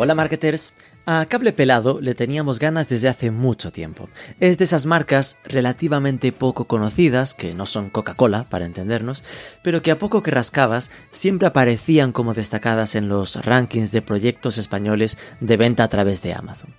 Hola 0.00 0.14
marketers, 0.14 0.74
a 1.06 1.26
Cable 1.26 1.52
Pelado 1.52 2.00
le 2.00 2.14
teníamos 2.14 2.60
ganas 2.60 2.88
desde 2.88 3.08
hace 3.08 3.32
mucho 3.32 3.72
tiempo. 3.72 4.08
Es 4.38 4.56
de 4.56 4.62
esas 4.62 4.86
marcas 4.86 5.38
relativamente 5.42 6.30
poco 6.30 6.66
conocidas, 6.66 7.34
que 7.34 7.52
no 7.52 7.66
son 7.66 7.90
Coca-Cola, 7.90 8.44
para 8.48 8.64
entendernos, 8.64 9.24
pero 9.64 9.82
que 9.82 9.90
a 9.90 9.98
poco 9.98 10.22
que 10.22 10.30
rascabas 10.30 10.92
siempre 11.10 11.48
aparecían 11.48 12.12
como 12.12 12.32
destacadas 12.32 12.94
en 12.94 13.08
los 13.08 13.44
rankings 13.44 13.90
de 13.90 14.00
proyectos 14.00 14.56
españoles 14.56 15.18
de 15.40 15.56
venta 15.56 15.82
a 15.82 15.88
través 15.88 16.22
de 16.22 16.32
Amazon. 16.32 16.72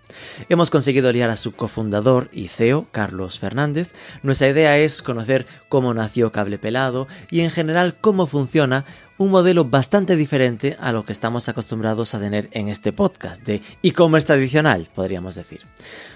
Hemos 0.48 0.70
conseguido 0.70 1.12
liar 1.12 1.30
a 1.30 1.36
su 1.36 1.52
cofundador 1.52 2.30
y 2.32 2.48
CEO, 2.48 2.88
Carlos 2.92 3.38
Fernández. 3.38 3.92
Nuestra 4.24 4.48
idea 4.48 4.78
es 4.78 5.02
conocer 5.02 5.46
cómo 5.68 5.94
nació 5.94 6.32
Cable 6.32 6.58
Pelado 6.58 7.10
y 7.30 7.42
en 7.42 7.52
general 7.52 7.98
cómo 8.00 8.28
funciona 8.28 8.86
un 9.20 9.32
modelo 9.32 9.66
bastante 9.66 10.16
diferente 10.16 10.78
a 10.80 10.94
lo 10.94 11.04
que 11.04 11.12
estamos 11.12 11.50
acostumbrados 11.50 12.16
a 12.16 12.22
tener 12.22 12.48
en 12.54 12.70
este 12.70 12.94
podcast 12.94 13.46
de 13.46 13.62
e-commerce 13.84 14.26
tradicional, 14.26 14.88
podríamos 14.96 15.36
decir. 15.36 15.62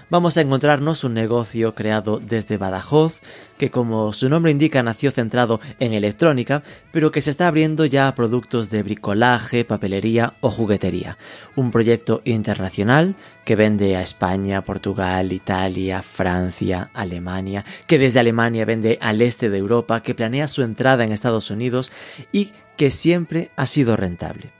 Vamos 0.08 0.36
a 0.36 0.40
encontrarnos 0.40 1.04
un 1.04 1.12
negocio 1.12 1.74
creado 1.74 2.18
desde 2.18 2.56
Badajoz, 2.56 3.20
que 3.58 3.70
como 3.70 4.14
su 4.14 4.30
nombre 4.30 4.52
indica 4.52 4.82
nació 4.82 5.10
centrado 5.10 5.60
en 5.80 5.92
electrónica, 5.92 6.62
pero 6.92 7.10
que 7.10 7.20
se 7.20 7.30
está 7.30 7.46
abriendo 7.46 7.84
ya 7.84 8.08
a 8.08 8.14
productos 8.14 8.70
de 8.70 8.82
bricolaje, 8.82 9.66
papelería 9.66 10.32
o 10.40 10.50
juguetería. 10.50 11.18
Un 11.56 11.70
proyecto 11.70 12.22
internacional 12.24 13.16
que 13.44 13.56
vende 13.56 13.96
a 13.96 14.02
España, 14.02 14.64
Portugal, 14.64 15.30
Italia, 15.30 16.00
Francia, 16.00 16.90
Alemania, 16.94 17.66
que 17.86 17.98
desde 17.98 18.20
Alemania 18.20 18.64
vende 18.64 18.98
al 19.02 19.20
este 19.20 19.50
de 19.50 19.58
Europa, 19.58 20.00
que 20.00 20.14
planea 20.14 20.48
su 20.48 20.62
entrada 20.62 21.04
en 21.04 21.12
Estados 21.12 21.50
Unidos 21.50 21.92
y 22.32 22.52
que 22.76 22.90
siempre 22.90 23.50
ha 23.56 23.66
sido 23.66 23.96
rentable. 23.96 24.52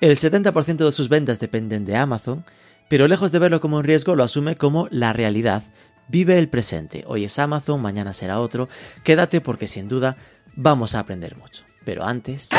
El 0.00 0.16
70% 0.16 0.84
de 0.84 0.92
sus 0.92 1.08
ventas 1.08 1.38
dependen 1.38 1.84
de 1.84 1.96
Amazon, 1.96 2.44
pero 2.88 3.08
lejos 3.08 3.32
de 3.32 3.38
verlo 3.38 3.60
como 3.60 3.78
un 3.78 3.84
riesgo 3.84 4.16
lo 4.16 4.24
asume 4.24 4.56
como 4.56 4.88
la 4.90 5.12
realidad. 5.12 5.62
Vive 6.08 6.38
el 6.38 6.48
presente, 6.48 7.04
hoy 7.06 7.24
es 7.24 7.38
Amazon, 7.38 7.80
mañana 7.80 8.12
será 8.12 8.40
otro, 8.40 8.68
quédate 9.04 9.40
porque 9.40 9.66
sin 9.66 9.88
duda 9.88 10.16
vamos 10.54 10.94
a 10.94 10.98
aprender 10.98 11.36
mucho. 11.36 11.64
Pero 11.84 12.04
antes... 12.04 12.50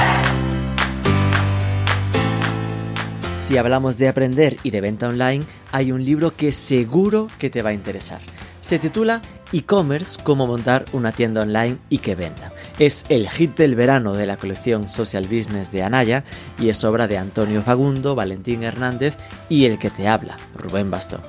Si 3.35 3.57
hablamos 3.57 3.97
de 3.97 4.07
aprender 4.07 4.57
y 4.63 4.69
de 4.69 4.79
venta 4.79 5.09
online, 5.09 5.43
hay 5.71 5.91
un 5.91 6.05
libro 6.05 6.33
que 6.35 6.53
seguro 6.53 7.27
que 7.39 7.49
te 7.49 7.61
va 7.61 7.71
a 7.71 7.73
interesar. 7.73 8.21
Se 8.63 8.79
titula 8.79 9.21
E-commerce, 9.51 10.23
cómo 10.23 10.47
montar 10.47 10.85
una 10.93 11.11
tienda 11.11 11.41
online 11.41 11.79
y 11.89 11.97
que 11.97 12.15
venda. 12.15 12.53
Es 12.79 13.05
el 13.09 13.29
hit 13.29 13.57
del 13.57 13.75
verano 13.75 14.13
de 14.13 14.25
la 14.25 14.37
colección 14.37 14.87
Social 14.87 15.27
Business 15.27 15.69
de 15.73 15.83
Anaya 15.83 16.23
y 16.57 16.69
es 16.69 16.81
obra 16.85 17.07
de 17.07 17.17
Antonio 17.17 17.61
Fagundo, 17.61 18.15
Valentín 18.15 18.63
Hernández 18.63 19.17
y 19.49 19.65
el 19.65 19.79
que 19.79 19.89
te 19.89 20.07
habla, 20.07 20.37
Rubén 20.55 20.89
Bastón. 20.89 21.19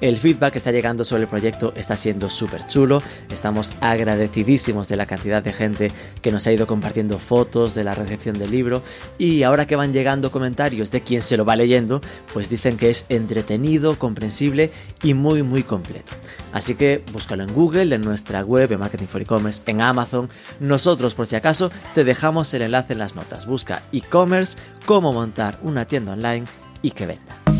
El 0.00 0.16
feedback 0.16 0.52
que 0.52 0.58
está 0.58 0.70
llegando 0.70 1.04
sobre 1.04 1.22
el 1.22 1.28
proyecto 1.28 1.72
está 1.74 1.96
siendo 1.96 2.30
súper 2.30 2.64
chulo. 2.66 3.02
Estamos 3.30 3.74
agradecidísimos 3.80 4.88
de 4.88 4.96
la 4.96 5.06
cantidad 5.06 5.42
de 5.42 5.52
gente 5.52 5.90
que 6.22 6.30
nos 6.30 6.46
ha 6.46 6.52
ido 6.52 6.68
compartiendo 6.68 7.18
fotos 7.18 7.74
de 7.74 7.82
la 7.82 7.94
recepción 7.94 8.38
del 8.38 8.52
libro. 8.52 8.82
Y 9.18 9.42
ahora 9.42 9.66
que 9.66 9.74
van 9.74 9.92
llegando 9.92 10.30
comentarios 10.30 10.92
de 10.92 11.00
quien 11.00 11.20
se 11.20 11.36
lo 11.36 11.44
va 11.44 11.56
leyendo, 11.56 12.00
pues 12.32 12.48
dicen 12.48 12.76
que 12.76 12.90
es 12.90 13.06
entretenido, 13.08 13.98
comprensible 13.98 14.70
y 15.02 15.14
muy 15.14 15.42
muy 15.42 15.64
completo. 15.64 16.12
Así 16.52 16.76
que 16.76 17.02
búscalo 17.12 17.42
en 17.42 17.52
Google, 17.52 17.92
en 17.92 18.02
nuestra 18.02 18.44
web, 18.44 18.70
en 18.70 18.78
Marketing 18.78 19.06
for 19.06 19.20
E-Commerce, 19.20 19.62
en 19.66 19.80
Amazon. 19.80 20.30
Nosotros, 20.60 21.14
por 21.14 21.26
si 21.26 21.34
acaso, 21.34 21.72
te 21.94 22.04
dejamos 22.04 22.54
el 22.54 22.62
enlace 22.62 22.92
en 22.92 23.00
las 23.00 23.16
notas. 23.16 23.46
Busca 23.46 23.82
e-commerce, 23.92 24.56
cómo 24.86 25.12
montar 25.12 25.58
una 25.62 25.86
tienda 25.86 26.12
online 26.12 26.44
y 26.82 26.92
que 26.92 27.06
venda. 27.06 27.57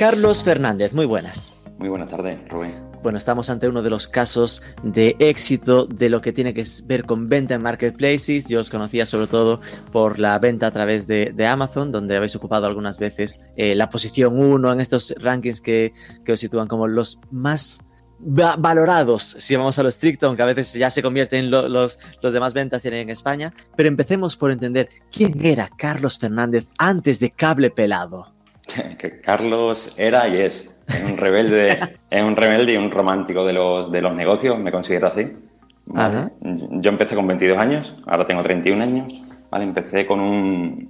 Carlos 0.00 0.42
Fernández, 0.42 0.94
muy 0.94 1.04
buenas. 1.04 1.52
Muy 1.76 1.90
buenas 1.90 2.08
tardes, 2.08 2.40
Rubén. 2.48 2.72
Bueno, 3.02 3.18
estamos 3.18 3.50
ante 3.50 3.68
uno 3.68 3.82
de 3.82 3.90
los 3.90 4.08
casos 4.08 4.62
de 4.82 5.14
éxito 5.18 5.84
de 5.84 6.08
lo 6.08 6.22
que 6.22 6.32
tiene 6.32 6.54
que 6.54 6.64
ver 6.86 7.04
con 7.04 7.28
venta 7.28 7.52
en 7.52 7.62
marketplaces. 7.62 8.48
Yo 8.48 8.60
os 8.60 8.70
conocía 8.70 9.04
sobre 9.04 9.26
todo 9.26 9.60
por 9.92 10.18
la 10.18 10.38
venta 10.38 10.68
a 10.68 10.70
través 10.70 11.06
de, 11.06 11.34
Amazon, 11.46 11.92
donde 11.92 12.16
habéis 12.16 12.34
ocupado 12.34 12.66
algunas 12.66 12.98
veces 12.98 13.42
eh, 13.58 13.74
la 13.74 13.90
posición 13.90 14.38
1 14.38 14.72
en 14.72 14.80
estos 14.80 15.14
rankings 15.18 15.60
que, 15.60 15.92
os 16.26 16.40
sitúan 16.40 16.66
como 16.66 16.88
los 16.88 17.20
más 17.30 17.84
valorados, 18.20 19.34
si 19.38 19.54
vamos 19.54 19.78
a 19.78 19.82
lo 19.82 19.90
estricto, 19.90 20.28
aunque 20.28 20.42
a 20.42 20.46
veces 20.46 20.72
ya 20.72 20.88
se 20.88 21.02
convierten 21.02 21.44
en 21.44 21.50
los, 21.50 21.98
los 22.22 22.32
demás 22.32 22.54
ventas 22.54 22.86
en 22.86 23.10
España. 23.10 23.52
Pero 23.76 23.90
empecemos 23.90 24.34
por 24.34 24.50
entender 24.50 24.88
quién 25.12 25.44
era 25.44 25.68
Carlos 25.76 26.18
Fernández 26.18 26.64
antes 26.78 27.20
de 27.20 27.32
Cable 27.32 27.68
Pelado 27.68 28.39
que 28.98 29.20
Carlos 29.20 29.94
era 29.96 30.28
y 30.28 30.40
es. 30.40 30.76
un 31.04 31.16
rebelde, 31.16 31.78
es 32.10 32.22
un 32.22 32.36
rebelde 32.36 32.74
y 32.74 32.76
un 32.76 32.90
romántico 32.90 33.44
de 33.44 33.52
los, 33.52 33.90
de 33.90 34.00
los 34.00 34.14
negocios, 34.14 34.58
me 34.58 34.72
considero 34.72 35.08
así. 35.08 35.26
Yo 36.42 36.90
empecé 36.90 37.16
con 37.16 37.26
22 37.26 37.58
años, 37.58 37.94
ahora 38.06 38.24
tengo 38.24 38.42
31 38.42 38.82
años. 38.82 39.22
¿vale? 39.50 39.64
Empecé 39.64 40.06
con 40.06 40.20
un, 40.20 40.88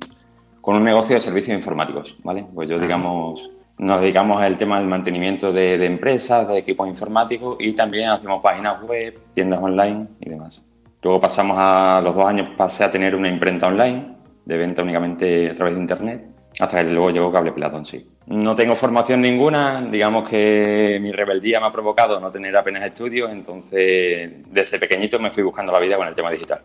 con 0.61 0.77
un 0.77 0.85
negocio 0.85 1.15
de 1.15 1.21
servicios 1.21 1.57
informáticos. 1.57 2.17
¿vale? 2.23 2.47
Pues 2.55 2.69
yo, 2.69 2.79
digamos, 2.79 3.51
nos 3.79 4.01
dedicamos 4.01 4.41
al 4.41 4.57
tema 4.57 4.79
del 4.79 4.89
mantenimiento 4.89 5.53
de, 5.53 5.79
de, 5.79 5.87
empresas, 5.87 6.47
de 6.49 6.59
equipos 6.59 6.89
informáticos 6.89 7.57
y 7.61 7.73
también 7.73 8.11
hacemos 8.11 8.43
páginas 8.43 8.83
web, 8.83 9.19
tiendas 9.33 9.61
online 9.63 10.07
y 10.21 10.31
demás. 10.31 10.63
Luego 11.03 11.21
pasamos 11.21 11.57
a 11.59 12.01
los 12.05 12.15
dos 12.15 12.27
años, 12.27 12.51
pasé 12.57 12.85
a 12.85 12.91
tener 12.91 13.15
una 13.15 13.29
imprenta 13.29 13.69
online 13.69 14.17
de 14.45 14.57
venta 14.59 14.83
únicamente 14.83 15.51
a 15.51 15.55
través 15.55 15.75
de 15.75 15.81
Internet 15.81 16.40
hasta 16.59 16.79
que 16.79 16.91
luego 16.91 17.11
llegó 17.11 17.33
Cable 17.33 17.53
Pelado 17.53 17.79
en 17.79 17.85
sí. 17.85 18.07
No 18.27 18.55
tengo 18.55 18.77
formación 18.77 19.21
ninguna, 19.21 19.83
digamos 19.91 20.29
que 20.29 20.99
mi 21.01 21.13
rebeldía 21.13 21.61
me 21.61 21.67
ha 21.67 21.73
provocado 21.73 22.21
no 22.21 22.31
tener 22.31 22.57
apenas 22.57 22.85
estudios, 22.85 23.31
entonces 23.31 24.31
desde 24.47 24.79
pequeñito 24.79 25.19
me 25.19 25.31
fui 25.31 25.43
buscando 25.43 25.73
la 25.73 25.81
vida 25.81 25.97
con 25.97 26.07
el 26.07 26.15
tema 26.15 26.31
digital. 26.31 26.63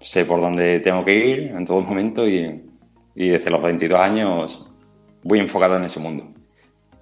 Sé 0.00 0.24
por 0.24 0.40
dónde 0.40 0.80
tengo 0.80 1.04
que 1.04 1.14
ir 1.14 1.38
en 1.48 1.64
todo 1.64 1.80
momento 1.80 2.28
y, 2.28 2.62
y 3.14 3.28
desde 3.28 3.50
los 3.50 3.62
22 3.62 3.98
años 3.98 4.66
voy 5.22 5.38
enfocado 5.38 5.76
en 5.76 5.84
ese 5.84 6.00
mundo. 6.00 6.28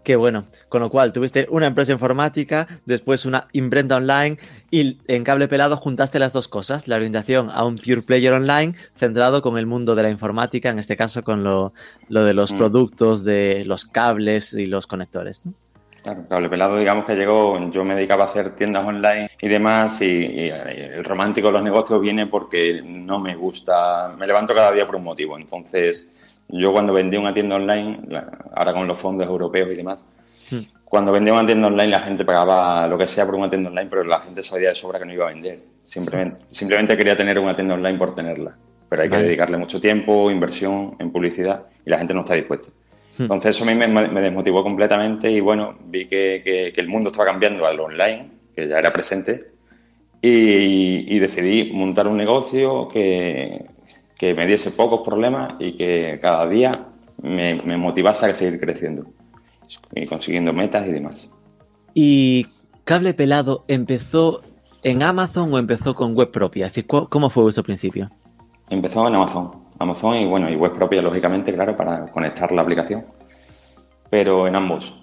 Qué 0.04 0.16
bueno. 0.16 0.44
Con 0.68 0.82
lo 0.82 0.90
cual, 0.90 1.12
tuviste 1.14 1.46
una 1.50 1.66
empresa 1.66 1.92
informática, 1.92 2.68
después 2.84 3.24
una 3.24 3.48
imprenta 3.52 3.96
online 3.96 4.36
y 4.74 4.98
en 5.06 5.22
cable 5.22 5.46
pelado 5.46 5.76
juntaste 5.76 6.18
las 6.18 6.32
dos 6.32 6.48
cosas, 6.48 6.88
la 6.88 6.96
orientación 6.96 7.48
a 7.52 7.64
un 7.64 7.76
pure 7.76 8.02
player 8.02 8.32
online 8.32 8.74
centrado 8.96 9.40
con 9.40 9.56
el 9.56 9.66
mundo 9.66 9.94
de 9.94 10.02
la 10.02 10.10
informática, 10.10 10.68
en 10.68 10.80
este 10.80 10.96
caso 10.96 11.22
con 11.22 11.44
lo, 11.44 11.72
de 12.08 12.34
los 12.34 12.50
mm. 12.52 12.56
productos, 12.56 13.22
de 13.22 13.62
los 13.66 13.84
cables 13.84 14.52
y 14.52 14.66
los 14.66 14.88
conectores. 14.88 15.42
Claro, 16.02 16.26
cable 16.28 16.48
pelado, 16.48 16.76
digamos 16.76 17.04
que 17.04 17.14
llegó, 17.14 17.56
yo 17.70 17.84
me 17.84 17.94
dedicaba 17.94 18.24
a 18.24 18.26
hacer 18.26 18.56
tiendas 18.56 18.84
online 18.84 19.28
y 19.40 19.46
demás, 19.46 20.02
y, 20.02 20.06
y, 20.06 20.48
el 20.48 21.04
romántico 21.04 21.46
de 21.46 21.52
los 21.52 21.62
negocios 21.62 22.00
viene 22.00 22.26
porque 22.26 22.82
no 22.84 23.20
me 23.20 23.36
gusta, 23.36 24.12
me 24.18 24.26
levanto 24.26 24.56
cada 24.56 24.72
día 24.72 24.84
por 24.84 24.96
un 24.96 25.04
motivo. 25.04 25.38
Entonces, 25.38 26.08
yo 26.48 26.72
cuando 26.72 26.92
vendí 26.92 27.16
una 27.16 27.32
tienda 27.32 27.54
online, 27.54 28.00
ahora 28.56 28.72
con 28.72 28.88
los 28.88 28.98
fondos 28.98 29.28
europeos 29.28 29.70
y 29.70 29.76
demás, 29.76 30.04
hmm. 30.50 30.83
Cuando 30.94 31.10
vendía 31.10 31.32
una 31.32 31.44
tienda 31.44 31.66
online 31.66 31.88
la 31.88 31.98
gente 31.98 32.24
pagaba 32.24 32.86
lo 32.86 32.96
que 32.96 33.08
sea 33.08 33.26
por 33.26 33.34
una 33.34 33.50
tienda 33.50 33.68
online, 33.68 33.90
pero 33.90 34.04
la 34.04 34.20
gente 34.20 34.44
sabía 34.44 34.68
de 34.68 34.76
sobra 34.76 35.00
que 35.00 35.04
no 35.04 35.12
iba 35.12 35.28
a 35.28 35.32
vender. 35.32 35.58
Simplemente, 35.82 36.38
simplemente 36.46 36.96
quería 36.96 37.16
tener 37.16 37.36
una 37.36 37.52
tienda 37.52 37.74
online 37.74 37.98
por 37.98 38.14
tenerla. 38.14 38.56
Pero 38.88 39.02
hay 39.02 39.10
que 39.10 39.16
dedicarle 39.16 39.56
mucho 39.56 39.80
tiempo, 39.80 40.30
inversión 40.30 40.94
en 41.00 41.10
publicidad 41.10 41.62
y 41.84 41.90
la 41.90 41.98
gente 41.98 42.14
no 42.14 42.20
está 42.20 42.34
dispuesta. 42.34 42.68
Hmm. 43.18 43.22
Entonces 43.22 43.56
eso 43.56 43.64
a 43.64 43.66
mí 43.66 43.74
me, 43.74 44.20
desmotivó 44.20 44.62
completamente 44.62 45.28
y 45.32 45.40
bueno, 45.40 45.76
vi 45.84 46.06
que, 46.06 46.70
que, 46.72 46.80
el 46.80 46.86
mundo 46.86 47.10
estaba 47.10 47.26
cambiando 47.26 47.66
al 47.66 47.80
online, 47.80 48.30
que 48.54 48.68
ya 48.68 48.78
era 48.78 48.92
presente, 48.92 49.46
y, 50.22 51.12
y 51.12 51.18
decidí 51.18 51.72
montar 51.72 52.06
un 52.06 52.16
negocio 52.16 52.86
que, 52.86 53.64
que 54.16 54.32
me 54.32 54.46
diese 54.46 54.70
pocos 54.70 55.00
problemas 55.00 55.54
y 55.58 55.72
que 55.72 56.20
cada 56.22 56.48
día 56.48 56.70
me, 57.20 57.56
motivase 57.76 58.26
a 58.26 58.34
seguir 58.36 58.60
creciendo 58.60 59.06
consiguiendo 60.08 60.52
metas 60.52 60.86
y 60.86 60.92
demás. 60.92 61.30
¿Y 61.94 62.46
Cable 62.84 63.14
Pelado 63.14 63.64
empezó 63.68 64.42
en 64.82 65.02
Amazon 65.02 65.52
o 65.52 65.58
empezó 65.58 65.94
con 65.94 66.14
web 66.14 66.30
propia? 66.30 66.66
Es 66.66 66.72
decir, 66.72 66.86
¿cómo 66.86 67.30
fue 67.30 67.44
vuestro 67.44 67.64
principio? 67.64 68.10
Empezó 68.68 69.06
en 69.06 69.14
Amazon. 69.14 69.64
Amazon 69.78 70.16
y 70.16 70.26
bueno, 70.26 70.50
y 70.50 70.54
web 70.54 70.72
propia, 70.72 71.02
lógicamente, 71.02 71.52
claro, 71.52 71.76
para 71.76 72.06
conectar 72.06 72.50
la 72.52 72.62
aplicación. 72.62 73.04
Pero 74.10 74.46
en 74.46 74.56
ambos. 74.56 75.00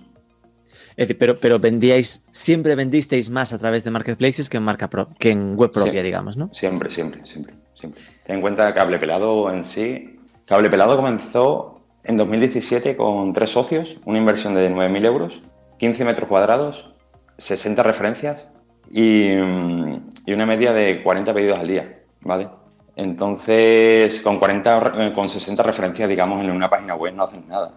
Es 0.91 1.07
decir, 1.07 1.17
pero, 1.17 1.37
pero 1.37 1.59
vendíais, 1.59 2.27
siempre 2.31 2.75
vendisteis 2.75 3.29
más 3.29 3.53
a 3.53 3.59
través 3.59 3.83
de 3.83 3.91
marketplaces 3.91 4.49
que 4.49 4.57
en 4.57 4.63
marca 4.63 4.89
que 5.19 5.31
en 5.31 5.55
web 5.55 5.71
propia, 5.71 6.03
digamos, 6.03 6.37
¿no? 6.37 6.49
Siempre, 6.53 6.89
siempre, 6.89 7.25
siempre, 7.25 7.55
siempre. 7.73 8.01
Ten 8.25 8.37
en 8.37 8.41
cuenta 8.41 8.67
que 8.67 8.73
Cable 8.73 8.99
Pelado 8.99 9.51
en 9.51 9.63
sí. 9.63 10.19
Cable 10.45 10.69
Pelado 10.69 10.95
comenzó 10.95 11.80
en 12.03 12.17
2017 12.17 12.95
con 12.95 13.33
tres 13.33 13.49
socios, 13.49 13.97
una 14.05 14.17
inversión 14.17 14.53
de 14.53 14.71
9.000 14.71 15.05
euros, 15.05 15.41
15 15.77 16.05
metros 16.05 16.27
cuadrados, 16.27 16.93
60 17.37 17.83
referencias 17.83 18.49
y, 18.89 19.33
y 19.33 20.33
una 20.33 20.45
media 20.45 20.73
de 20.73 21.03
40 21.03 21.33
pedidos 21.33 21.59
al 21.59 21.67
día, 21.67 22.03
¿vale? 22.21 22.49
Entonces, 22.95 24.21
con 24.21 24.37
40, 24.37 25.13
con 25.13 25.29
60 25.29 25.63
referencias, 25.63 26.09
digamos, 26.09 26.43
en 26.43 26.51
una 26.51 26.69
página 26.69 26.95
web 26.95 27.13
no 27.13 27.23
hacen 27.23 27.47
nada. 27.47 27.73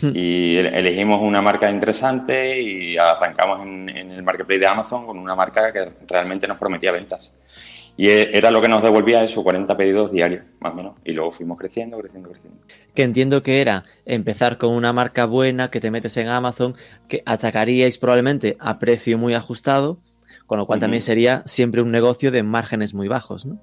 Hmm. 0.00 0.10
Y 0.14 0.58
elegimos 0.58 1.20
una 1.22 1.40
marca 1.40 1.70
interesante 1.70 2.60
y 2.60 2.96
arrancamos 2.98 3.64
en, 3.64 3.88
el 3.88 4.22
marketplace 4.22 4.60
de 4.60 4.66
Amazon 4.66 5.06
con 5.06 5.18
una 5.18 5.34
marca 5.34 5.72
que 5.72 5.92
realmente 6.06 6.46
nos 6.46 6.58
prometía 6.58 6.92
ventas. 6.92 7.34
Y 7.96 8.08
e, 8.08 8.36
era 8.36 8.50
lo 8.50 8.60
que 8.60 8.68
nos 8.68 8.82
devolvía 8.82 9.22
esos 9.24 9.42
40 9.42 9.76
pedidos 9.76 10.12
diarios, 10.12 10.44
más 10.60 10.72
o 10.72 10.76
menos. 10.76 10.94
Y 11.04 11.12
luego 11.12 11.30
fuimos 11.30 11.58
creciendo, 11.58 11.98
creciendo, 11.98 12.30
creciendo. 12.30 12.60
Que 12.94 13.02
entiendo 13.02 13.42
que 13.42 13.60
era 13.60 13.84
empezar 14.04 14.58
con 14.58 14.72
una 14.72 14.92
marca 14.92 15.26
buena 15.26 15.70
que 15.70 15.80
te 15.80 15.90
metes 15.90 16.16
en 16.16 16.28
Amazon, 16.28 16.74
que 17.08 17.22
atacaríais 17.26 17.98
probablemente 17.98 18.56
a 18.60 18.78
precio 18.78 19.18
muy 19.18 19.34
ajustado, 19.34 19.98
con 20.46 20.58
lo 20.58 20.66
cual 20.66 20.80
también 20.80 21.00
sería 21.00 21.42
siempre 21.46 21.82
un 21.82 21.90
negocio 21.90 22.30
de 22.30 22.42
márgenes 22.42 22.94
muy 22.94 23.08
bajos, 23.08 23.46
¿no? 23.46 23.60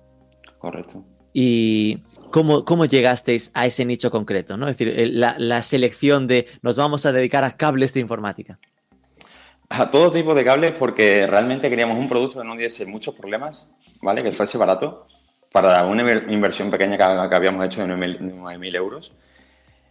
Correcto. 0.57 1.03
¿Y 1.33 2.03
cómo, 2.29 2.63
cómo 2.63 2.85
llegasteis 2.85 3.51
a 3.55 3.65
ese 3.65 3.85
nicho 3.85 4.11
concreto? 4.11 4.55
¿no? 4.55 4.67
Es 4.67 4.77
decir, 4.77 5.09
la, 5.11 5.63
selección 5.63 6.27
de 6.27 6.47
nos 6.61 6.77
vamos 6.77 7.05
a 7.07 7.11
dedicar 7.11 7.43
a 7.43 7.57
cables 7.57 7.93
de 7.93 7.99
informática. 7.99 8.59
A 9.75 9.89
todo 9.89 10.11
tipo 10.11 10.35
de 10.35 10.45
cables 10.45 10.73
porque 10.73 11.25
realmente 11.25 11.67
queríamos 11.67 11.97
un 11.97 12.07
producto 12.07 12.39
que 12.39 12.47
no 12.47 12.55
diese 12.55 12.85
muchos 12.85 13.15
problemas, 13.15 13.67
¿vale? 14.03 14.21
Que 14.21 14.31
fuese 14.31 14.55
barato 14.55 15.07
para 15.51 15.83
una 15.87 16.03
inversión 16.27 16.69
pequeña 16.69 16.95
que, 16.95 17.35
habíamos 17.35 17.65
hecho 17.65 17.81
de 17.81 17.91
9.000 17.91 18.75
euros. 18.75 19.13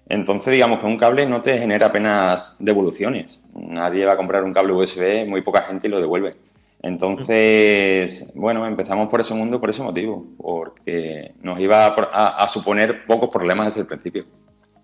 Entonces, 0.08 0.52
digamos 0.52 0.79
que 0.79 0.87
un 0.87 0.96
cable 0.96 1.26
no 1.26 1.43
te 1.43 1.58
genera 1.58 1.87
apenas 1.87 2.55
devoluciones. 2.61 3.40
Nadie 3.55 4.06
va 4.06 4.12
a 4.12 4.17
comprar 4.17 4.44
un 4.44 4.52
cable 4.52 4.73
USB, 4.73 5.26
muy 5.26 5.40
poca 5.40 5.62
gente 5.62 5.88
lo 5.88 5.99
devuelve. 5.99 6.31
Entonces, 6.81 8.31
bueno, 8.37 8.64
empezamos 8.64 9.08
por 9.08 9.20
ese 9.20 9.35
mundo 9.35 9.61
por 9.61 9.70
ese 9.70 9.82
motivo, 9.82 10.25
porque 10.37 11.32
nos 11.43 11.58
iba 11.58 11.88
a, 11.88 12.46
suponer 12.46 13.05
pocos 13.05 13.31
problemas 13.31 13.67
desde 13.67 13.81
el 13.81 13.87
principio. 13.88 14.23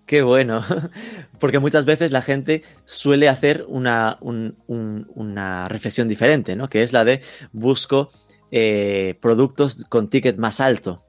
Qué 0.09 0.23
bueno, 0.23 0.63
porque 1.39 1.59
muchas 1.59 1.85
veces 1.85 2.11
la 2.11 2.23
gente 2.23 2.63
suele 2.83 3.29
hacer 3.29 3.65
una, 3.67 4.17
una 4.19 5.67
reflexión 5.67 6.07
diferente, 6.07 6.55
¿no? 6.55 6.67
Que 6.67 6.81
es 6.81 6.93
la 6.93 7.05
de 7.05 7.21
busco 7.51 8.09
eh, 8.49 9.19
productos 9.21 9.85
con 9.87 10.07
ticket 10.07 10.37
más 10.37 10.61
alto. 10.61 11.03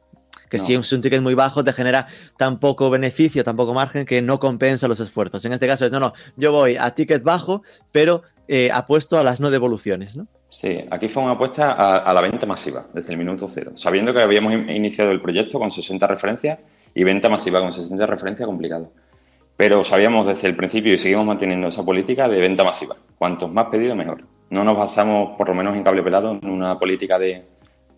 Que 0.51 0.59
si 0.59 0.75
es 0.75 0.93
un 0.93 1.01
ticket 1.01 1.23
muy 1.23 1.33
bajo 1.33 1.65
te 1.65 1.73
genera 1.73 2.09
tan 2.37 2.61
poco 2.61 2.91
beneficio, 2.91 3.43
tan 3.43 3.57
poco 3.57 3.73
margen 3.73 4.05
que 4.05 4.21
no 4.21 4.39
compensa 4.39 4.87
los 4.87 5.01
esfuerzos. 5.01 5.47
En 5.47 5.55
este 5.55 5.67
caso 5.67 5.87
es, 5.87 5.93
no, 5.93 5.99
no, 5.99 6.13
yo 6.37 6.53
voy 6.53 6.77
a 6.79 6.91
ticket 6.91 7.23
bajo, 7.23 7.63
pero 7.93 8.21
eh, 8.49 8.69
apuesto 8.71 9.19
a 9.19 9.25
las 9.25 9.41
no 9.41 9.51
devoluciones, 9.51 10.15
¿no? 10.15 10.27
Sí, 10.51 10.85
aquí 10.91 11.09
fue 11.09 11.23
una 11.23 11.33
apuesta 11.33 11.73
a, 11.73 12.13
la 12.13 12.21
venta 12.21 12.45
masiva 12.45 12.85
desde 12.93 13.13
el 13.13 13.19
minuto 13.19 13.49
cero, 13.49 13.73
sabiendo 13.77 14.13
que 14.13 14.21
habíamos 14.21 14.53
iniciado 14.53 15.11
el 15.11 15.23
proyecto 15.23 15.59
con 15.59 15.71
60 15.71 16.07
referencias 16.07 16.59
y 16.95 17.05
venta 17.05 17.29
masiva 17.29 17.61
con 17.61 17.73
60 17.73 18.07
referencias 18.07 18.47
complicado. 18.47 18.93
Pero 19.57 19.85
sabíamos 19.85 20.27
desde 20.27 20.49
el 20.49 20.57
principio 20.57 20.95
y 20.95 20.99
seguimos 20.99 21.27
manteniendo 21.27 21.69
esa 21.69 21.85
política 21.85 22.29
de 22.29 22.41
venta 22.41 22.65
masiva. 22.65 22.97
Cuantos 23.19 23.53
más 23.53 23.67
pedidos, 23.67 23.97
mejor. 23.97 24.25
No 24.49 24.65
nos 24.65 24.77
basamos, 24.77 25.37
por 25.37 25.49
lo 25.49 25.55
menos 25.55 25.77
en 25.77 25.85
cable 25.85 26.03
pelado, 26.03 26.39
en 26.43 26.51
una 26.51 26.79
política 26.79 27.19
de 27.19 27.45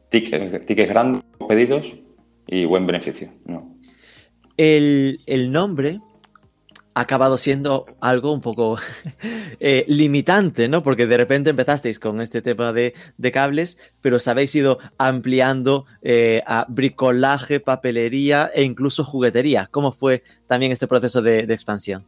tickets, 0.08 0.66
tickets 0.66 0.88
grandes, 0.88 1.22
pedidos 1.48 1.94
y 2.46 2.64
buen 2.64 2.86
beneficio. 2.86 3.30
No. 3.46 3.76
El, 4.56 5.20
el 5.26 5.50
nombre 5.50 6.00
ha 6.94 7.00
acabado 7.00 7.38
siendo 7.38 7.86
algo 8.00 8.32
un 8.32 8.40
poco 8.40 8.78
eh, 9.60 9.84
limitante, 9.88 10.68
¿no? 10.68 10.82
Porque 10.82 11.06
de 11.06 11.16
repente 11.16 11.50
empezasteis 11.50 11.98
con 11.98 12.20
este 12.20 12.42
tema 12.42 12.72
de, 12.72 12.92
cables, 13.32 13.78
pero 14.00 14.16
os 14.16 14.28
habéis 14.28 14.54
ido 14.54 14.78
ampliando 14.98 15.86
eh, 16.02 16.42
a 16.46 16.66
bricolaje, 16.68 17.60
papelería 17.60 18.50
e 18.54 18.62
incluso 18.62 19.04
juguetería. 19.04 19.68
¿Cómo 19.70 19.92
fue 19.92 20.22
también 20.46 20.72
este 20.72 20.86
proceso 20.86 21.22
de, 21.22 21.46
de 21.46 21.54
expansión? 21.54 22.04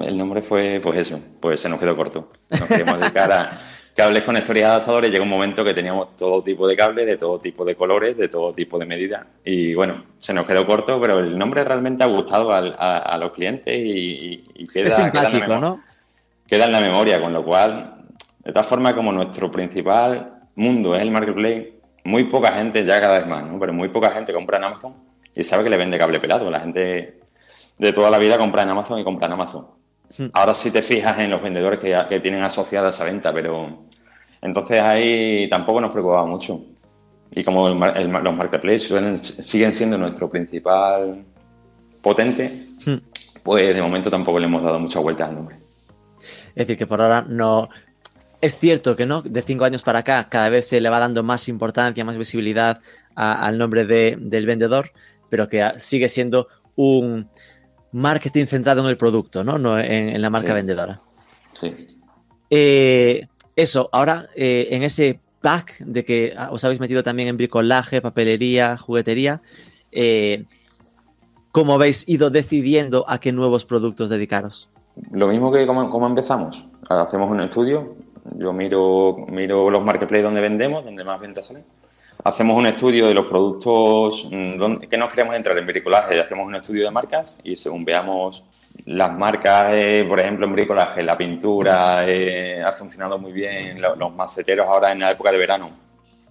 El 0.00 0.16
nombre 0.16 0.42
fue, 0.42 0.80
pues 0.82 0.98
eso, 0.98 1.20
pues 1.40 1.60
se 1.60 1.68
nos 1.68 1.78
quedó 1.78 1.94
corto. 1.96 2.30
Nos 2.50 2.62
queríamos 2.62 2.98
dedicar 2.98 3.30
a, 3.30 3.58
cables 3.94 4.22
conectores 4.22 4.62
y 4.62 4.64
adaptadores, 4.64 5.10
llega 5.10 5.22
un 5.22 5.28
momento 5.28 5.64
que 5.64 5.74
teníamos 5.74 6.16
todo 6.16 6.42
tipo 6.42 6.66
de 6.66 6.76
cables, 6.76 7.06
de 7.06 7.16
todo 7.16 7.38
tipo 7.38 7.64
de 7.64 7.74
colores, 7.74 8.16
de 8.16 8.28
todo 8.28 8.52
tipo 8.52 8.78
de 8.78 8.86
medidas. 8.86 9.26
Y 9.44 9.74
bueno, 9.74 10.04
se 10.18 10.32
nos 10.32 10.46
quedó 10.46 10.66
corto, 10.66 11.00
pero 11.00 11.18
el 11.18 11.36
nombre 11.36 11.62
realmente 11.64 12.02
ha 12.02 12.06
gustado 12.06 12.52
a, 12.52 13.18
los 13.18 13.32
clientes 13.32 13.78
y, 13.84 14.66
queda, 14.72 14.88
es 14.88 14.96
simpático, 14.96 15.46
queda 15.46 15.60
¿no? 15.60 15.80
Queda 16.46 16.64
en 16.66 16.72
la 16.72 16.80
memoria, 16.80 17.20
con 17.20 17.32
lo 17.32 17.44
cual, 17.44 17.96
de 18.44 18.52
todas 18.52 18.66
formas, 18.66 18.94
como 18.94 19.12
nuestro 19.12 19.50
principal 19.50 20.40
mundo 20.56 20.94
es 20.94 21.02
el 21.02 21.10
marketplace, 21.10 21.74
muy 22.04 22.24
poca 22.24 22.52
gente, 22.52 22.84
ya 22.84 23.00
cada 23.00 23.20
vez 23.20 23.28
más, 23.28 23.44
¿no? 23.44 23.58
pero 23.58 23.72
muy 23.72 23.88
poca 23.88 24.10
gente 24.10 24.32
compra 24.32 24.58
en 24.58 24.64
Amazon 24.64 24.94
y 25.34 25.44
sabe 25.44 25.64
que 25.64 25.70
le 25.70 25.76
vende 25.76 25.98
cable 25.98 26.20
pelado. 26.20 26.50
La 26.50 26.60
gente 26.60 27.20
de 27.78 27.92
toda 27.92 28.10
la 28.10 28.18
vida 28.18 28.38
compra 28.38 28.62
en 28.62 28.70
Amazon 28.70 28.98
y 28.98 29.04
compra 29.04 29.26
en 29.26 29.32
Amazon. 29.32 29.66
Hmm. 30.18 30.26
Ahora 30.32 30.54
sí 30.54 30.70
te 30.70 30.82
fijas 30.82 31.18
en 31.18 31.30
los 31.30 31.42
vendedores 31.42 31.78
que, 31.80 32.20
tienen 32.20 32.42
asociada 32.42 32.90
esa 32.90 33.04
venta, 33.04 33.32
pero 33.32 33.84
entonces 34.40 34.80
ahí 34.82 35.48
tampoco 35.48 35.80
nos 35.80 35.92
preocupaba 35.92 36.26
mucho. 36.26 36.60
Y 37.30 37.42
como 37.44 37.68
los 37.68 38.36
marketplaces 38.36 39.36
siguen 39.40 39.72
siendo 39.72 39.96
nuestro 39.96 40.28
principal 40.28 41.24
potente, 42.02 42.68
hmm. 42.84 42.96
pues 43.42 43.74
de 43.74 43.82
momento 43.82 44.10
tampoco 44.10 44.38
le 44.38 44.46
hemos 44.46 44.62
dado 44.62 44.78
mucha 44.78 44.98
vuelta 44.98 45.26
al 45.26 45.34
nombre. 45.36 45.56
Es 46.54 46.66
decir, 46.66 46.76
que 46.76 46.86
por 46.86 47.00
ahora 47.00 47.24
no. 47.26 47.68
Es 48.40 48.58
cierto 48.58 48.96
que 48.96 49.06
no, 49.06 49.22
de 49.22 49.40
cinco 49.40 49.64
años 49.64 49.84
para 49.84 50.00
acá 50.00 50.26
cada 50.28 50.48
vez 50.48 50.66
se 50.66 50.80
le 50.80 50.90
va 50.90 50.98
dando 50.98 51.22
más 51.22 51.48
importancia, 51.48 52.04
más 52.04 52.16
visibilidad 52.16 52.80
al 53.14 53.56
nombre 53.56 53.86
del 53.86 54.46
vendedor, 54.46 54.90
pero 55.28 55.48
que 55.48 55.64
sigue 55.78 56.08
siendo 56.08 56.48
un, 56.74 57.28
marketing 57.92 58.46
centrado 58.46 58.82
en 58.82 58.88
el 58.88 58.96
producto, 58.96 59.44
¿no? 59.44 59.58
no 59.58 59.78
en, 59.78 60.20
la 60.20 60.30
marca 60.30 60.54
vendedora. 60.54 61.00
Sí. 61.52 61.74
Eh, 62.50 63.26
eso, 63.56 63.88
ahora 63.92 64.28
eh, 64.34 64.68
en 64.70 64.82
ese 64.82 65.20
pack 65.40 65.78
de 65.80 66.04
que 66.04 66.34
os 66.50 66.64
habéis 66.64 66.80
metido 66.80 67.02
también 67.02 67.28
en 67.28 67.36
bricolaje, 67.36 68.00
papelería, 68.00 68.76
juguetería, 68.76 69.42
eh, 69.90 70.44
¿cómo 71.52 71.74
habéis 71.74 72.08
ido 72.08 72.30
decidiendo 72.30 73.04
a 73.08 73.18
qué 73.18 73.32
nuevos 73.32 73.64
productos 73.64 74.08
dedicaros? 74.08 74.70
Lo 75.10 75.28
mismo 75.28 75.52
que 75.52 75.66
como, 75.66 76.06
empezamos. 76.06 76.66
Hacemos 76.88 77.30
un 77.30 77.40
estudio, 77.40 77.94
yo 78.36 78.52
miro, 78.52 79.16
miro 79.28 79.70
los 79.70 79.84
marketplaces 79.84 80.24
donde 80.24 80.40
vendemos, 80.40 80.84
donde 80.84 81.04
más 81.04 81.20
ventas 81.20 81.46
salen 81.46 81.64
hacemos 82.24 82.56
un 82.56 82.66
estudio 82.66 83.08
de 83.08 83.14
los 83.14 83.26
productos 83.26 84.28
mm, 84.30 84.76
que 84.88 84.96
nos 84.96 85.10
queremos 85.10 85.34
entrar 85.34 85.56
en 85.58 85.66
bricolaje, 85.66 86.20
hacemos 86.20 86.46
un 86.46 86.54
estudio 86.54 86.84
de 86.84 86.90
marcas 86.90 87.36
y 87.42 87.56
según 87.56 87.84
veamos 87.84 88.44
las 88.86 89.12
marcas, 89.12 89.68
eh, 89.72 90.04
por 90.08 90.20
ejemplo, 90.20 90.46
en 90.46 90.52
bricolaje, 90.52 91.02
la 91.02 91.16
pintura 91.16 92.04
eh, 92.06 92.62
ha 92.62 92.72
funcionado 92.72 93.18
muy 93.18 93.32
bien, 93.32 93.80
los, 93.80 94.14
maceteros 94.14 94.66
ahora 94.66 94.92
en 94.92 95.00
la 95.00 95.10
época 95.10 95.30
de 95.30 95.38
verano. 95.38 95.70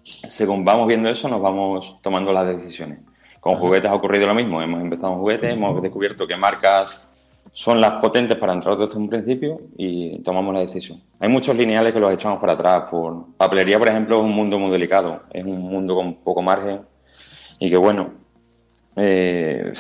Según 0.04 0.66
vamos 0.66 0.88
viendo 0.88 1.10
eso, 1.10 1.30
nos 1.30 1.42
vamos 1.42 2.00
tomando 2.02 2.34
las 2.34 2.48
decisiones. 2.48 3.00
Con 3.40 3.56
juguetes 3.56 3.90
ha 3.90 3.96
ocurrido 3.96 4.28
lo 4.28 4.36
mismo. 4.36 4.62
Hemos 4.62 4.82
empezado 4.82 5.14
en 5.14 5.20
juguetes, 5.20 5.54
hemos 5.54 5.82
descubierto 5.82 6.28
que 6.28 6.36
marcas 6.36 7.11
son 7.54 7.82
las 7.82 8.02
potentes 8.02 8.38
para 8.38 8.54
entrar 8.54 8.78
desde 8.78 8.98
un 8.98 9.10
principio 9.10 9.62
y 9.78 10.20
tomamos 10.20 10.54
la 10.54 10.62
decisión. 10.62 11.02
Hay 11.20 11.30
muchos 11.30 11.56
lineales 11.56 11.92
que 11.92 12.00
los 12.00 12.14
echamos 12.14 12.40
para 12.40 12.54
atrás. 12.54 12.84
Por 12.90 13.36
papelería, 13.36 13.78
por 13.78 13.90
ejemplo, 13.90 14.18
es 14.18 14.24
un 14.24 14.34
mundo 14.34 14.58
muy 14.58 14.72
delicado, 14.72 15.24
es 15.32 15.46
un 15.46 15.60
mundo 15.70 15.96
con 15.96 16.16
poco 16.16 16.42
margen 16.42 16.82
y 17.60 17.70
que 17.70 17.78
bueno, 17.78 18.12
eh, 18.96 19.72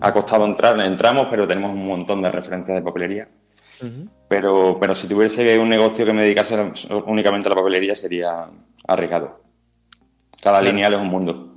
ha 0.00 0.12
costado 0.12 0.44
entrar, 0.46 0.78
entramos, 0.80 1.26
pero 1.30 1.46
tenemos 1.46 1.72
un 1.72 1.86
montón 1.86 2.22
de 2.22 2.30
referencias 2.30 2.76
de 2.76 2.82
papelería. 2.82 3.28
pero, 4.28 4.74
pero 4.80 4.94
si 4.94 5.06
tuviese 5.06 5.58
un 5.58 5.68
negocio 5.68 6.04
que 6.04 6.12
me 6.12 6.22
dedicase 6.22 6.56
únicamente 7.06 7.48
a 7.48 7.50
la 7.50 7.56
papelería 7.56 7.94
sería 7.94 8.48
arriesgado. 8.86 9.30
Cada 10.42 10.62
lineal 10.62 10.94
es 10.94 11.00
un 11.00 11.08
mundo. 11.08 11.56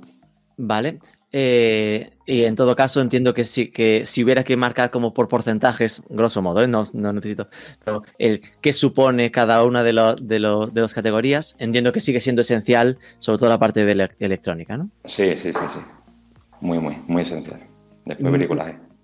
Vale. 0.56 0.98
Eh, 1.32 2.10
y 2.26 2.44
en 2.44 2.54
todo 2.54 2.76
caso, 2.76 3.00
entiendo 3.00 3.32
que 3.32 3.44
si, 3.44 3.68
que 3.68 4.04
si 4.04 4.22
hubiera 4.22 4.44
que 4.44 4.56
marcar 4.56 4.90
como 4.90 5.14
por 5.14 5.28
porcentajes, 5.28 6.02
grosso 6.10 6.42
modo, 6.42 6.62
¿eh? 6.62 6.68
no, 6.68 6.84
necesito, 6.92 7.48
pero 7.84 8.02
el 8.18 8.42
qué 8.60 8.72
supone 8.72 9.30
cada 9.30 9.64
una 9.64 9.82
de, 9.82 9.94
las 9.94 10.16
de, 10.16 10.38
de 10.38 10.80
las 10.80 10.94
categorías, 10.94 11.56
entiendo 11.58 11.92
que 11.92 12.00
sigue 12.00 12.20
siendo 12.20 12.42
esencial, 12.42 12.98
sobre 13.18 13.38
todo 13.38 13.48
la 13.48 13.58
parte 13.58 13.84
de 13.84 13.94
la 13.94 14.10
electrónica, 14.18 14.76
¿no? 14.76 14.90
Sí, 15.04 15.36
sí, 15.36 15.52
sí, 15.52 15.60
sí. 15.72 15.78
Muy, 16.60 16.78
muy, 16.78 16.98
muy 17.08 17.22
esencial. 17.22 17.60
Después 18.04 18.32
mm, 18.32 18.58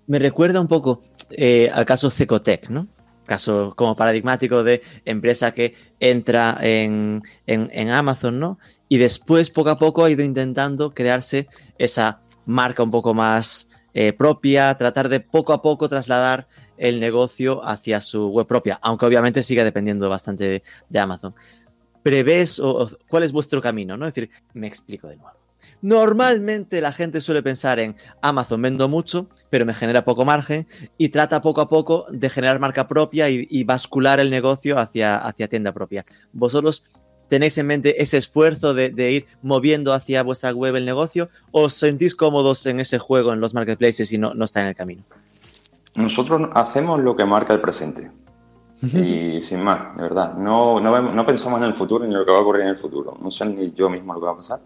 Me 0.07 0.19
recuerda 0.19 0.61
un 0.61 0.67
poco 0.67 1.01
eh, 1.31 1.69
al 1.73 1.85
caso 1.85 2.09
Cecotec, 2.09 2.69
¿no? 2.69 2.87
Caso 3.29 3.73
como 3.77 3.95
paradigmático 3.95 4.63
de 4.63 4.81
empresa 5.05 5.53
que 5.53 5.75
entra 5.99 6.57
en, 6.61 7.21
en, 7.45 7.89
Amazon, 7.89 8.39
¿no? 8.39 8.59
Y 8.89 8.97
después, 8.97 9.49
poco 9.49 9.69
a 9.69 9.77
poco, 9.77 10.03
ha 10.03 10.09
ido 10.09 10.23
intentando 10.23 10.93
crearse 10.93 11.47
esa 11.77 12.19
marca 12.45 12.83
un 12.83 12.91
poco 12.91 13.13
más 13.13 13.69
eh, 13.93 14.11
propia, 14.11 14.75
tratar 14.75 15.07
de 15.07 15.19
poco 15.19 15.53
a 15.53 15.61
poco 15.61 15.87
trasladar 15.87 16.47
el 16.77 16.99
negocio 16.99 17.65
hacia 17.65 18.01
su 18.01 18.27
web 18.29 18.47
propia, 18.47 18.79
aunque 18.81 19.05
obviamente 19.05 19.43
siga 19.43 19.63
dependiendo 19.63 20.09
bastante 20.09 20.63
de, 20.89 20.99
Amazon. 20.99 21.35
¿Prevés 22.01 22.59
o, 22.59 22.89
cuál 23.07 23.23
es 23.23 23.31
vuestro 23.31 23.61
camino? 23.61 23.95
¿no? 23.95 24.07
Es 24.07 24.13
decir, 24.13 24.29
me 24.53 24.67
explico 24.67 25.07
de 25.07 25.17
nuevo. 25.17 25.38
Normalmente 25.81 26.81
la 26.81 26.91
gente 26.91 27.21
suele 27.21 27.41
pensar 27.41 27.79
en 27.79 27.95
Amazon 28.21 28.61
vendo 28.61 28.89
mucho, 28.89 29.27
pero 29.49 29.65
me 29.65 29.73
genera 29.73 30.03
poco 30.03 30.25
margen 30.25 30.67
y 30.97 31.09
trata 31.09 31.41
poco 31.41 31.61
a 31.61 31.69
poco 31.69 32.05
de 32.09 32.29
generar 32.29 32.59
marca 32.59 32.87
propia 32.87 33.29
y, 33.29 33.63
bascular 33.63 34.19
el 34.19 34.29
negocio 34.29 34.77
hacia, 34.77 35.17
hacia, 35.17 35.47
tienda 35.47 35.71
propia. 35.71 36.05
¿Vosotros 36.33 36.83
tenéis 37.29 37.57
en 37.57 37.67
mente 37.67 38.01
ese 38.01 38.17
esfuerzo 38.17 38.73
de, 38.73 39.11
ir 39.11 39.25
moviendo 39.41 39.93
hacia 39.93 40.23
vuestra 40.23 40.51
web 40.51 40.75
el 40.75 40.85
negocio 40.85 41.29
o 41.51 41.63
os 41.63 41.73
sentís 41.73 42.15
cómodos 42.15 42.65
en 42.65 42.79
ese 42.79 42.99
juego 42.99 43.31
en 43.31 43.39
los 43.39 43.53
marketplaces 43.53 44.11
y 44.11 44.17
no, 44.17 44.33
no 44.33 44.45
está 44.45 44.61
en 44.61 44.67
el 44.67 44.75
camino? 44.75 45.03
Nosotros 45.95 46.49
hacemos 46.53 46.99
lo 46.99 47.15
que 47.15 47.25
marca 47.25 47.53
el 47.53 47.61
presente. 47.61 48.09
Y 48.81 49.41
sin 49.41 49.61
más, 49.61 49.95
de 49.95 50.03
verdad. 50.03 50.35
No, 50.37 50.79
no, 50.79 51.01
no, 51.01 51.25
pensamos 51.25 51.61
en 51.61 51.67
el 51.67 51.73
futuro 51.73 52.05
ni 52.05 52.13
en 52.13 52.19
lo 52.19 52.25
que 52.25 52.31
va 52.31 52.37
a 52.37 52.41
ocurrir 52.41 52.63
en 52.63 52.69
el 52.69 52.77
futuro. 52.77 53.17
No 53.21 53.29
sé 53.29 53.45
ni 53.45 53.71
yo 53.73 53.89
mismo 53.89 54.13
lo 54.13 54.19
que 54.21 54.25
va 54.25 54.31
a 54.31 54.37
pasar. 54.37 54.59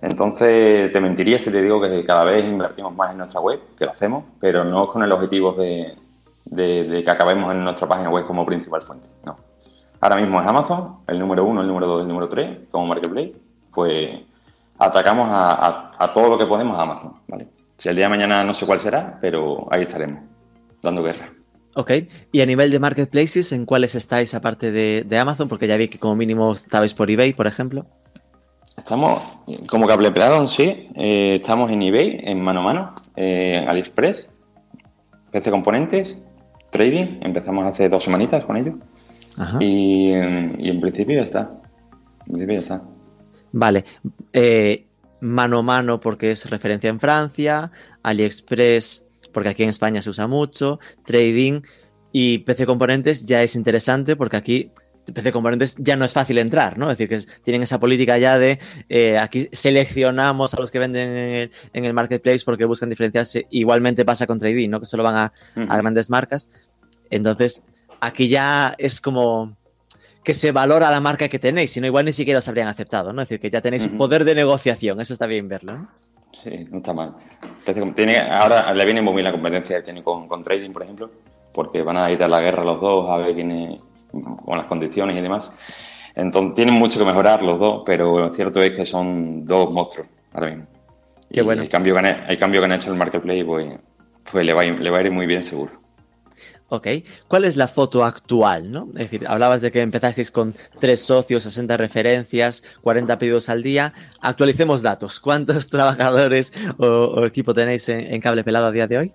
Entonces, 0.00 0.92
te 0.92 1.00
mentiría 1.00 1.38
si 1.38 1.50
te 1.50 1.60
digo 1.60 1.80
que 1.80 2.04
cada 2.04 2.24
vez 2.24 2.48
invertimos 2.48 2.94
más 2.94 3.10
en 3.10 3.18
nuestra 3.18 3.40
web, 3.40 3.60
que 3.76 3.84
lo 3.84 3.92
hacemos, 3.92 4.24
pero 4.40 4.64
no 4.64 4.86
con 4.86 5.02
el 5.02 5.10
objetivo 5.10 5.52
de, 5.52 5.96
que 6.54 7.10
acabemos 7.10 7.50
en 7.52 7.64
nuestra 7.64 7.88
página 7.88 8.08
web 8.08 8.24
como 8.26 8.46
principal 8.46 8.80
fuente. 8.82 9.08
No. 9.24 9.36
Ahora 10.00 10.16
mismo 10.16 10.40
es 10.40 10.46
Amazon, 10.46 10.98
el 11.08 11.18
número 11.18 11.44
uno, 11.44 11.60
el 11.60 11.66
número 11.66 11.86
dos, 11.88 12.02
el 12.02 12.08
número 12.08 12.28
tres, 12.28 12.68
como 12.70 12.86
Marketplace. 12.86 13.34
Pues 13.74 14.20
atacamos 14.78 15.28
a, 15.30 15.92
a, 15.98 16.12
todo 16.12 16.28
lo 16.28 16.38
que 16.38 16.46
podemos 16.46 16.78
a 16.78 16.82
Amazon. 16.82 17.14
¿vale? 17.26 17.48
Si 17.76 17.88
el 17.88 17.96
día 17.96 18.04
de 18.04 18.10
mañana 18.10 18.44
no 18.44 18.54
sé 18.54 18.66
cuál 18.66 18.78
será, 18.78 19.18
pero 19.20 19.66
ahí 19.70 19.82
estaremos, 19.82 20.22
dando 20.80 21.02
guerra. 21.02 21.32
Ok, 21.74 21.92
y 22.32 22.40
a 22.40 22.46
nivel 22.46 22.70
de 22.70 22.78
marketplaces, 22.78 23.52
¿en 23.52 23.66
cuáles 23.66 23.94
estáis 23.94 24.34
aparte 24.34 24.70
de, 24.72 25.04
de 25.06 25.18
Amazon? 25.18 25.48
Porque 25.48 25.66
ya 25.66 25.76
vi 25.76 25.88
que 25.88 25.98
como 25.98 26.16
mínimo 26.16 26.52
estabais 26.52 26.94
por 26.94 27.10
eBay, 27.10 27.32
por 27.32 27.46
ejemplo. 27.46 27.86
Estamos, 28.78 29.20
como 29.66 29.88
cable 29.88 30.12
pelado 30.12 30.46
sí, 30.46 30.88
eh, 30.94 31.34
estamos 31.42 31.70
en 31.70 31.82
eBay, 31.82 32.20
en 32.22 32.40
mano 32.40 32.60
a 32.60 32.62
mano, 32.62 32.94
eh, 33.16 33.58
en 33.60 33.68
AliExpress, 33.68 34.28
PC 35.32 35.50
Componentes, 35.50 36.18
Trading, 36.70 37.18
empezamos 37.20 37.66
hace 37.66 37.88
dos 37.88 38.04
semanitas 38.04 38.44
con 38.44 38.56
ello. 38.56 38.78
Y, 39.60 40.12
en 40.12 40.80
principio 40.80 41.16
ya 41.16 41.22
está. 41.22 41.60
En 42.26 42.32
principio 42.32 42.54
ya 42.54 42.60
está. 42.60 42.82
Vale. 43.52 43.84
Eh, 44.32 44.86
mano 45.20 45.58
a 45.58 45.62
mano 45.62 46.00
porque 46.00 46.30
es 46.30 46.48
referencia 46.48 46.88
en 46.88 47.00
Francia, 47.00 47.72
AliExpress 48.02 49.04
porque 49.32 49.50
aquí 49.50 49.64
en 49.64 49.70
España 49.70 50.02
se 50.02 50.10
usa 50.10 50.26
mucho, 50.26 50.78
Trading 51.04 51.62
y 52.12 52.38
PC 52.38 52.64
Componentes 52.64 53.26
ya 53.26 53.42
es 53.42 53.54
interesante 53.56 54.16
porque 54.16 54.36
aquí 54.36 54.70
PC 55.12 55.32
Componentes 55.32 55.76
ya 55.78 55.96
no 55.96 56.04
es 56.04 56.12
fácil 56.12 56.38
entrar, 56.38 56.78
¿no? 56.78 56.90
Es 56.90 56.98
decir, 56.98 57.08
que 57.08 57.24
tienen 57.42 57.62
esa 57.62 57.78
política 57.78 58.18
ya 58.18 58.38
de 58.38 58.58
eh, 58.88 59.18
aquí 59.18 59.48
seleccionamos 59.52 60.54
a 60.54 60.60
los 60.60 60.70
que 60.70 60.78
venden 60.78 61.50
en 61.72 61.84
el, 61.84 61.94
marketplace 61.94 62.44
porque 62.44 62.64
buscan 62.64 62.90
diferenciarse. 62.90 63.46
Igualmente 63.50 64.04
pasa 64.04 64.26
con 64.26 64.38
Trading, 64.38 64.68
¿no? 64.68 64.80
Que 64.80 64.86
solo 64.86 65.02
van 65.02 65.16
a, 65.16 65.32
grandes 65.54 66.10
marcas. 66.10 66.50
Entonces, 67.10 67.62
aquí 68.00 68.28
ya 68.28 68.74
es 68.78 69.00
como 69.00 69.54
que 70.22 70.34
se 70.34 70.52
valora 70.52 70.90
la 70.90 71.00
marca 71.00 71.28
que 71.28 71.38
tenéis, 71.38 71.70
si 71.70 71.80
no, 71.80 71.86
igual 71.86 72.04
ni 72.04 72.12
siquiera 72.12 72.38
os 72.40 72.48
habrían 72.48 72.68
aceptado, 72.68 73.12
¿no? 73.12 73.22
Es 73.22 73.28
decir, 73.28 73.40
que 73.40 73.50
ya 73.50 73.62
tenéis 73.62 73.88
poder 73.88 74.24
de 74.24 74.34
negociación, 74.34 75.00
eso 75.00 75.14
está 75.14 75.26
bien 75.26 75.48
verlo, 75.48 75.72
¿no? 75.72 75.88
Sí, 76.42 76.66
no 76.70 76.78
está 76.78 76.92
mal. 76.92 77.14
Tiene, 77.94 78.18
ahora 78.18 78.72
le 78.72 78.84
viene 78.84 79.02
muy 79.02 79.14
bien 79.14 79.24
la 79.24 79.32
competencia 79.32 79.78
que 79.78 79.82
tiene 79.82 80.02
con, 80.02 80.28
con 80.28 80.42
Trading, 80.42 80.70
por 80.70 80.82
ejemplo, 80.82 81.10
porque 81.54 81.82
van 81.82 81.96
a 81.96 82.10
ir 82.10 82.22
a 82.22 82.28
la 82.28 82.40
guerra 82.40 82.64
los 82.64 82.80
dos 82.80 83.08
a 83.10 83.16
ver 83.16 83.34
quién 83.34 83.50
es 83.50 83.92
con 84.44 84.56
las 84.56 84.66
condiciones 84.66 85.16
y 85.16 85.20
demás. 85.20 85.52
Entonces 86.14 86.56
tienen 86.56 86.74
mucho 86.74 86.98
que 86.98 87.04
mejorar 87.04 87.42
los 87.42 87.58
dos, 87.58 87.82
pero 87.84 88.18
lo 88.18 88.34
cierto 88.34 88.60
es 88.60 88.76
que 88.76 88.84
son 88.84 89.46
dos 89.46 89.70
monstruos 89.70 90.08
ahora 90.32 90.48
mismo. 90.48 90.66
Qué 91.30 91.42
bueno. 91.42 91.62
El 91.62 91.68
cambio, 91.68 91.94
que 91.94 92.00
han, 92.00 92.30
el 92.30 92.38
cambio 92.38 92.60
que 92.60 92.64
han 92.64 92.72
hecho 92.72 92.88
en 92.88 92.94
el 92.94 92.98
marketplace 92.98 93.44
pues, 93.44 93.78
pues 94.32 94.46
le, 94.46 94.52
va, 94.52 94.64
le 94.64 94.90
va 94.90 94.98
a 94.98 95.02
ir 95.02 95.10
muy 95.10 95.26
bien 95.26 95.42
seguro. 95.42 95.72
Ok. 96.70 96.86
¿Cuál 97.28 97.44
es 97.44 97.56
la 97.56 97.66
foto 97.66 98.04
actual? 98.04 98.70
¿no? 98.70 98.88
Es 98.94 99.10
decir, 99.10 99.26
hablabas 99.26 99.60
de 99.60 99.70
que 99.70 99.80
empezasteis 99.80 100.30
con 100.30 100.54
tres 100.78 101.00
socios, 101.00 101.42
60 101.44 101.76
referencias, 101.76 102.62
40 102.82 103.18
pedidos 103.18 103.48
al 103.48 103.62
día. 103.62 103.94
Actualicemos 104.20 104.82
datos. 104.82 105.18
¿Cuántos 105.20 105.68
trabajadores 105.70 106.52
o, 106.78 107.24
equipo 107.24 107.54
tenéis 107.54 107.88
en, 107.88 108.20
cable 108.20 108.44
pelado 108.44 108.66
a 108.66 108.72
día 108.72 108.86
de 108.86 108.98
hoy? 108.98 109.14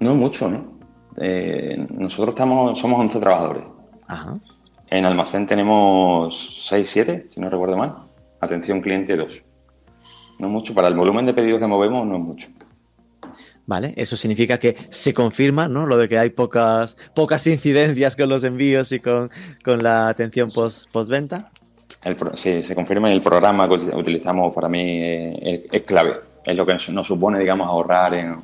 No 0.00 0.14
mucho, 0.14 0.48
¿no? 0.48 0.79
Eh, 1.16 1.86
nosotros 1.90 2.30
estamos, 2.34 2.78
somos 2.78 3.00
11 3.00 3.20
trabajadores. 3.20 3.64
En 4.88 5.04
almacén 5.04 5.46
tenemos 5.46 6.66
6, 6.68 6.90
7, 6.90 7.28
si 7.30 7.40
no 7.40 7.48
recuerdo 7.48 7.76
mal. 7.76 7.94
Atención 8.40 8.80
cliente 8.80 9.16
2. 9.16 9.42
No 10.38 10.48
mucho, 10.48 10.74
para 10.74 10.88
el 10.88 10.94
volumen 10.94 11.26
de 11.26 11.34
pedidos 11.34 11.60
que 11.60 11.66
movemos 11.66 12.06
no 12.06 12.16
es 12.16 12.22
mucho. 12.22 12.48
Vale, 13.66 13.94
eso 13.96 14.16
significa 14.16 14.58
que 14.58 14.76
se 14.88 15.14
confirma, 15.14 15.68
¿no? 15.68 15.86
Lo 15.86 15.96
de 15.96 16.08
que 16.08 16.18
hay 16.18 16.30
pocas, 16.30 16.96
pocas 17.14 17.46
incidencias 17.46 18.16
con 18.16 18.28
los 18.28 18.42
envíos 18.42 18.90
y 18.90 18.98
con, 18.98 19.30
la 19.64 20.08
atención 20.08 20.50
post, 20.50 20.90
postventa. 20.90 21.52
sí, 22.34 22.62
se 22.64 22.74
confirma 22.74 23.10
y 23.10 23.14
el 23.14 23.20
programa 23.20 23.68
que 23.68 23.74
utilizamos 23.94 24.52
para 24.52 24.68
mí 24.68 24.98
es, 25.00 25.82
clave. 25.82 26.14
Es 26.44 26.56
lo 26.56 26.66
que 26.66 26.74
nos 26.90 27.06
supone, 27.06 27.38
digamos, 27.38 27.68
ahorrar 27.68 28.14
en, 28.14 28.42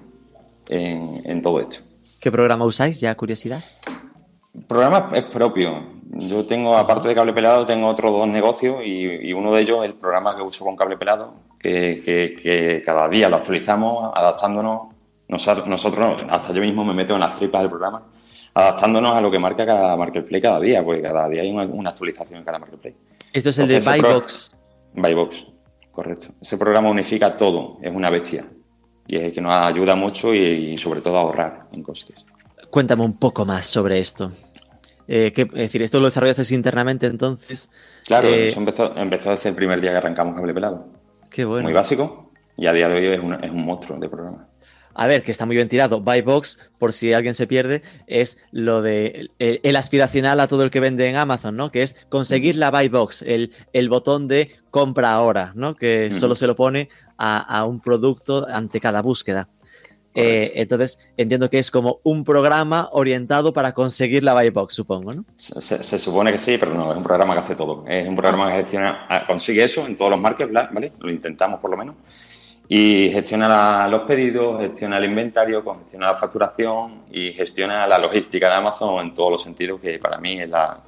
en 0.69 1.43
todo 1.43 1.59
esto. 1.59 1.96
¿Qué 2.27 2.33
programa 2.33 2.65
usáis? 2.65 2.99
Ya 2.99 3.15
curiosidad 3.15 3.63
programa 4.67 5.11
es 5.15 5.23
propio. 5.27 5.81
Yo 6.11 6.45
tengo, 6.45 6.77
aparte 6.77 7.07
de 7.07 7.15
cable 7.15 7.33
pelado, 7.33 7.65
tengo 7.65 7.87
otros 7.87 8.11
dos 8.11 8.27
negocios 8.27 8.79
y, 8.85 9.33
uno 9.33 9.55
de 9.55 9.63
ellos 9.63 9.85
es 9.85 9.91
el 9.91 9.95
programa 9.95 10.35
que 10.35 10.43
uso 10.43 10.65
con 10.65 10.75
cable 10.75 10.97
pelado, 10.97 11.35
que, 11.61 12.83
cada 12.85 13.09
día 13.09 13.29
lo 13.29 13.37
actualizamos, 13.37 14.11
adaptándonos. 14.13 14.89
Nosotros, 15.29 16.27
hasta 16.29 16.53
yo 16.53 16.63
mismo 16.63 16.85
me 16.85 16.95
meto 16.95 17.15
en 17.15 17.21
las 17.21 17.39
tripas 17.39 17.61
del 17.61 17.71
programa, 17.71 18.03
adaptándonos 18.55 19.13
a 19.13 19.21
lo 19.21 19.31
que 19.31 19.39
marca 19.39 19.65
cada 19.65 19.97
marketplace 19.97 20.43
cada 20.43 20.59
día, 20.59 20.85
porque 20.85 21.03
cada 21.03 21.29
día 21.29 21.43
hay 21.43 21.53
una, 21.53 21.91
actualización 21.91 22.41
en 22.41 22.45
cada 22.45 22.59
marketplace. 22.59 22.97
Esto 23.33 23.51
es 23.51 23.59
el 23.59 23.69
de 23.69 23.79
Buybox. 23.79 24.59
Buybox, 24.95 25.47
correcto. 25.93 26.35
Ese 26.43 26.59
programa 26.59 26.89
unifica 26.91 27.37
todo, 27.37 27.79
es 27.81 27.95
una 27.95 28.11
bestia. 28.11 28.47
Y 29.09 29.17
es 29.17 29.23
el 29.25 29.33
que 29.33 29.41
nos 29.41 29.55
ayuda 29.55 29.95
mucho 29.95 30.35
y 30.35 30.77
sobre 30.79 31.01
todo 31.01 31.17
a 31.17 31.21
ahorrar 31.21 31.67
en 31.73 31.83
costes. 31.83 32.17
Cuéntame 32.71 33.05
un 33.05 33.17
poco 33.17 33.45
más 33.45 33.67
sobre 33.67 33.99
esto. 33.99 34.33
Eh, 35.09 35.33
es 35.35 35.51
decir, 35.53 35.83
¿esto 35.83 36.01
lo 36.01 36.07
desarrollaste 36.07 36.55
internamente 36.55 37.07
entonces? 37.07 37.71
Claro, 38.07 38.29
eh, 38.29 38.49
eso 38.49 38.61
empezó, 38.61 38.93
desde 38.95 39.49
el 39.49 39.55
primer 39.55 39.81
día 39.81 39.93
que 39.93 39.99
arrancamos 39.99 40.35
Cable 40.35 40.53
Pelado. 40.53 40.87
Qué 41.31 41.45
bueno. 41.45 41.65
Muy 41.65 41.73
básico 41.73 42.33
y 42.57 42.67
a 42.67 42.73
día 42.73 42.89
de 42.89 42.95
hoy 42.95 43.07
es 43.43 43.51
un, 43.51 43.65
monstruo 43.65 43.99
de 43.99 44.09
programa. 44.09 44.49
A 44.99 45.07
ver, 45.07 45.23
que 45.23 45.31
está 45.31 45.45
muy 45.45 45.57
bien 45.57 45.69
tirado. 45.69 46.01
Box, 46.01 46.71
por 46.79 46.95
si 46.95 47.13
alguien 47.13 47.35
se 47.35 47.47
pierde, 47.47 47.83
es 48.07 48.39
lo 48.51 48.81
de 48.81 49.31
el, 49.39 49.77
aspiracional 49.77 50.41
a 50.41 50.49
todo 50.49 50.63
el 50.63 50.71
que 50.71 50.81
vende 50.81 51.07
en 51.07 51.17
Amazon, 51.17 51.55
¿no? 51.55 51.71
Que 51.71 51.83
es 51.83 51.97
conseguir 52.09 52.57
la 52.57 52.71
Buy 52.71 52.89
Box, 52.89 53.21
el, 53.23 53.53
el 53.75 53.91
botón 53.91 54.27
de 54.27 54.51
compra 54.71 55.13
ahora, 55.13 55.53
¿no? 55.55 55.75
Que 55.75 56.11
solo 56.11 56.35
se 56.35 56.47
lo 56.47 56.57
pone 56.57 56.89
a, 57.19 57.65
un 57.67 57.81
producto 57.81 58.47
ante 58.49 58.81
cada 58.81 59.03
búsqueda. 59.03 59.49
Eh, 60.15 60.53
entonces, 60.55 60.99
entiendo 61.19 61.51
que 61.51 61.59
es 61.59 61.71
como 61.71 62.01
un 62.03 62.25
programa 62.25 62.89
orientado 62.93 63.53
para 63.53 63.75
conseguir 63.75 64.25
la 64.25 64.33
buy 64.33 64.49
box, 64.49 64.73
supongo, 64.73 65.13
¿no? 65.13 65.27
Se, 65.37 65.99
supone 65.99 66.33
que 66.33 66.39
sí, 66.39 66.57
pero 66.57 66.73
no, 66.73 66.91
es 66.91 66.97
un 66.97 67.03
programa 67.03 67.35
que 67.35 67.41
hace 67.41 67.55
todo. 67.55 67.85
Es 67.87 68.09
un 68.09 68.17
programa 68.17 68.49
que 68.49 68.57
gestiona, 68.61 69.05
ah, 69.11 69.27
consigue 69.27 69.63
eso 69.63 69.87
en 69.87 69.95
todos 69.95 70.13
los 70.13 70.21
markets, 70.21 70.51
¿vale? 70.51 70.93
Lo 71.01 71.11
intentamos 71.11 71.61
por 71.61 71.71
lo 71.71 71.77
menos. 71.77 71.97
Y 72.69 73.11
gestiona 73.11 73.87
los 73.89 74.03
pedidos, 74.05 74.59
gestiona 74.61 74.99
el 74.99 75.05
inventario, 75.05 75.63
gestiona 75.79 76.09
la 76.09 76.17
facturación 76.17 77.05
y 77.11 77.33
gestiona 77.33 77.87
la 77.87 77.99
logística 77.99 78.49
de 78.49 78.55
Amazon 78.55 79.07
en 79.07 79.15
todos 79.15 79.33
los 79.33 79.43
sentidos, 79.43 79.81
que 79.81 79.99
para 79.99 80.19
mí 80.19 80.41
es 80.41 80.51
la, 80.51 80.83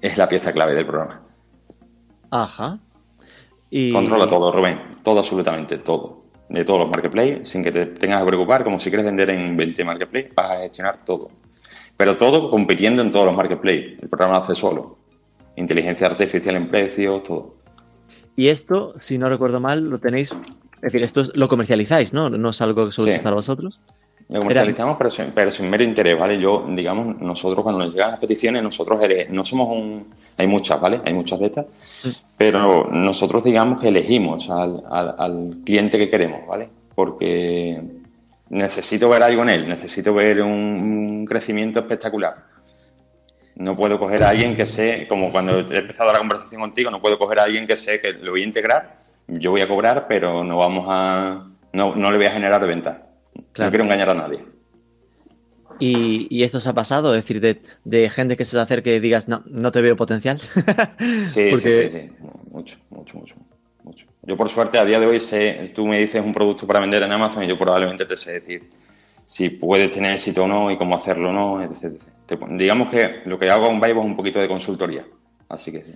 es 0.00 0.18
la 0.18 0.28
pieza 0.28 0.52
clave 0.52 0.74
del 0.74 0.86
programa. 0.86 1.22
Ajá. 2.30 2.78
Y... 3.70 3.92
Controla 3.92 4.28
todo, 4.28 4.52
Rubén. 4.52 4.96
Todo, 5.02 5.20
absolutamente 5.20 5.78
todo 5.78 6.28
de 6.48 6.64
todos 6.64 6.80
los 6.80 6.90
marketplaces 6.90 7.48
sin 7.48 7.62
que 7.62 7.70
te 7.70 7.86
tengas 7.86 8.20
que 8.20 8.26
preocupar, 8.26 8.64
como 8.64 8.78
si 8.78 8.90
quieres 8.90 9.06
vender 9.06 9.30
en 9.30 9.56
20 9.56 9.84
marketplaces, 9.84 10.34
vas 10.34 10.50
a 10.50 10.60
gestionar 10.60 11.04
todo. 11.04 11.30
Pero 11.96 12.16
todo 12.16 12.50
compitiendo 12.50 13.02
en 13.02 13.10
todos 13.10 13.26
los 13.26 13.36
marketplaces. 13.36 13.98
El 14.00 14.08
programa 14.08 14.34
lo 14.34 14.38
hace 14.40 14.54
solo. 14.54 14.98
Inteligencia 15.56 16.06
artificial 16.06 16.56
en 16.56 16.70
precios, 16.70 17.22
todo. 17.22 17.56
Y 18.36 18.48
esto, 18.48 18.94
si 18.96 19.18
no 19.18 19.28
recuerdo 19.28 19.60
mal, 19.60 19.90
lo 19.90 19.98
tenéis. 19.98 20.36
Es 20.78 20.92
decir, 20.92 21.02
esto 21.02 21.22
lo 21.34 21.48
comercializáis, 21.48 22.12
¿no? 22.12 22.30
No 22.30 22.50
es 22.50 22.60
algo 22.60 22.86
que 22.86 22.92
solo 22.92 23.10
para 23.22 23.34
vosotros. 23.34 23.80
Lo 24.28 24.40
comercializamos, 24.40 24.96
pero, 24.98 25.10
sin, 25.10 25.30
pero 25.32 25.50
sin 25.50 25.70
mero 25.70 25.82
interés, 25.82 26.18
¿vale? 26.18 26.38
Yo, 26.38 26.66
digamos, 26.68 27.18
nosotros 27.20 27.62
cuando 27.62 27.84
nos 27.84 27.94
llegan 27.94 28.10
las 28.10 28.20
peticiones, 28.20 28.62
nosotros 28.62 29.00
no 29.30 29.44
somos 29.44 29.68
un... 29.70 30.06
Hay 30.36 30.46
muchas, 30.46 30.78
¿vale? 30.80 31.00
Hay 31.04 31.14
muchas 31.14 31.40
de 31.40 31.46
estas, 31.46 31.66
pero 32.36 32.84
nosotros 32.90 33.42
digamos 33.42 33.80
que 33.80 33.88
elegimos 33.88 34.50
al, 34.50 34.84
al, 34.88 35.50
cliente 35.64 35.98
que 35.98 36.10
queremos, 36.10 36.46
¿vale? 36.46 36.68
Porque 36.94 37.80
necesito 38.50 39.08
ver 39.08 39.22
algo 39.22 39.42
en 39.42 39.48
él, 39.48 39.68
necesito 39.68 40.12
ver 40.12 40.42
un, 40.42 41.24
crecimiento 41.26 41.80
espectacular. 41.80 42.36
No 43.56 43.76
puedo 43.76 43.98
coger 43.98 44.22
a 44.22 44.28
alguien 44.28 44.54
que 44.54 44.66
sé, 44.66 45.06
como 45.08 45.32
cuando 45.32 45.58
he 45.58 45.78
empezado 45.78 46.12
la 46.12 46.18
conversación 46.18 46.60
contigo, 46.60 46.90
no 46.90 47.00
puedo 47.00 47.18
coger 47.18 47.40
a 47.40 47.44
alguien 47.44 47.66
que 47.66 47.76
sé 47.76 48.00
que 48.00 48.12
lo 48.12 48.32
voy 48.32 48.42
a 48.42 48.46
integrar, 48.46 48.98
yo 49.28 49.50
voy 49.50 49.60
a 49.60 49.68
cobrar, 49.68 50.06
pero 50.08 50.42
no 50.44 50.58
vamos 50.58 50.86
a... 50.88 51.46
No, 51.72 51.94
no 51.94 52.10
le 52.10 52.16
voy 52.16 52.26
a 52.26 52.32
generar 52.32 52.66
venta. 52.66 53.06
No 53.34 53.68
quiero 53.68 53.84
engañar 53.84 54.10
a 54.10 54.14
nadie. 54.14 54.44
¿Y, 55.80 56.42
esto 56.42 56.60
se 56.60 56.68
ha 56.68 56.74
pasado? 56.74 57.14
Es 57.14 57.24
decir, 57.24 57.40
de, 57.84 58.10
gente 58.10 58.36
que 58.36 58.44
se 58.44 58.56
os 58.56 58.62
acerque 58.62 58.96
y 58.96 59.00
digas, 59.00 59.28
no, 59.28 59.42
no 59.46 59.70
te 59.70 59.80
veo 59.80 59.96
potencial. 59.96 60.40
sí, 61.28 61.56
sí, 61.56 61.56
sí, 61.56 62.10
Mucho, 62.50 62.76
mucho, 62.90 63.18
mucho, 63.18 63.36
mucho. 63.84 64.06
Yo, 64.22 64.36
por 64.36 64.48
suerte, 64.48 64.78
a 64.78 64.84
día 64.84 64.98
de 64.98 65.06
hoy 65.06 65.20
sé, 65.20 65.70
tú 65.74 65.86
me 65.86 65.98
dices 65.98 66.22
un 66.24 66.32
producto 66.32 66.66
para 66.66 66.80
vender 66.80 67.02
en 67.02 67.12
Amazon 67.12 67.44
y 67.44 67.48
yo 67.48 67.56
probablemente 67.56 68.04
te 68.04 68.16
sé 68.16 68.32
decir 68.32 68.70
si 69.24 69.50
puedes 69.50 69.94
tener 69.94 70.12
éxito 70.12 70.44
o 70.44 70.48
no 70.48 70.70
y 70.70 70.78
cómo 70.78 70.96
hacerlo 70.96 71.30
o 71.30 71.32
no, 71.32 71.62
etc. 71.62 72.00
digamos 72.50 72.90
que 72.90 73.20
lo 73.26 73.38
que 73.38 73.50
hago 73.50 73.66
con 73.66 73.80
Vibe 73.80 74.00
es 74.00 74.06
un 74.06 74.16
poquito 74.16 74.40
de 74.40 74.48
consultoría. 74.48 75.04
Así 75.48 75.70
que 75.70 75.84
sí. 75.84 75.94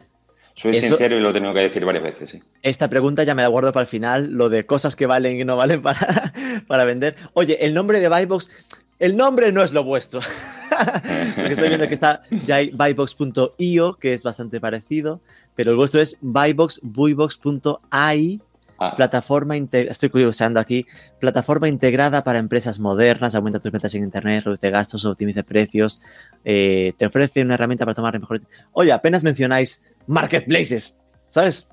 Soy 0.54 0.80
sincero 0.80 1.16
y 1.16 1.20
lo 1.20 1.30
he 1.30 1.32
tenido 1.32 1.54
que 1.54 1.60
decir 1.60 1.84
varias 1.84 2.04
veces, 2.04 2.30
sí. 2.30 2.42
Esta 2.62 2.88
pregunta 2.88 3.24
ya 3.24 3.34
me 3.34 3.42
la 3.42 3.48
guardo 3.48 3.72
para 3.72 3.82
el 3.82 3.88
final, 3.88 4.32
lo 4.32 4.48
de 4.48 4.64
cosas 4.64 4.96
que 4.96 5.06
valen 5.06 5.40
y 5.40 5.44
no 5.44 5.56
valen 5.56 5.82
para, 5.82 6.32
para 6.66 6.84
vender. 6.84 7.16
Oye, 7.32 7.64
el 7.64 7.74
nombre 7.74 8.00
de 8.00 8.08
Buybox, 8.08 8.50
el 8.98 9.16
nombre 9.16 9.50
no 9.50 9.62
es 9.62 9.72
lo 9.72 9.82
vuestro. 9.82 10.20
estoy 11.36 11.68
viendo 11.68 11.88
que 11.88 11.94
está 11.94 12.22
ya 12.46 12.56
hay 12.56 12.70
buybox.io, 12.70 13.96
que 13.96 14.12
es 14.12 14.22
bastante 14.22 14.60
parecido, 14.60 15.20
pero 15.54 15.72
el 15.72 15.76
vuestro 15.76 16.00
es 16.00 16.16
buybox, 16.20 16.80
buybox.ai, 16.82 18.40
ah. 18.78 18.94
plataforma 18.94 19.56
estoy 19.56 20.24
usando 20.24 20.60
aquí, 20.60 20.86
plataforma 21.18 21.68
integrada 21.68 22.24
para 22.24 22.38
empresas 22.38 22.78
modernas, 22.78 23.34
aumenta 23.34 23.58
tus 23.58 23.72
ventas 23.72 23.94
en 23.94 24.04
internet, 24.04 24.44
reduce 24.44 24.70
gastos, 24.70 25.04
optimiza 25.04 25.42
precios, 25.42 26.00
eh, 26.44 26.92
te 26.96 27.06
ofrece 27.06 27.42
una 27.42 27.54
herramienta 27.54 27.84
para 27.84 27.94
tomar 27.94 28.18
mejores. 28.18 28.42
Oye, 28.72 28.92
apenas 28.92 29.24
mencionáis 29.24 29.82
marketplaces, 30.06 30.98
¿sabes? 31.28 31.66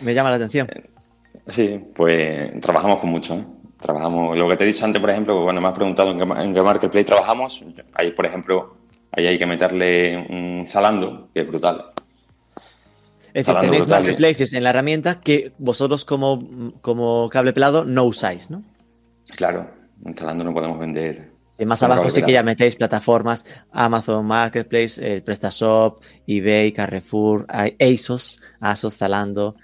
me 0.00 0.14
llama 0.14 0.30
la 0.30 0.36
atención. 0.36 0.68
Sí, 1.46 1.80
pues 1.94 2.60
trabajamos 2.60 2.98
con 3.00 3.10
mucho. 3.10 3.34
¿eh? 3.34 3.46
Trabajamos, 3.80 4.36
lo 4.36 4.48
que 4.48 4.56
te 4.56 4.64
he 4.64 4.66
dicho 4.68 4.84
antes, 4.84 5.00
por 5.00 5.10
ejemplo, 5.10 5.42
cuando 5.42 5.60
me 5.60 5.68
has 5.68 5.74
preguntado 5.74 6.12
en 6.12 6.54
qué, 6.54 6.62
marketplace 6.62 7.04
trabajamos, 7.04 7.64
ahí, 7.94 8.12
por 8.12 8.26
ejemplo, 8.26 8.76
ahí 9.10 9.26
hay 9.26 9.38
que 9.38 9.46
meterle 9.46 10.18
un 10.18 10.64
Zalando, 10.66 11.28
que 11.34 11.40
es 11.40 11.48
brutal. 11.48 11.86
Es 13.34 13.46
decir, 13.46 13.60
tenéis 13.60 13.88
marketplaces 13.88 14.52
en 14.52 14.62
la 14.62 14.70
herramienta 14.70 15.20
que 15.20 15.52
vosotros 15.58 16.04
como, 16.04 16.74
como 16.80 17.28
cable 17.28 17.52
pelado 17.52 17.84
no 17.84 18.04
usáis, 18.04 18.50
¿no? 18.50 18.62
Claro, 19.34 19.68
en 20.04 20.14
Zalando 20.14 20.44
no 20.44 20.54
podemos 20.54 20.78
vender 20.78 21.31
más 21.66 21.82
abajo 21.82 22.08
sí 22.10 22.22
que 22.22 22.32
ya 22.32 22.42
metéis 22.42 22.76
plataformas, 22.76 23.44
Amazon 23.72 24.24
Marketplace, 24.26 25.14
el 25.14 25.22
PrestaShop, 25.22 26.02
eBay, 26.26 26.72
Carrefour, 26.72 27.46
ASOS, 27.48 28.42
ASOS, 28.60 28.96
Zalando, 28.96 29.56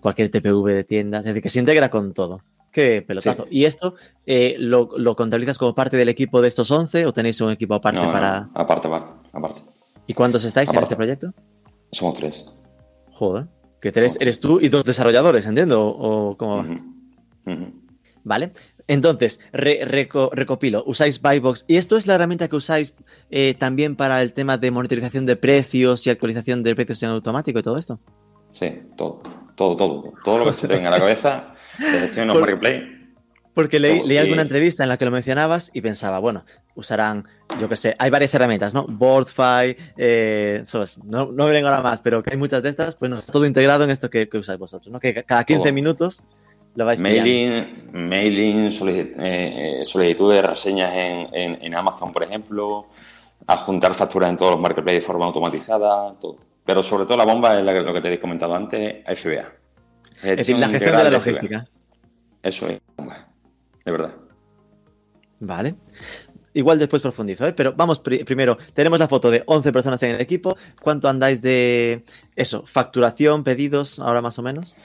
cualquier 0.00 0.30
TPV 0.30 0.72
de 0.72 0.84
tiendas, 0.84 1.20
es 1.20 1.26
decir, 1.26 1.42
que 1.42 1.50
se 1.50 1.60
integra 1.60 1.88
con 1.88 2.12
todo. 2.12 2.42
Qué 2.70 3.02
pelotazo. 3.02 3.46
¿Y 3.50 3.64
esto 3.64 3.94
eh, 4.26 4.56
lo, 4.58 4.88
contabilizas 5.16 5.58
como 5.58 5.74
parte 5.74 5.96
del 5.96 6.08
equipo 6.08 6.42
de 6.42 6.48
estos 6.48 6.70
11 6.70 7.06
o 7.06 7.12
tenéis 7.12 7.40
un 7.40 7.50
equipo 7.50 7.74
aparte 7.74 8.00
para...? 8.00 8.50
aparte, 8.54 8.88
aparte, 9.32 9.62
¿Y 10.06 10.14
cuántos 10.14 10.44
estáis 10.44 10.72
en 10.72 10.82
este 10.82 10.96
proyecto? 10.96 11.28
Somos 11.92 12.14
tres. 12.14 12.46
Joder. 13.12 13.46
Que 13.80 13.92
tres, 13.92 14.16
eres 14.20 14.40
tú 14.40 14.60
y 14.60 14.68
dos 14.68 14.84
desarrolladores, 14.84 15.46
entiendo, 15.46 15.86
o, 15.86 16.36
cómo 16.36 16.56
va. 16.56 16.66
Vale. 18.24 18.52
Entonces, 18.88 19.40
recopilo, 19.52 20.82
usáis 20.86 21.20
Buybox 21.20 21.66
y 21.68 21.76
esto 21.76 21.98
es 21.98 22.06
la 22.06 22.14
herramienta 22.14 22.48
que 22.48 22.56
usáis 22.56 22.94
eh, 23.30 23.54
también 23.58 23.96
para 23.96 24.22
el 24.22 24.32
tema 24.32 24.56
de 24.56 24.70
monitorización 24.70 25.26
de 25.26 25.36
precios 25.36 26.06
y 26.06 26.10
actualización 26.10 26.62
de 26.62 26.74
precios 26.74 27.02
en 27.02 27.10
automático 27.10 27.58
y 27.58 27.62
todo 27.62 27.76
esto. 27.76 28.00
Sí, 28.50 28.80
todo, 28.96 29.20
todo, 29.54 29.76
todo, 29.76 30.14
todo 30.24 30.38
lo 30.38 30.46
que 30.46 30.52
se 30.52 30.66
te 30.66 30.74
venga 30.74 30.88
a 30.88 30.92
la 30.92 30.98
cabeza 30.98 31.54
de 31.78 31.98
gestión 31.98 32.30
en 32.30 32.40
marketplace. 32.40 32.98
Porque 33.52 33.80
leí, 33.80 34.16
alguna 34.16 34.42
entrevista 34.42 34.84
en 34.84 34.88
la 34.88 34.96
que 34.96 35.04
lo 35.04 35.10
mencionabas 35.10 35.72
y 35.74 35.80
pensaba, 35.80 36.20
bueno, 36.20 36.44
usarán, 36.76 37.26
yo 37.60 37.68
qué 37.68 37.74
sé, 37.74 37.96
hay 37.98 38.08
varias 38.08 38.32
herramientas, 38.32 38.72
¿no? 38.72 38.86
Boardfy, 38.86 39.76
eh, 39.96 40.62
no, 41.04 41.32
no 41.32 41.46
me 41.46 41.50
vengo 41.50 41.66
ahora 41.66 41.82
más, 41.82 42.00
pero 42.00 42.22
que 42.22 42.30
hay 42.30 42.36
muchas 42.36 42.62
de 42.62 42.68
estas, 42.68 42.94
pues 42.94 43.10
no, 43.10 43.18
está 43.18 43.32
todo 43.32 43.44
integrado 43.46 43.82
en 43.82 43.90
esto 43.90 44.10
que, 44.10 44.28
usáis 44.32 44.60
vosotros, 44.60 44.92
¿no? 44.92 45.00
Que 45.00 45.24
cada 45.24 45.42
15 45.42 45.72
minutos 45.72 46.22
mailing, 46.84 47.90
mailing 47.92 48.68
eh, 48.68 49.12
eh, 49.18 49.84
solicitud 49.84 50.32
de 50.32 50.42
reseñas 50.42 50.92
en, 50.94 51.74
Amazon, 51.74 52.12
por 52.12 52.22
ejemplo, 52.22 52.86
adjuntar 53.46 53.94
facturas 53.94 54.30
en 54.30 54.36
todos 54.36 54.52
los 54.52 54.60
marketplaces 54.60 55.02
de 55.02 55.06
forma 55.06 55.26
automatizada, 55.26 56.14
todo. 56.20 56.36
Pero 56.64 56.82
sobre 56.82 57.04
todo 57.04 57.16
la 57.16 57.24
bomba 57.24 57.58
es 57.58 57.64
lo 57.64 57.92
que 57.94 58.00
te 58.00 58.12
he 58.12 58.20
comentado 58.20 58.54
antes, 58.54 59.02
FBA. 59.04 59.52
es 60.22 60.36
decir, 60.36 60.58
la 60.58 60.68
gestión 60.68 60.96
de 60.96 61.04
la 61.04 61.10
logística. 61.10 61.66
Eso 62.42 62.68
es, 62.68 62.80
de 63.84 63.92
verdad. 63.92 64.14
Vale. 65.40 65.74
Igual 66.54 66.78
después 66.78 67.02
profundizo, 67.02 67.46
¿eh? 67.46 67.52
pero 67.52 67.72
vamos 67.74 68.00
primero. 68.00 68.58
Tenemos 68.74 68.98
la 68.98 69.06
foto 69.06 69.30
de 69.30 69.42
11 69.46 69.72
personas 69.72 70.02
en 70.02 70.14
el 70.14 70.20
equipo. 70.20 70.56
¿Cuánto 70.80 71.08
andáis 71.08 71.40
de 71.40 72.02
eso? 72.34 72.64
¿Facturación, 72.66 73.44
pedidos, 73.44 74.00
ahora 74.00 74.20
más 74.22 74.38
o 74.38 74.42
menos? 74.42 74.76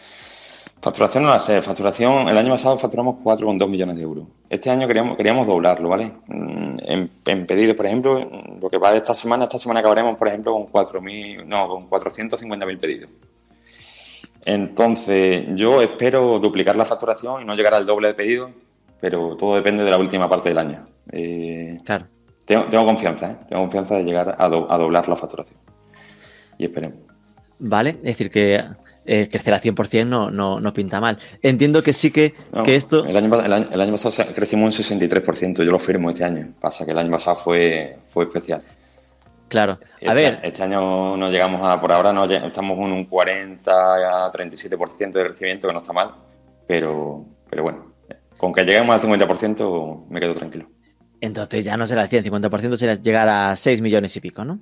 Facturación 0.84 1.24
no 1.24 1.30
la 1.30 1.40
sé. 1.40 1.62
Facturación, 1.62 2.28
el 2.28 2.38
año 2.38 2.50
pasado 2.50 2.78
facturamos 2.78 3.16
4,2 3.24 3.70
millones 3.70 3.96
de 3.96 4.02
euros. 4.02 4.26
Este 4.50 4.70
año 4.70 4.86
queríamos, 4.86 5.16
queríamos 5.16 5.48
doblarlo, 5.48 5.88
¿vale? 5.88 6.12
Mm, 6.28 7.08
en, 7.26 7.46
pedidos, 7.46 7.78
por 7.78 7.86
ejemplo, 7.86 8.30
lo 8.62 8.70
que 8.70 8.78
va 8.78 8.92
de 8.92 8.98
esta 8.98 9.14
semana, 9.14 9.46
esta 9.46 9.58
semana 9.58 9.80
acabaremos, 9.80 10.18
por 10.18 10.28
ejemplo, 10.28 10.52
con 10.52 10.68
4.000, 10.68 11.46
no, 11.46 11.70
con 11.70 11.90
450.000 11.90 12.80
pedidos. 12.80 13.10
Entonces, 14.44 15.46
yo 15.56 15.82
espero 15.82 16.38
duplicar 16.40 16.76
la 16.76 16.84
facturación 16.84 17.42
y 17.42 17.46
no 17.46 17.56
llegar 17.56 17.76
al 17.76 17.86
doble 17.86 18.10
de 18.10 18.14
pedidos, 18.16 18.52
pero 19.00 19.38
todo 19.38 19.56
depende 19.56 19.86
de 19.86 19.90
la 19.90 19.98
última 19.98 20.28
parte 20.28 20.50
del 20.50 20.58
año. 20.58 20.86
Eh, 21.14 21.78
claro. 21.86 22.08
Tengo, 22.46 22.86
confianza, 22.86 23.32
¿eh? 23.32 23.36
Tengo 23.48 23.62
confianza 23.62 23.96
de 23.96 24.04
llegar 24.04 24.36
a, 24.38 24.46
a 24.48 24.78
doblar 24.78 25.08
la 25.08 25.16
facturación. 25.16 25.58
Y 26.58 26.66
esperemos. 26.66 26.98
Vale, 27.58 27.92
es 27.92 28.04
decir, 28.04 28.30
que 28.30 28.62
eh, 29.06 29.28
crecer 29.30 29.54
al 29.54 29.62
100% 29.62 30.08
no, 30.08 30.32
no, 30.32 30.60
no, 30.60 30.74
pinta 30.74 31.00
mal. 31.02 31.18
Entiendo 31.42 31.84
que 31.84 31.94
sí 31.94 32.12
que, 32.12 32.34
que 32.64 32.76
esto... 32.76 33.06
El 33.06 33.18
año, 33.18 33.42
el, 33.42 33.82
año, 33.82 33.92
pasado 33.92 34.34
crecimos 34.34 34.80
un 34.80 34.86
63%, 34.86 35.64
yo 35.64 35.72
lo 35.72 35.80
firmo 35.80 36.10
este 36.10 36.24
año. 36.24 36.54
Pasa 36.60 36.86
que 36.86 36.92
el 36.92 37.00
año 37.00 37.12
pasado 37.12 37.36
fue, 37.38 37.98
fue 38.08 38.26
especial. 38.26 38.62
Claro. 39.54 39.74
A 39.74 39.96
este, 40.00 40.14
ver. 40.14 40.40
Este 40.42 40.64
año 40.64 41.16
no 41.16 41.30
llegamos 41.30 41.62
a, 41.64 41.80
por 41.80 41.92
ahora 41.92 42.12
no 42.12 42.26
estamos 42.26 42.78
en 42.80 42.92
un 42.92 43.06
40 43.06 44.26
a 44.26 44.32
37% 44.32 45.12
de 45.12 45.26
crecimiento, 45.26 45.68
que 45.68 45.74
no 45.74 45.80
está 45.80 45.94
mal, 45.94 46.12
pero, 46.68 47.24
pero 47.50 47.62
bueno, 47.62 47.94
con 48.38 48.52
que 48.52 48.64
lleguemos 48.64 48.96
al 48.96 49.02
50% 49.02 50.08
me 50.10 50.20
quedo 50.20 50.34
tranquilo. 50.34 50.68
Entonces 51.22 51.64
ya 51.64 51.78
no 51.78 51.86
será 51.86 52.02
el 52.02 52.10
100, 52.10 52.26
50% 52.26 52.76
será 52.78 52.96
llegar 52.96 53.30
a 53.30 53.56
6 53.56 53.82
millones 53.82 54.16
y 54.18 54.22
pico, 54.22 54.44
¿no? 54.44 54.60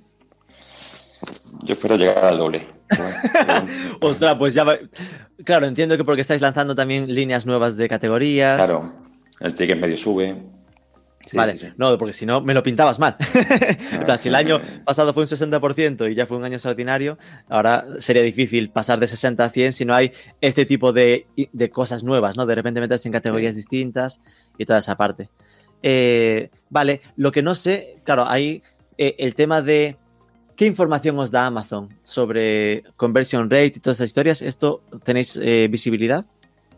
Yo 1.64 1.74
espero 1.74 1.96
llegar 1.96 2.24
al 2.24 2.38
doble. 2.38 2.68
Ostras, 4.02 4.36
pues 4.36 4.54
ya. 4.54 4.66
Claro, 5.44 5.66
entiendo 5.66 5.98
que 5.98 6.04
porque 6.04 6.22
estáis 6.22 6.42
lanzando 6.42 6.76
también 6.76 7.14
líneas 7.14 7.46
nuevas 7.46 7.78
de 7.78 7.88
categorías. 7.88 8.56
Claro, 8.56 8.92
el 9.40 9.54
ticket 9.54 9.80
medio 9.80 9.98
sube. 9.98 10.36
vale, 11.34 11.56
no, 11.78 11.98
porque 11.98 12.14
si 12.14 12.26
no 12.26 12.42
me 12.42 12.54
lo 12.54 12.64
pintabas 12.64 13.00
mal. 13.00 13.16
si 14.18 14.30
el 14.30 14.36
año 14.36 14.62
pasado 14.86 15.14
fue 15.14 15.24
un 15.24 15.30
60% 15.30 16.12
y 16.12 16.16
ya 16.16 16.26
fue 16.26 16.38
un 16.38 16.44
año 16.44 16.56
extraordinario, 16.56 17.18
ahora 17.50 17.86
sería 18.00 18.24
difícil 18.24 18.70
pasar 18.70 19.00
de 19.00 19.08
60 19.08 19.44
a 19.44 19.50
100 19.50 19.74
si 19.74 19.86
no 19.86 19.94
hay 19.94 20.12
este 20.40 20.66
tipo 20.66 20.94
de, 20.94 21.26
cosas 21.72 22.04
nuevas, 22.04 22.38
¿no? 22.38 22.46
De 22.46 22.56
repente 22.56 22.80
meterse 22.80 23.08
en 23.08 23.14
categorías 23.14 23.56
distintas 23.56 24.22
y 24.58 24.66
toda 24.66 24.80
esa 24.80 24.96
parte. 24.96 25.30
Eh, 25.84 26.50
vale, 26.70 27.02
lo 27.16 27.32
que 27.32 27.42
no 27.42 27.56
sé, 27.56 27.98
claro, 28.04 28.26
hay 28.28 28.62
eh, 28.98 29.16
el 29.18 29.34
tema 29.34 29.62
de 29.62 29.98
¿Qué 30.56 30.66
información 30.66 31.18
os 31.20 31.32
da 31.32 31.48
Amazon 31.48 31.90
sobre 32.02 32.84
conversion 32.96 33.50
rate 33.50 33.74
y 33.76 33.80
todas 33.80 33.98
esas 33.98 34.08
historias? 34.08 34.42
¿Esto 34.42 34.84
tenéis 35.04 35.40
eh, 35.42 35.68
visibilidad? 35.70 36.26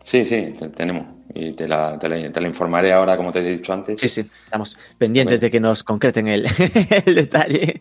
Sí, 0.04 0.24
sí, 0.24 0.52
tenemos. 0.76 1.06
Y 1.34 1.52
te 1.52 1.66
la, 1.66 1.98
informaré 2.46 2.92
ahora, 2.92 3.16
como 3.16 3.32
te 3.32 3.40
he 3.40 3.56
dicho 3.56 3.72
antes. 3.72 4.00
Sí, 4.00 4.08
sí, 4.08 4.20
estamos 4.44 4.76
pendientes 4.98 5.40
de 5.40 5.50
que 5.50 5.58
nos 5.58 5.82
concreten 5.82 6.28
el, 6.28 6.46
detalle. 7.06 7.80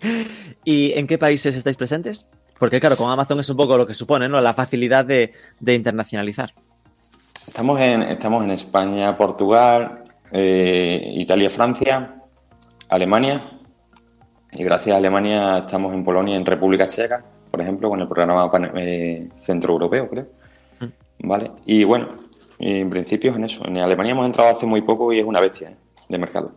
¿Y 0.63 0.93
en 0.93 1.05
qué 1.05 1.17
países 1.17 1.55
estáis 1.55 1.77
presentes? 1.77 2.25
Porque 2.57 2.79
claro, 2.79 2.97
con 2.97 3.11
Amazon 3.11 3.39
es 3.41 3.49
un 3.49 3.57
poco 3.57 3.77
lo 3.77 3.85
que 3.85 3.93
supone, 3.93 4.27
¿no? 4.29 4.39
La 4.41 4.53
facilidad 4.53 5.05
de, 5.05 5.33
internacionalizar. 5.65 6.53
Estamos 7.45 7.79
en, 7.81 8.03
estamos 8.03 8.43
en 8.45 8.51
España, 8.51 9.15
Portugal, 9.17 10.05
eh, 10.31 11.13
Italia, 11.17 11.49
Francia, 11.49 12.15
Alemania. 12.87 13.59
Y 14.55 14.63
gracias 14.63 14.93
a 14.93 14.97
Alemania 14.97 15.59
estamos 15.59 15.93
en 15.93 16.03
Polonia, 16.03 16.35
en 16.35 16.45
República 16.45 16.87
Checa, 16.87 17.23
por 17.49 17.61
ejemplo, 17.61 17.89
con 17.89 17.99
el 18.01 18.07
programa 18.07 18.49
eh, 18.75 19.29
Centro 19.39 19.73
Europeo, 19.73 20.09
creo. 20.09 20.27
Mm. 20.79 21.27
Vale. 21.27 21.51
Y 21.65 21.83
bueno, 21.83 22.07
en 22.59 22.89
principio 22.89 23.31
es 23.31 23.37
en 23.37 23.43
eso. 23.45 23.65
En 23.65 23.77
Alemania 23.77 24.11
hemos 24.11 24.25
entrado 24.25 24.51
hace 24.51 24.65
muy 24.65 24.81
poco 24.81 25.11
y 25.11 25.19
es 25.19 25.25
una 25.25 25.39
bestia 25.39 25.71
¿eh? 25.71 25.77
de 26.09 26.17
mercado. 26.17 26.51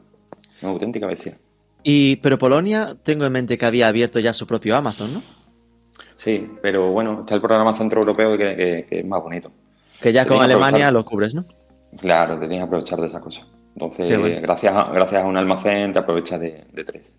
Una 0.62 0.72
auténtica 0.72 1.06
bestia. 1.06 1.36
Y, 1.82 2.16
pero 2.16 2.38
Polonia, 2.38 2.96
tengo 3.02 3.24
en 3.24 3.32
mente 3.32 3.56
que 3.56 3.64
había 3.64 3.88
abierto 3.88 4.18
ya 4.18 4.32
su 4.32 4.46
propio 4.46 4.76
Amazon, 4.76 5.14
¿no? 5.14 5.22
Sí, 6.16 6.50
pero 6.62 6.90
bueno, 6.90 7.20
está 7.20 7.34
el 7.34 7.40
programa 7.40 7.74
Centro 7.74 8.00
Europeo 8.00 8.36
que, 8.36 8.86
es 8.90 9.04
más 9.04 9.22
bonito. 9.22 9.50
Que 10.00 10.12
ya 10.12 10.26
con 10.26 10.40
Alemania 10.40 10.90
lo 10.90 11.04
cubres, 11.04 11.34
¿no? 11.34 11.44
Claro, 12.00 12.34
te 12.38 12.48
tienes 12.48 12.58
que 12.58 12.64
aprovechar 12.64 13.00
de 13.00 13.06
esa 13.06 13.20
cosa. 13.20 13.46
Entonces, 13.74 14.40
gracias, 14.42 14.74
a, 14.74 14.90
gracias 14.90 15.22
a 15.22 15.26
un 15.26 15.36
almacén 15.36 15.92
te 15.92 15.98
aprovechas 15.98 16.40
de, 16.40 16.64
tres. 16.84 17.12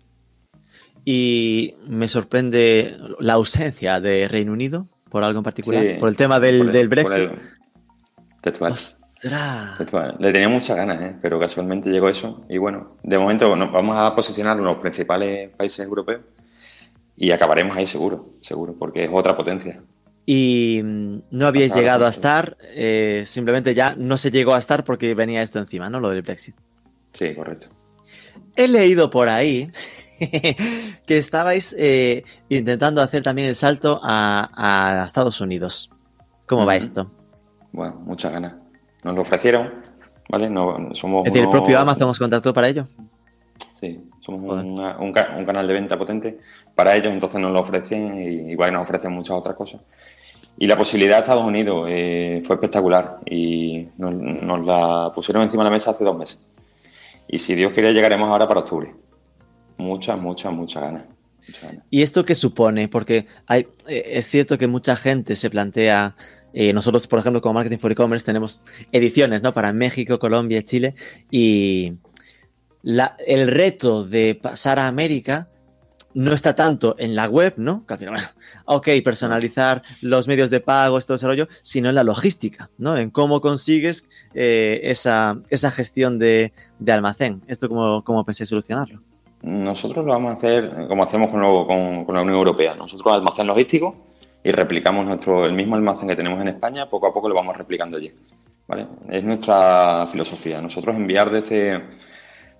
Y 1.10 1.74
me 1.86 2.06
sorprende 2.06 2.98
la 3.18 3.32
ausencia 3.32 3.98
de 3.98 4.28
Reino 4.28 4.52
Unido, 4.52 4.88
por 5.08 5.24
algo 5.24 5.38
en 5.38 5.42
particular, 5.42 5.98
por 5.98 6.10
el 6.10 6.18
tema 6.18 6.38
del, 6.38 6.86
Brexit. 6.86 7.30
Le 10.18 10.32
tenía 10.32 10.50
muchas 10.50 10.76
ganas, 10.76 11.00
¿eh? 11.00 11.16
pero 11.22 11.40
casualmente 11.40 11.88
llegó 11.88 12.10
eso. 12.10 12.44
Y 12.50 12.58
bueno, 12.58 12.98
de 13.02 13.18
momento 13.18 13.48
vamos 13.48 13.96
a 13.96 14.14
posicionar 14.14 14.58
en 14.58 14.64
los 14.64 14.76
principales 14.76 15.48
países 15.56 15.86
europeos 15.86 16.20
y 17.16 17.30
acabaremos 17.30 17.74
ahí 17.74 17.86
seguro, 17.86 18.34
seguro, 18.40 18.74
porque 18.78 19.04
es 19.04 19.10
otra 19.10 19.34
potencia 19.34 19.80
y 20.26 20.82
mm, 20.84 21.20
no 21.30 21.46
habíais 21.46 21.74
llegado 21.74 22.04
a 22.04 22.10
estar, 22.10 22.58
eh, 22.74 23.24
simplemente 23.24 23.72
ya 23.72 23.94
no 23.96 24.18
se 24.18 24.30
llegó 24.30 24.52
a 24.52 24.58
estar 24.58 24.84
porque 24.84 25.14
venía 25.14 25.40
esto 25.40 25.58
encima, 25.58 25.88
¿no? 25.88 26.00
Lo 26.00 26.10
del 26.10 26.20
Brexit. 26.20 26.54
Sí, 27.14 27.34
correcto. 27.34 27.68
He 28.54 28.68
leído 28.68 29.08
por 29.08 29.30
ahí 29.30 29.70
que 31.06 31.18
estabais 31.18 31.74
eh, 31.78 32.24
intentando 32.48 33.00
hacer 33.00 33.22
también 33.22 33.48
el 33.48 33.56
salto 33.56 34.00
a, 34.02 35.02
Estados 35.06 35.40
Unidos. 35.40 35.90
¿Cómo 36.46 36.66
va 36.66 36.76
esto? 36.76 37.10
Bueno, 37.72 37.94
muchas 38.04 38.32
ganas. 38.32 38.54
Nos 39.04 39.14
lo 39.14 39.20
ofrecieron, 39.20 39.72
¿vale? 40.28 40.50
No, 40.50 40.94
somos 40.94 41.26
es 41.26 41.32
decir, 41.32 41.44
el 41.44 41.50
propio 41.50 41.78
Amazon 41.78 42.08
os 42.08 42.18
contactó 42.18 42.52
para 42.52 42.68
ello. 42.68 42.86
Sí, 43.78 44.08
somos 44.24 44.64
un, 44.98 45.12
canal 45.12 45.66
de 45.66 45.72
venta 45.72 45.96
potente 45.96 46.38
para 46.74 46.96
ellos, 46.96 47.12
entonces 47.12 47.40
nos 47.40 47.52
lo 47.52 47.60
ofrecen 47.60 48.18
y 48.18 48.52
igual 48.52 48.72
nos 48.72 48.82
ofrecen 48.82 49.12
muchas 49.12 49.36
otras 49.36 49.54
cosas. 49.54 49.80
Y 50.58 50.66
la 50.66 50.74
posibilidad 50.74 51.16
de 51.16 51.20
Estados 51.20 51.44
Unidos 51.44 51.86
eh, 51.88 52.40
fue 52.42 52.56
espectacular 52.56 53.20
y 53.24 53.86
nos, 53.96 54.64
la 54.64 55.12
pusieron 55.14 55.44
encima 55.44 55.62
de 55.62 55.70
la 55.70 55.74
mesa 55.74 55.92
hace 55.92 56.04
dos 56.04 56.18
meses. 56.18 56.40
Y 57.28 57.38
si 57.38 57.54
Dios 57.54 57.72
quiere, 57.72 57.92
llegaremos 57.92 58.28
ahora 58.28 58.48
para 58.48 58.60
octubre. 58.60 58.92
Muchas, 59.78 60.20
muchas, 60.20 60.52
muchas 60.52 60.82
ganas. 60.82 61.04
¿Y 61.90 62.02
esto 62.02 62.24
qué 62.24 62.34
supone? 62.34 62.88
Porque 62.88 63.24
hay, 63.46 63.68
eh, 63.88 64.02
es 64.06 64.26
cierto 64.26 64.58
que 64.58 64.66
mucha 64.66 64.96
gente 64.96 65.34
se 65.36 65.48
plantea, 65.48 66.14
eh, 66.52 66.72
nosotros 66.72 67.06
por 67.06 67.20
ejemplo 67.20 67.40
como 67.40 67.54
Marketing 67.54 67.78
for 67.78 67.92
E-Commerce 67.92 68.26
tenemos 68.26 68.60
ediciones 68.92 69.42
¿no? 69.42 69.54
para 69.54 69.72
México, 69.72 70.18
Colombia, 70.18 70.62
Chile 70.62 70.94
y 71.30 71.94
la, 72.82 73.16
el 73.26 73.48
reto 73.48 74.04
de 74.04 74.34
pasar 74.34 74.78
a 74.78 74.88
América 74.88 75.48
no 76.14 76.32
está 76.32 76.54
tanto 76.54 76.96
en 76.98 77.14
la 77.14 77.28
web, 77.28 77.54
¿no? 77.58 77.86
Que 77.86 77.94
al 77.94 77.98
final, 77.98 78.14
bueno, 78.14 78.28
ok, 78.64 78.88
personalizar 79.04 79.82
los 80.00 80.26
medios 80.26 80.50
de 80.50 80.60
pago, 80.60 80.98
este 80.98 81.12
desarrollo, 81.12 81.46
sino 81.62 81.88
en 81.88 81.94
la 81.94 82.02
logística, 82.02 82.70
¿no? 82.78 82.96
En 82.96 83.10
cómo 83.10 83.40
consigues 83.40 84.08
eh, 84.34 84.80
esa, 84.84 85.40
esa, 85.50 85.70
gestión 85.70 86.18
de, 86.18 86.52
almacén. 86.88 87.42
¿Esto 87.46 87.68
cómo, 87.68 88.02
cómo 88.02 88.24
pensáis 88.24 88.48
solucionarlo? 88.48 89.02
Nosotros 89.42 90.04
lo 90.04 90.12
vamos 90.12 90.32
a 90.32 90.36
hacer 90.36 90.86
como 90.88 91.02
hacemos 91.02 91.28
con, 91.28 92.04
con, 92.04 92.14
la 92.14 92.22
Unión 92.22 92.36
Europea. 92.36 92.74
Nosotros 92.74 93.14
almacén 93.14 93.46
logístico 93.46 93.94
y 94.42 94.50
replicamos 94.50 95.06
nuestro, 95.06 95.46
el 95.46 95.52
mismo 95.52 95.76
almacén 95.76 96.08
que 96.08 96.16
tenemos 96.16 96.40
en 96.40 96.48
España, 96.48 96.88
poco 96.88 97.06
a 97.06 97.12
poco 97.12 97.28
lo 97.28 97.34
vamos 97.34 97.56
replicando 97.56 97.96
allí. 97.96 98.12
¿vale? 98.66 98.86
Es 99.08 99.24
nuestra 99.24 100.06
filosofía. 100.06 100.60
Nosotros 100.60 100.94
enviar 100.96 101.30
desde 101.30 101.82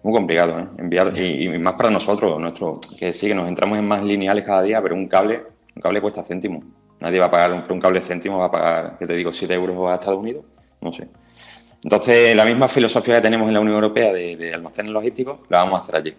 muy 0.03 0.13
complicado, 0.13 0.59
¿eh? 0.59 0.69
Enviar, 0.79 1.17
y, 1.19 1.49
más 1.59 1.75
para 1.75 1.91
nosotros, 1.91 2.41
nuestro, 2.41 2.81
que 2.99 3.13
sí, 3.13 3.29
que 3.29 3.35
nos 3.35 3.49
entramos 3.49 3.79
en 3.79 3.87
más 3.87 4.03
lineales 4.03 4.45
cada 4.45 4.63
día, 4.63 4.81
pero 4.81 4.95
un 4.95 5.09
cable, 5.09 5.43
un 5.75 5.83
cable 5.83 6.01
cuesta 6.01 6.23
céntimos. 6.23 6.65
Nadie 7.01 7.19
va 7.19 7.27
a 7.27 7.31
pagar 7.31 7.53
un, 7.53 7.65
un 7.71 7.81
cable 7.81 8.01
céntimo, 8.01 8.39
va 8.39 8.47
a 8.47 8.51
pagar, 8.51 8.99
que 8.99 9.07
te 9.07 9.15
digo, 9.15 9.33
7 9.33 9.53
euros 9.55 9.91
a 9.91 9.95
Estados 9.95 10.19
Unidos, 10.19 10.45
no 10.81 10.93
sé. 10.93 11.09
Entonces, 11.83 12.35
la 12.35 12.45
misma 12.45 12.69
filosofía 12.69 13.17
que 13.17 13.23
tenemos 13.23 13.47
en 13.47 13.55
la 13.55 13.61
Unión 13.61 13.77
Europea 13.77 14.13
de, 14.13 14.53
almacenes 14.53 14.91
logísticos, 14.91 15.41
la 15.49 15.63
vamos 15.63 15.81
a 15.81 15.83
hacer 15.83 15.97
allí. 15.97 16.15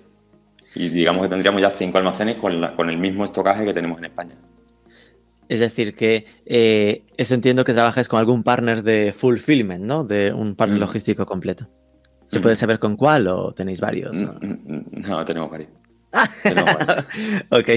Y 0.76 0.90
digamos 0.90 1.24
que 1.24 1.30
tendríamos 1.30 1.62
ya 1.62 1.72
cinco 1.72 1.98
almacenes 1.98 2.38
con, 2.38 2.76
con 2.76 2.90
el 2.90 2.98
mismo 2.98 3.26
estocaje 3.26 3.66
que 3.66 3.74
tenemos 3.74 3.98
en 4.00 4.06
España. 4.06 4.34
Es 5.50 5.60
decir, 5.60 5.96
que 5.96 6.26
eh, 6.46 7.04
es 7.18 7.32
entiendo 7.32 7.66
que 7.66 7.74
trabajáis 7.74 8.08
con 8.08 8.20
algún 8.20 8.44
partner 8.44 8.84
de 8.84 9.14
fulfillment, 9.14 9.84
¿no? 9.84 10.04
De 10.04 10.32
un 10.32 10.56
partner 10.56 10.78
mm. 10.78 10.82
logístico 10.82 11.26
completo. 11.26 11.68
¿Se 12.26 12.40
puede 12.40 12.56
saber 12.56 12.78
con 12.78 12.96
cuál 12.96 13.28
o 13.28 13.52
tenéis 13.52 13.82
varios? 13.82 14.16
No, 14.16 15.26
tenemos 15.26 15.50
varios. 15.50 15.72
ok. 17.50 17.70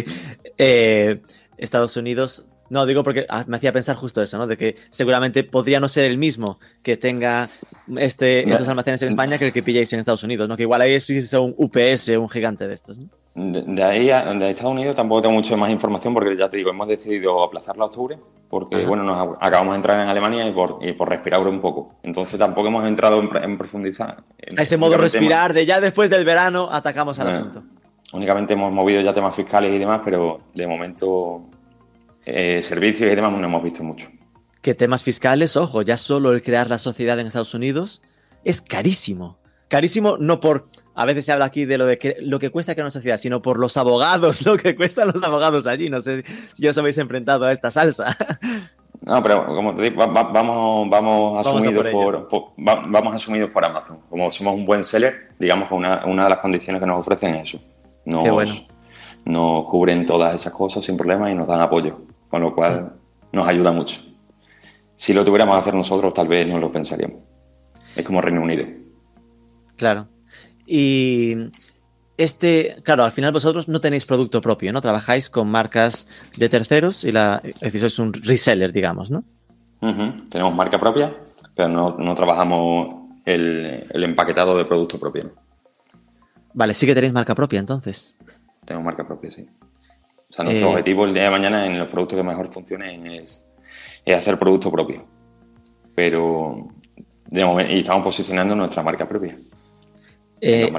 Eh, 0.58 1.22
Estados 1.56 1.96
Unidos. 1.96 2.44
No, 2.72 2.86
digo 2.86 3.04
porque 3.04 3.26
ah, 3.28 3.44
me 3.48 3.58
hacía 3.58 3.70
pensar 3.70 3.96
justo 3.96 4.22
eso, 4.22 4.38
¿no? 4.38 4.46
De 4.46 4.56
que 4.56 4.76
seguramente 4.88 5.44
podría 5.44 5.78
no 5.78 5.90
ser 5.90 6.06
el 6.06 6.16
mismo 6.16 6.58
que 6.82 6.96
tenga 6.96 7.50
este, 7.98 8.48
estos 8.48 8.66
almacenes 8.66 9.02
en 9.02 9.10
España 9.10 9.36
que 9.36 9.44
el 9.44 9.52
que 9.52 9.62
pilláis 9.62 9.92
en 9.92 10.00
Estados 10.00 10.24
Unidos, 10.24 10.48
¿no? 10.48 10.56
Que 10.56 10.62
igual 10.62 10.80
ahí 10.80 10.94
es 10.94 11.10
un 11.34 11.54
UPS, 11.58 12.08
un 12.16 12.30
gigante 12.30 12.66
de 12.66 12.72
estos, 12.72 12.98
¿no? 12.98 13.10
De, 13.34 13.84
ahí 13.84 14.08
a 14.08 14.24
de 14.24 14.50
Estados 14.50 14.72
Unidos 14.72 14.96
tampoco 14.96 15.20
tengo 15.20 15.34
mucho 15.34 15.54
más 15.58 15.70
información 15.70 16.14
porque 16.14 16.34
ya 16.34 16.48
te 16.48 16.56
digo, 16.56 16.70
hemos 16.70 16.88
decidido 16.88 17.44
aplazarlo 17.44 17.82
a 17.82 17.86
octubre 17.88 18.18
porque, 18.48 18.86
bueno, 18.86 19.02
nos 19.02 19.36
acabamos 19.38 19.74
de 19.74 19.76
entrar 19.76 20.00
en 20.00 20.08
Alemania 20.08 20.48
y 20.48 20.52
por, 20.52 20.78
por 20.96 21.08
respirar 21.10 21.46
un 21.46 21.60
poco. 21.60 21.96
Entonces 22.02 22.38
tampoco 22.38 22.68
hemos 22.68 22.86
entrado 22.86 23.20
en, 23.20 23.58
profundizar. 23.58 24.24
a 24.56 24.62
ese 24.62 24.78
modo 24.78 24.96
respirar 24.96 25.52
de 25.52 25.66
ya 25.66 25.78
después 25.78 26.08
del 26.08 26.24
verano 26.24 26.70
atacamos 26.72 27.18
al 27.18 27.26
eh, 27.28 27.30
asunto. 27.32 27.62
Únicamente 28.14 28.54
hemos 28.54 28.72
movido 28.72 29.02
ya 29.02 29.12
temas 29.12 29.36
fiscales 29.36 29.74
y 29.74 29.78
demás, 29.78 30.00
pero 30.02 30.40
de 30.54 30.66
momento 30.66 31.50
eh, 32.24 32.62
servicios 32.62 33.10
y 33.10 33.14
demás 33.14 33.32
no 33.32 33.44
hemos 33.44 33.62
visto 33.62 33.82
mucho. 33.82 34.08
¿Qué 34.60 34.74
temas 34.74 35.02
fiscales? 35.02 35.56
Ojo, 35.56 35.82
ya 35.82 35.96
solo 35.96 36.32
el 36.32 36.42
crear 36.42 36.70
la 36.70 36.78
sociedad 36.78 37.18
en 37.18 37.26
Estados 37.26 37.54
Unidos 37.54 38.02
es 38.44 38.62
carísimo. 38.62 39.38
Carísimo 39.68 40.16
no 40.18 40.38
por 40.40 40.66
a 40.94 41.04
veces 41.04 41.24
se 41.24 41.32
habla 41.32 41.46
aquí 41.46 41.64
de 41.64 41.78
lo 41.78 41.86
de 41.86 41.98
que, 41.98 42.16
lo 42.20 42.38
que 42.38 42.50
cuesta 42.50 42.74
crear 42.74 42.84
una 42.84 42.90
sociedad, 42.90 43.16
sino 43.16 43.42
por 43.42 43.58
los 43.58 43.76
abogados, 43.76 44.42
lo 44.46 44.56
que 44.56 44.76
cuestan 44.76 45.10
los 45.12 45.22
abogados 45.22 45.66
allí. 45.66 45.90
No 45.90 46.00
sé 46.00 46.24
si 46.52 46.66
os 46.68 46.76
habéis 46.78 46.98
enfrentado 46.98 47.44
a 47.44 47.52
esta 47.52 47.70
salsa. 47.70 48.16
No, 49.04 49.20
pero 49.20 49.44
como 49.46 49.74
te 49.74 49.82
digo, 49.82 49.96
vamos, 50.06 50.88
vamos, 50.88 51.44
asumidos 51.44 51.90
por, 51.90 52.28
vamos 52.56 53.14
asumidos 53.14 53.52
por 53.52 53.64
Amazon. 53.64 53.98
Como 54.08 54.30
somos 54.30 54.54
un 54.54 54.64
buen 54.64 54.84
seller, 54.84 55.30
digamos 55.40 55.68
que 55.68 55.74
una, 55.74 55.98
de 55.98 56.28
las 56.28 56.38
condiciones 56.38 56.78
que 56.78 56.86
nos 56.86 57.00
ofrecen 57.00 57.34
es 57.34 57.48
eso. 57.48 57.58
Nos, 58.04 58.22
Qué 58.22 58.30
bueno. 58.30 58.52
nos 59.24 59.64
cubren 59.64 60.06
todas 60.06 60.34
esas 60.34 60.52
cosas 60.52 60.84
sin 60.84 60.96
problema 60.96 61.28
y 61.32 61.34
nos 61.34 61.48
dan 61.48 61.60
apoyo, 61.60 62.00
con 62.32 62.40
lo 62.40 62.54
cual 62.54 62.94
nos 63.30 63.46
ayuda 63.46 63.72
mucho. 63.72 64.00
Si 64.96 65.12
lo 65.12 65.22
tuviéramos 65.22 65.54
que 65.54 65.60
hacer 65.60 65.74
nosotros, 65.74 66.14
tal 66.14 66.28
vez 66.28 66.48
no 66.48 66.58
lo 66.58 66.72
pensaríamos. 66.72 67.20
Es 67.94 68.06
como 68.06 68.22
Reino 68.22 68.40
Unido. 68.40 68.64
Claro. 69.76 70.08
Y 70.66 71.36
este, 72.16 72.76
claro, 72.84 73.04
al 73.04 73.12
final 73.12 73.32
vosotros 73.32 73.68
no 73.68 73.82
tenéis 73.82 74.06
producto 74.06 74.40
propio, 74.40 74.72
¿no? 74.72 74.80
Trabajáis 74.80 75.28
con 75.28 75.50
marcas 75.50 76.08
de 76.38 76.48
terceros 76.48 77.04
y 77.04 77.12
la, 77.12 77.38
es 77.44 77.60
decir, 77.60 77.80
sois 77.80 77.98
un 77.98 78.14
reseller, 78.14 78.72
digamos, 78.72 79.10
¿no? 79.10 79.24
Tenemos 80.30 80.54
marca 80.54 80.80
propia, 80.80 81.14
pero 81.54 81.68
no, 81.68 82.14
trabajamos 82.14 83.10
el, 83.26 83.90
empaquetado 83.92 84.56
de 84.56 84.64
producto 84.64 84.98
propio. 84.98 85.32
Vale, 86.54 86.72
sí 86.72 86.86
que 86.86 86.94
tenéis 86.94 87.12
marca 87.12 87.34
propia 87.34 87.60
entonces. 87.60 88.14
Tenemos 88.64 88.86
marca 88.86 89.06
propia, 89.06 89.30
sí. 89.30 89.46
O 90.32 90.34
sea, 90.34 90.46
nuestro 90.46 90.68
eh, 90.68 90.70
objetivo 90.70 91.04
el 91.04 91.12
día 91.12 91.24
de 91.24 91.30
mañana 91.30 91.66
en 91.66 91.78
los 91.78 91.88
productos 91.88 92.16
que 92.16 92.22
mejor 92.22 92.50
funcionen 92.50 93.06
es, 93.06 93.46
hacer 94.06 94.38
producto 94.38 94.72
propio. 94.72 95.06
Pero 95.94 96.68
de 97.26 97.44
momento, 97.44 97.70
y 97.70 97.80
estamos 97.80 98.02
posicionando 98.02 98.54
nuestra 98.54 98.82
marca 98.82 99.06
propia. 99.06 99.36
Eh, 100.40 100.72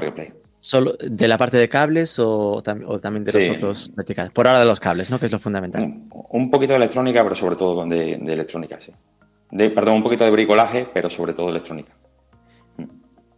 ¿Solo 0.58 0.94
de 1.00 1.28
la 1.28 1.38
parte 1.38 1.56
de 1.56 1.68
cables 1.68 2.18
o, 2.18 2.64
también 2.64 3.22
de 3.22 3.32
los 3.32 3.56
otros 3.56 3.94
verticales? 3.94 4.32
Por 4.32 4.48
ahora 4.48 4.58
de 4.58 4.66
los 4.66 4.80
cables, 4.80 5.08
¿no? 5.08 5.20
Que 5.20 5.26
es 5.26 5.32
lo 5.32 5.38
fundamental. 5.38 6.02
Un, 6.30 6.50
poquito 6.50 6.72
de 6.72 6.78
electrónica, 6.78 7.22
pero 7.22 7.36
sobre 7.36 7.54
todo 7.54 7.86
de, 7.86 8.14
electrónica, 8.14 8.80
sí. 8.80 8.90
De, 9.52 9.70
perdón, 9.70 9.94
un 9.94 10.02
poquito 10.02 10.24
de 10.24 10.32
bricolaje, 10.32 10.88
pero 10.92 11.08
sobre 11.08 11.32
todo 11.32 11.50
electrónica. 11.50 11.92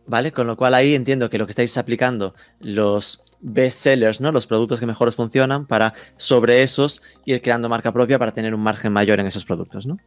Vale, 0.06 0.32
con 0.32 0.46
lo 0.46 0.56
cual 0.56 0.72
ahí 0.72 0.94
entiendo 0.94 1.28
que 1.28 1.36
lo 1.36 1.44
que 1.44 1.50
estáis 1.50 1.76
aplicando, 1.76 2.34
los 2.60 3.22
best 3.46 3.78
sellers, 3.78 4.20
¿no? 4.20 4.32
Los 4.32 4.46
productos 4.46 4.80
que 4.80 4.86
mejor 4.86 5.12
funcionan 5.12 5.66
para 5.66 5.94
sobre 6.16 6.62
esos 6.62 7.00
ir 7.24 7.40
creando 7.40 7.68
marca 7.68 7.92
propia 7.92 8.18
para 8.18 8.32
tener 8.32 8.54
un 8.54 8.60
margen 8.60 8.92
mayor 8.92 9.20
en 9.20 9.26
esos 9.26 9.44
productos, 9.44 9.86
¿no? 9.86 9.98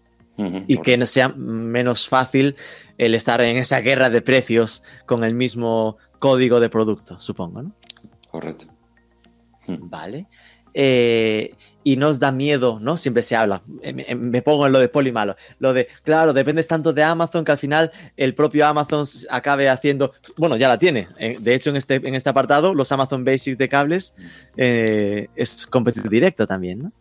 y 0.67 0.78
que 0.78 0.97
no 0.97 1.06
sea 1.06 1.28
menos 1.28 2.08
fácil 2.08 2.56
el 2.97 3.13
estar 3.13 3.41
en 3.41 3.58
esa 3.58 3.82
guerra 3.82 4.10
de 4.10 4.21
precios 4.21 4.84
con 5.06 5.25
el 5.25 5.34
mismo 5.34 5.97
código 6.17 6.62
de 6.62 6.69
producto, 6.69 7.19
supongo, 7.19 7.62
¿no? 7.62 7.75
Correcto. 8.32 8.67
Vale. 9.67 10.28
Eh, 10.73 11.53
y 11.84 11.95
nos 11.95 12.19
da 12.19 12.32
miedo, 12.32 12.79
¿no? 12.79 12.97
Siempre 12.97 13.23
se 13.23 13.36
habla, 13.36 13.63
me, 14.15 14.41
pongo 14.41 14.67
en 14.67 14.73
lo 14.73 14.79
de 14.79 14.89
poli 14.89 15.12
malo, 15.12 15.36
lo 15.60 15.73
de, 15.73 15.88
claro, 16.03 16.34
dependes 16.34 16.67
tanto 16.67 16.93
de 16.93 17.01
Amazon 17.01 17.43
que 17.43 17.51
al 17.51 17.58
final 17.58 17.91
el 18.17 18.36
propio 18.36 18.67
Amazon 18.67 19.05
acabe 19.29 19.69
haciendo, 19.69 20.13
bueno, 20.38 20.55
ya 20.58 20.67
la 20.67 20.77
tiene, 20.77 21.08
de 21.17 21.55
hecho 21.55 21.69
en 21.71 21.77
este, 21.77 21.95
en 21.95 22.13
este 22.15 22.29
apartado, 22.29 22.73
los 22.73 22.91
Amazon 22.91 23.23
Basics 23.23 23.58
de 23.58 23.69
cables 23.69 24.13
eh, 24.58 25.29
es 25.36 25.65
competitivo 25.65 26.10
directo 26.10 26.45
también, 26.45 26.84
¿no? 26.84 26.91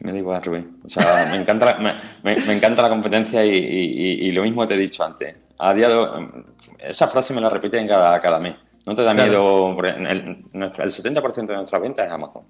Me 0.00 0.12
da 0.12 0.18
igual, 0.18 0.42
Rubén. 0.42 0.78
O 0.84 0.88
sea, 0.88 1.28
me 1.30 1.36
encanta, 1.36 1.78
me, 2.22 2.54
encanta 2.54 2.82
la 2.82 2.88
competencia 2.88 3.44
y, 3.44 4.30
lo 4.32 4.42
mismo 4.42 4.66
te 4.66 4.74
he 4.74 4.78
dicho 4.78 5.04
antes. 5.04 5.36
A 5.58 5.74
día 5.74 5.90
de 5.90 6.44
esa 6.78 7.06
frase 7.06 7.34
me 7.34 7.40
la 7.40 7.50
repiten 7.50 7.86
cada, 7.86 8.18
cada 8.20 8.40
mes. 8.40 8.56
No 8.86 8.94
te 8.94 9.02
da 9.02 9.12
miedo, 9.12 9.76
el, 9.84 10.44
el 10.54 10.70
70% 10.70 11.46
de 11.46 11.54
nuestras 11.54 11.82
ventas 11.82 12.06
es 12.06 12.12
Amazon. 12.12 12.42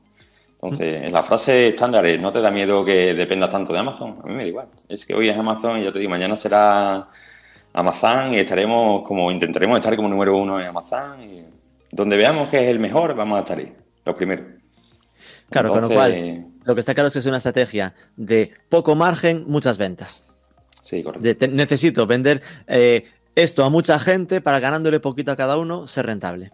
Entonces, 0.62 1.10
la 1.10 1.22
frase 1.22 1.68
estándar 1.68 2.04
es, 2.04 2.22
no 2.22 2.30
te 2.30 2.40
da 2.40 2.50
miedo 2.50 2.84
que 2.84 3.14
dependas 3.14 3.48
tanto 3.48 3.72
de 3.72 3.78
Amazon. 3.78 4.18
A 4.22 4.26
mí 4.26 4.34
me 4.34 4.42
da 4.42 4.48
igual. 4.48 4.68
Es 4.88 5.06
que 5.06 5.14
hoy 5.14 5.30
es 5.30 5.36
Amazon 5.36 5.80
y 5.80 5.84
yo 5.84 5.92
te 5.92 5.98
digo, 5.98 6.10
mañana 6.10 6.36
será 6.36 7.08
Amazon 7.72 8.34
y 8.34 8.40
estaremos 8.40 9.02
como, 9.02 9.32
intentaremos 9.32 9.78
estar 9.78 9.96
como 9.96 10.08
número 10.08 10.36
uno 10.36 10.60
en 10.60 10.66
Amazon. 10.66 11.22
Y 11.22 11.44
donde 11.90 12.16
veamos 12.16 12.48
que 12.48 12.58
es 12.58 12.68
el 12.68 12.78
mejor, 12.78 13.14
vamos 13.14 13.38
a 13.38 13.40
estar 13.40 13.58
ahí, 13.58 13.72
los 14.04 14.14
primeros. 14.14 14.46
Claro, 15.48 15.70
con 15.70 15.82
lo 15.82 15.88
cual, 15.88 16.44
lo 16.64 16.74
que 16.74 16.80
está 16.80 16.92
claro 16.92 17.08
es 17.08 17.14
que 17.14 17.20
es 17.20 17.26
una 17.26 17.38
estrategia 17.38 17.94
de 18.16 18.52
poco 18.68 18.94
margen, 18.94 19.44
muchas 19.46 19.78
ventas. 19.78 20.34
Sí, 20.82 21.02
correcto. 21.02 21.46
necesito 21.48 22.06
vender 22.06 22.42
eh, 22.66 23.04
esto 23.34 23.64
a 23.64 23.70
mucha 23.70 23.98
gente 23.98 24.40
para 24.40 24.60
ganándole 24.60 25.00
poquito 25.00 25.32
a 25.32 25.36
cada 25.36 25.56
uno, 25.56 25.86
ser 25.86 26.06
rentable. 26.06 26.52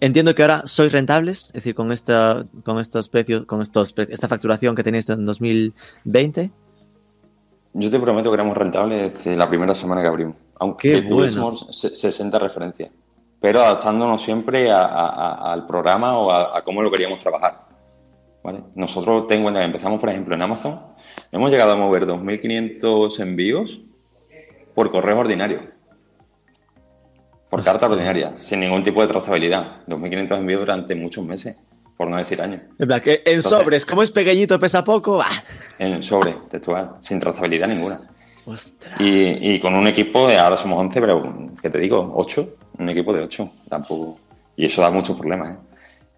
Entiendo 0.00 0.34
que 0.34 0.42
ahora 0.42 0.62
sois 0.66 0.92
rentables, 0.92 1.46
es 1.46 1.52
decir, 1.54 1.74
con 1.74 1.92
esta, 1.92 2.44
con 2.64 2.78
estos 2.78 3.08
precios, 3.08 3.44
con 3.46 3.62
estos, 3.62 3.94
esta 3.96 4.28
facturación 4.28 4.74
que 4.74 4.82
tenéis 4.82 5.08
en 5.08 5.24
2020. 5.24 6.50
Yo 7.74 7.90
te 7.90 8.00
prometo 8.00 8.30
que 8.30 8.34
éramos 8.34 8.56
rentables 8.56 9.14
desde 9.14 9.36
la 9.36 9.48
primera 9.48 9.74
semana 9.74 10.00
que 10.00 10.08
abrimos, 10.08 10.36
aunque 10.58 11.02
tuviésemos 11.02 11.66
60 11.70 12.38
referencias 12.38 12.90
pero 13.40 13.60
adaptándonos 13.60 14.22
siempre 14.22 14.70
al 14.70 15.66
programa 15.66 16.18
o 16.18 16.32
a, 16.32 16.62
cómo 16.64 16.82
lo 16.82 16.90
queríamos 16.90 17.20
trabajar. 17.20 17.60
Nosotros, 18.74 19.26
tengo 19.26 19.44
cuenta 19.44 19.60
que 19.60 19.66
empezamos, 19.66 19.98
por 20.00 20.08
ejemplo, 20.08 20.34
en 20.34 20.42
Amazon, 20.42 20.80
hemos 21.32 21.50
llegado 21.50 21.72
a 21.72 21.76
mover 21.76 22.06
2.500 22.06 23.20
envíos 23.20 23.80
por 24.74 24.90
correo 24.90 25.18
ordinario. 25.18 25.75
Por 27.50 27.62
carta 27.62 27.86
ordinaria, 27.86 28.34
sin 28.38 28.60
ningún 28.60 28.82
tipo 28.82 29.00
de 29.02 29.08
trazabilidad. 29.08 29.84
2.500 29.86 30.38
envíos 30.38 30.60
durante 30.60 30.94
muchos 30.94 31.24
meses, 31.24 31.56
por 31.96 32.08
no 32.08 32.16
decir 32.16 32.40
años. 32.42 32.62
En, 32.78 33.42
sobres, 33.42 33.86
como 33.86 34.02
es 34.02 34.10
pequeñito, 34.10 34.58
pesa 34.58 34.82
poco, 34.82 35.20
En 35.78 36.02
sobre, 36.02 36.32
textual, 36.48 36.96
sin 37.00 37.20
trazabilidad 37.20 37.68
ninguna. 37.68 38.00
Y, 38.98 39.54
y, 39.54 39.60
con 39.60 39.74
un 39.74 39.86
equipo 39.86 40.28
de, 40.28 40.38
ahora 40.38 40.56
somos 40.56 40.78
11, 40.80 41.00
pero, 41.00 41.50
¿qué 41.60 41.68
te 41.70 41.78
digo? 41.78 42.12
8 42.16 42.56
un 42.78 42.88
equipo 42.88 43.12
de 43.12 43.22
ocho, 43.22 43.50
tampoco. 43.68 44.18
Y 44.56 44.66
eso 44.66 44.82
da 44.82 44.90
muchos 44.90 45.16
problemas, 45.16 45.56
¿eh? 45.56 45.58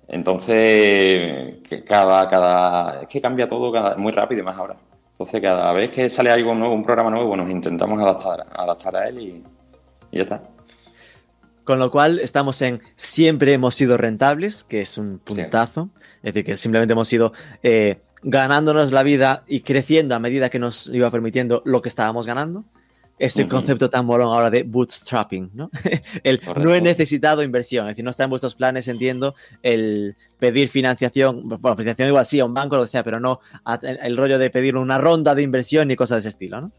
Entonces, 0.09 1.57
cada, 1.87 2.29
cada, 2.29 3.03
es 3.03 3.09
que 3.09 3.21
cambia 3.21 3.47
todo 3.47 3.71
cada, 3.71 3.97
muy 3.97 4.11
rápido 4.11 4.41
y 4.41 4.45
más 4.45 4.57
ahora. 4.57 4.77
Entonces, 5.11 5.41
cada 5.41 5.71
vez 5.73 5.91
que 5.91 6.09
sale 6.09 6.31
algo 6.31 6.55
nuevo, 6.55 6.75
un 6.75 6.83
programa 6.83 7.11
nuevo, 7.11 7.37
nos 7.37 7.51
intentamos 7.51 8.01
adaptar, 8.01 8.47
adaptar 8.53 8.97
a 8.97 9.09
él 9.09 9.19
y, 9.21 9.45
ya 10.13 10.23
está. 10.23 10.43
Con 11.69 11.79
lo 11.79 11.91
cual, 11.91 12.19
estamos 12.21 12.63
en 12.63 12.81
siempre 12.97 13.53
hemos 13.53 13.75
sido 13.75 13.99
rentables, 13.99 14.65
que 14.65 14.81
es 14.81 14.97
un 14.97 15.19
puntazo. 15.19 15.91
Es 16.23 16.33
decir, 16.33 16.43
que 16.43 16.57
simplemente 16.57 16.93
hemos 16.93 17.13
ido 17.13 17.35
eh, 17.63 18.01
ganándonos 18.23 18.91
la 18.91 19.03
vida 19.03 19.45
y 19.47 19.61
creciendo 19.61 20.15
a 20.15 20.19
medida 20.19 20.49
que 20.49 20.59
nos 20.59 20.87
iba 20.87 21.11
permitiendo 21.11 21.61
lo 21.67 21.83
que 21.83 21.91
estábamos 21.91 22.27
ganando 22.27 22.65
ese 23.19 23.47
concepto 23.47 23.91
tan 23.91 24.07
molón 24.07 24.29
ahora 24.29 24.49
de 24.49 24.63
bootstrapping, 24.63 25.51
¿no? 25.53 25.71
el 26.25 26.41
no 26.57 26.73
he 26.73 26.81
necesitado 26.81 27.43
inversión, 27.43 27.87
es 27.87 27.91
decir, 27.91 28.05
no 28.05 28.13
está 28.13 28.25
en 28.25 28.31
vuestros 28.31 28.55
planes, 28.55 28.89
entiendo, 28.89 29.35
el 29.63 30.17
pedir 30.39 30.71
financiación, 30.71 31.49
bueno, 31.49 31.77
financiación 31.77 32.09
igual 32.09 32.25
sí, 32.25 32.41
a 32.41 32.47
un 32.47 32.55
banco, 32.55 32.77
lo 32.77 32.83
que 32.83 32.89
sea, 32.89 33.03
pero 33.03 33.21
no 33.21 33.41
el 33.83 34.17
rollo 34.17 34.39
de 34.39 34.49
pedir 34.49 34.75
una 34.77 34.97
ronda 34.97 35.35
de 35.35 35.43
inversión 35.43 35.89
ni 35.89 35.97
cosas 35.97 36.17
de 36.17 36.21
ese 36.21 36.29
estilo, 36.31 36.63
¿no? 36.63 36.73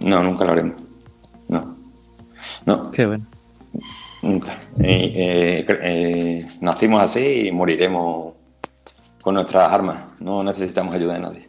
No, 0.00 0.24
nunca 0.24 0.44
lo 0.44 0.50
haremos. 0.50 0.82
No. 1.48 1.76
No. 2.66 2.90
Qué 2.90 3.06
bueno. 3.06 3.26
Nunca. 4.22 4.58
Eh, 4.80 5.66
eh, 5.68 6.46
nacimos 6.60 7.02
así 7.02 7.48
y 7.48 7.52
moriremos 7.52 8.34
con 9.20 9.34
nuestras 9.34 9.72
armas. 9.72 10.22
No 10.22 10.44
necesitamos 10.44 10.94
ayuda 10.94 11.14
de 11.14 11.20
nadie. 11.20 11.48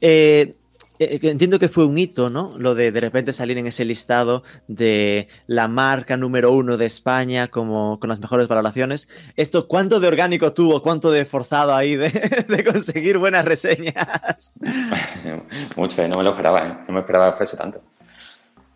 Eh, 0.00 0.54
entiendo 0.98 1.58
que 1.58 1.68
fue 1.68 1.86
un 1.86 1.98
hito, 1.98 2.30
¿no? 2.30 2.52
Lo 2.58 2.74
de 2.74 2.92
de 2.92 3.00
repente 3.00 3.32
salir 3.32 3.58
en 3.58 3.66
ese 3.66 3.84
listado 3.84 4.42
de 4.68 5.28
la 5.46 5.68
marca 5.68 6.16
número 6.16 6.52
uno 6.52 6.76
de 6.76 6.86
España 6.86 7.48
como 7.48 7.98
con 8.00 8.08
las 8.08 8.20
mejores 8.20 8.48
valoraciones. 8.48 9.08
¿Esto 9.36 9.68
cuánto 9.68 10.00
de 10.00 10.08
orgánico 10.08 10.52
tuvo? 10.52 10.82
¿Cuánto 10.82 11.10
de 11.10 11.24
forzado 11.24 11.74
ahí 11.74 11.96
de, 11.96 12.64
conseguir 12.72 13.18
buenas 13.18 13.44
reseñas? 13.44 14.54
Mucho, 15.76 16.08
no 16.08 16.18
me 16.18 16.24
lo 16.24 16.30
esperaba, 16.30 16.66
¿eh? 16.66 16.76
No 16.88 16.94
me 16.94 17.00
esperaba 17.00 17.30
que 17.30 17.38
fuese 17.38 17.56
tanto. 17.56 17.80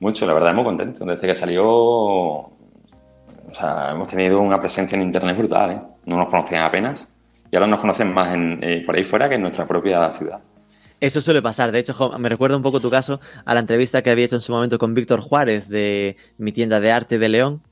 Mucho, 0.01 0.27
la 0.27 0.35
verdad, 0.35 0.55
muy 0.55 0.65
contento. 0.65 1.05
Desde 1.05 1.27
que 1.27 1.35
salió, 1.35 2.51
o 3.51 3.55
sea, 3.55 3.91
hemos 3.93 4.09
tenido 4.09 4.41
una 4.41 4.59
presencia 4.59 4.97
en 4.97 5.03
Internet 5.03 5.37
brutal, 5.37 5.71
¿eh? 5.71 5.83
No 6.07 6.17
nos 6.17 6.29
conocían 6.29 6.65
apenas 6.65 7.09
y 7.51 7.57
ahora 7.57 7.67
nos 7.67 7.81
conocen 7.81 8.13
más 8.13 8.33
en, 8.33 8.83
por 8.85 8.97
ahí 8.97 9.05
fuera 9.05 9.29
que 9.29 9.37
en 9.37 9.43
nuestra 9.43 9.67
propia 9.67 10.13
ciudad. 10.15 10.41
Eso 11.01 11.21
suele 11.21 11.41
pasar. 11.41 11.71
De 11.71 11.79
hecho, 11.79 12.19
me 12.19 12.29
recuerda 12.29 12.57
un 12.57 12.63
poco 12.63 12.81
tu 12.81 12.91
caso 12.91 13.21
a 13.45 13.55
la 13.55 13.61
entrevista 13.61 14.03
que 14.03 14.11
había 14.11 14.25
hecho 14.25 14.37
en 14.37 14.41
su 14.41 14.53
momento 14.53 14.79
con 14.79 14.95
Víctor 14.95 15.21
Juárez 15.21 15.69
de 15.69 16.17
mi 16.39 16.53
tienda 16.53 16.81
de 16.81 16.91
arte 16.91 17.19
de 17.19 17.29
León, 17.29 17.63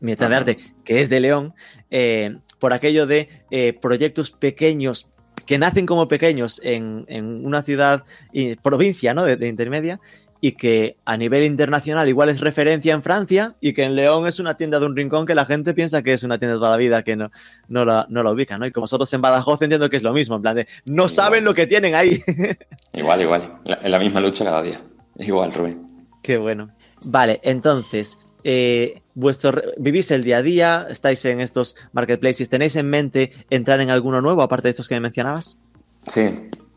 mi 0.00 0.14
tienda 0.14 0.28
de 0.28 0.36
arte 0.36 0.58
que 0.84 1.00
es 1.00 1.08
de 1.08 1.20
León, 1.20 1.54
eh, 1.90 2.38
por 2.60 2.72
aquello 2.72 3.06
de 3.06 3.28
eh, 3.50 3.72
proyectos 3.72 4.30
pequeños 4.30 5.08
que 5.46 5.58
nacen 5.58 5.86
como 5.86 6.08
pequeños 6.08 6.60
en, 6.64 7.06
una 7.44 7.62
ciudad 7.62 8.04
y 8.32 8.56
provincia 8.56 9.14
¿no? 9.14 9.24
de 9.24 9.46
intermedia 9.46 10.00
y 10.40 10.52
que 10.52 10.96
a 11.04 11.16
nivel 11.16 11.44
internacional 11.44 12.08
igual 12.08 12.28
es 12.28 12.40
referencia 12.40 12.92
en 12.92 13.02
Francia 13.02 13.56
y 13.60 13.72
que 13.72 13.84
en 13.84 13.96
León 13.96 14.26
es 14.26 14.38
una 14.38 14.56
tienda 14.56 14.78
de 14.78 14.86
un 14.86 14.96
rincón 14.96 15.26
que 15.26 15.34
la 15.34 15.44
gente 15.44 15.74
piensa 15.74 16.02
que 16.02 16.12
es 16.12 16.22
una 16.22 16.38
tienda 16.38 16.54
de 16.54 16.58
toda 16.58 16.70
la 16.70 16.76
vida, 16.76 17.02
que 17.02 17.16
no, 17.16 17.30
no, 17.68 17.84
la, 17.84 18.06
no 18.08 18.22
la 18.22 18.32
ubica, 18.32 18.58
¿no? 18.58 18.66
Y 18.66 18.72
como 18.72 18.84
nosotros 18.84 19.12
en 19.12 19.22
Badajoz 19.22 19.62
entiendo 19.62 19.88
que 19.88 19.96
es 19.96 20.02
lo 20.02 20.12
mismo, 20.12 20.36
en 20.36 20.42
plan 20.42 20.56
de, 20.56 20.66
no 20.84 21.08
saben 21.08 21.44
lo 21.44 21.54
que 21.54 21.66
tienen 21.66 21.94
ahí. 21.94 22.22
igual, 22.92 23.22
igual, 23.22 23.52
en 23.64 23.90
la 23.90 23.98
misma 23.98 24.20
lucha 24.20 24.44
cada 24.44 24.62
día. 24.62 24.80
Igual, 25.18 25.52
Rubén. 25.52 26.06
Qué 26.22 26.36
bueno. 26.36 26.70
Vale, 27.06 27.40
entonces, 27.42 28.18
eh, 28.44 29.00
vuestro, 29.14 29.60
vivís 29.78 30.10
el 30.10 30.24
día 30.24 30.38
a 30.38 30.42
día, 30.42 30.86
estáis 30.90 31.24
en 31.24 31.40
estos 31.40 31.76
marketplaces, 31.92 32.48
¿tenéis 32.48 32.76
en 32.76 32.88
mente 32.88 33.32
entrar 33.50 33.80
en 33.80 33.90
alguno 33.90 34.20
nuevo 34.20 34.42
aparte 34.42 34.68
de 34.68 34.70
estos 34.70 34.88
que 34.88 34.94
me 34.96 35.00
mencionabas? 35.00 35.58
Sí, 36.06 36.32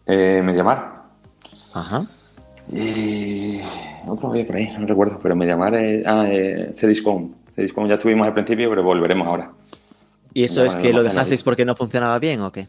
eh, 0.06 0.42
Mediamar. 0.44 1.04
Ajá. 1.74 2.08
Y 2.72 3.60
otro 4.08 4.30
había 4.30 4.46
por 4.46 4.56
ahí, 4.56 4.70
no 4.78 4.86
recuerdo, 4.86 5.20
pero 5.22 5.36
me 5.36 5.46
llamaron 5.46 5.80
ah, 6.06 6.28
eh, 6.30 6.74
Cdiscom. 6.78 7.34
Cdiscom 7.56 7.88
ya 7.88 7.96
estuvimos 7.96 8.28
al 8.28 8.34
principio, 8.34 8.70
pero 8.70 8.84
volveremos 8.84 9.28
ahora. 9.28 9.52
¿Y 10.34 10.44
eso 10.44 10.64
es 10.64 10.76
que 10.76 10.94
lo 10.94 11.04
dejasteis 11.04 11.44
porque 11.44 11.66
no 11.66 11.76
funcionaba 11.76 12.20
bien 12.20 12.42
o 12.42 12.52
qué? 12.52 12.68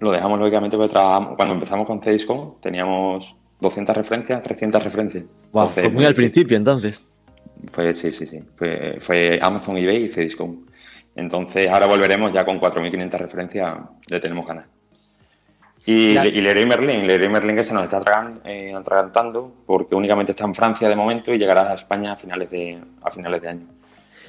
Lo 0.00 0.12
dejamos 0.12 0.38
lógicamente 0.38 0.76
porque 0.76 0.92
trabajamos, 0.92 1.36
cuando 1.36 1.54
empezamos 1.54 1.86
con 1.86 2.00
Cdiscom 2.00 2.60
teníamos 2.60 3.34
200 3.60 3.96
referencias, 3.96 4.42
300 4.42 4.84
referencias. 4.84 5.24
fue 5.70 5.88
muy 5.88 6.04
al 6.04 6.14
principio 6.14 6.56
entonces. 6.56 7.06
Fue, 7.72 7.92
sí, 7.94 8.12
sí, 8.12 8.26
sí. 8.26 8.44
Fue, 8.54 8.96
fue 9.00 9.38
Amazon, 9.42 9.76
eBay 9.78 10.04
y 10.04 10.08
Cdiscom. 10.08 10.64
Entonces 11.16 11.68
ahora 11.68 11.86
volveremos 11.86 12.32
ya 12.32 12.44
con 12.44 12.60
4.500 12.60 13.18
referencias, 13.18 13.76
le 14.08 14.20
tenemos 14.20 14.46
ganas. 14.46 14.66
Y, 15.90 16.12
Leroy 16.12 16.66
Merlin, 16.66 17.06
Leroy 17.06 17.30
Merlin 17.30 17.56
que 17.56 17.64
se 17.64 17.72
nos 17.72 17.84
está 17.84 18.02
eh, 18.44 18.74
atragantando 18.74 19.50
porque 19.64 19.94
únicamente 19.94 20.32
está 20.32 20.44
en 20.44 20.54
Francia 20.54 20.86
de 20.86 20.94
momento 20.94 21.32
y 21.32 21.38
llegará 21.38 21.70
a 21.70 21.74
España 21.74 22.12
a 22.12 22.16
finales 22.16 22.50
de, 22.50 22.78
a 23.02 23.10
finales 23.10 23.40
de 23.40 23.48
año. 23.48 23.66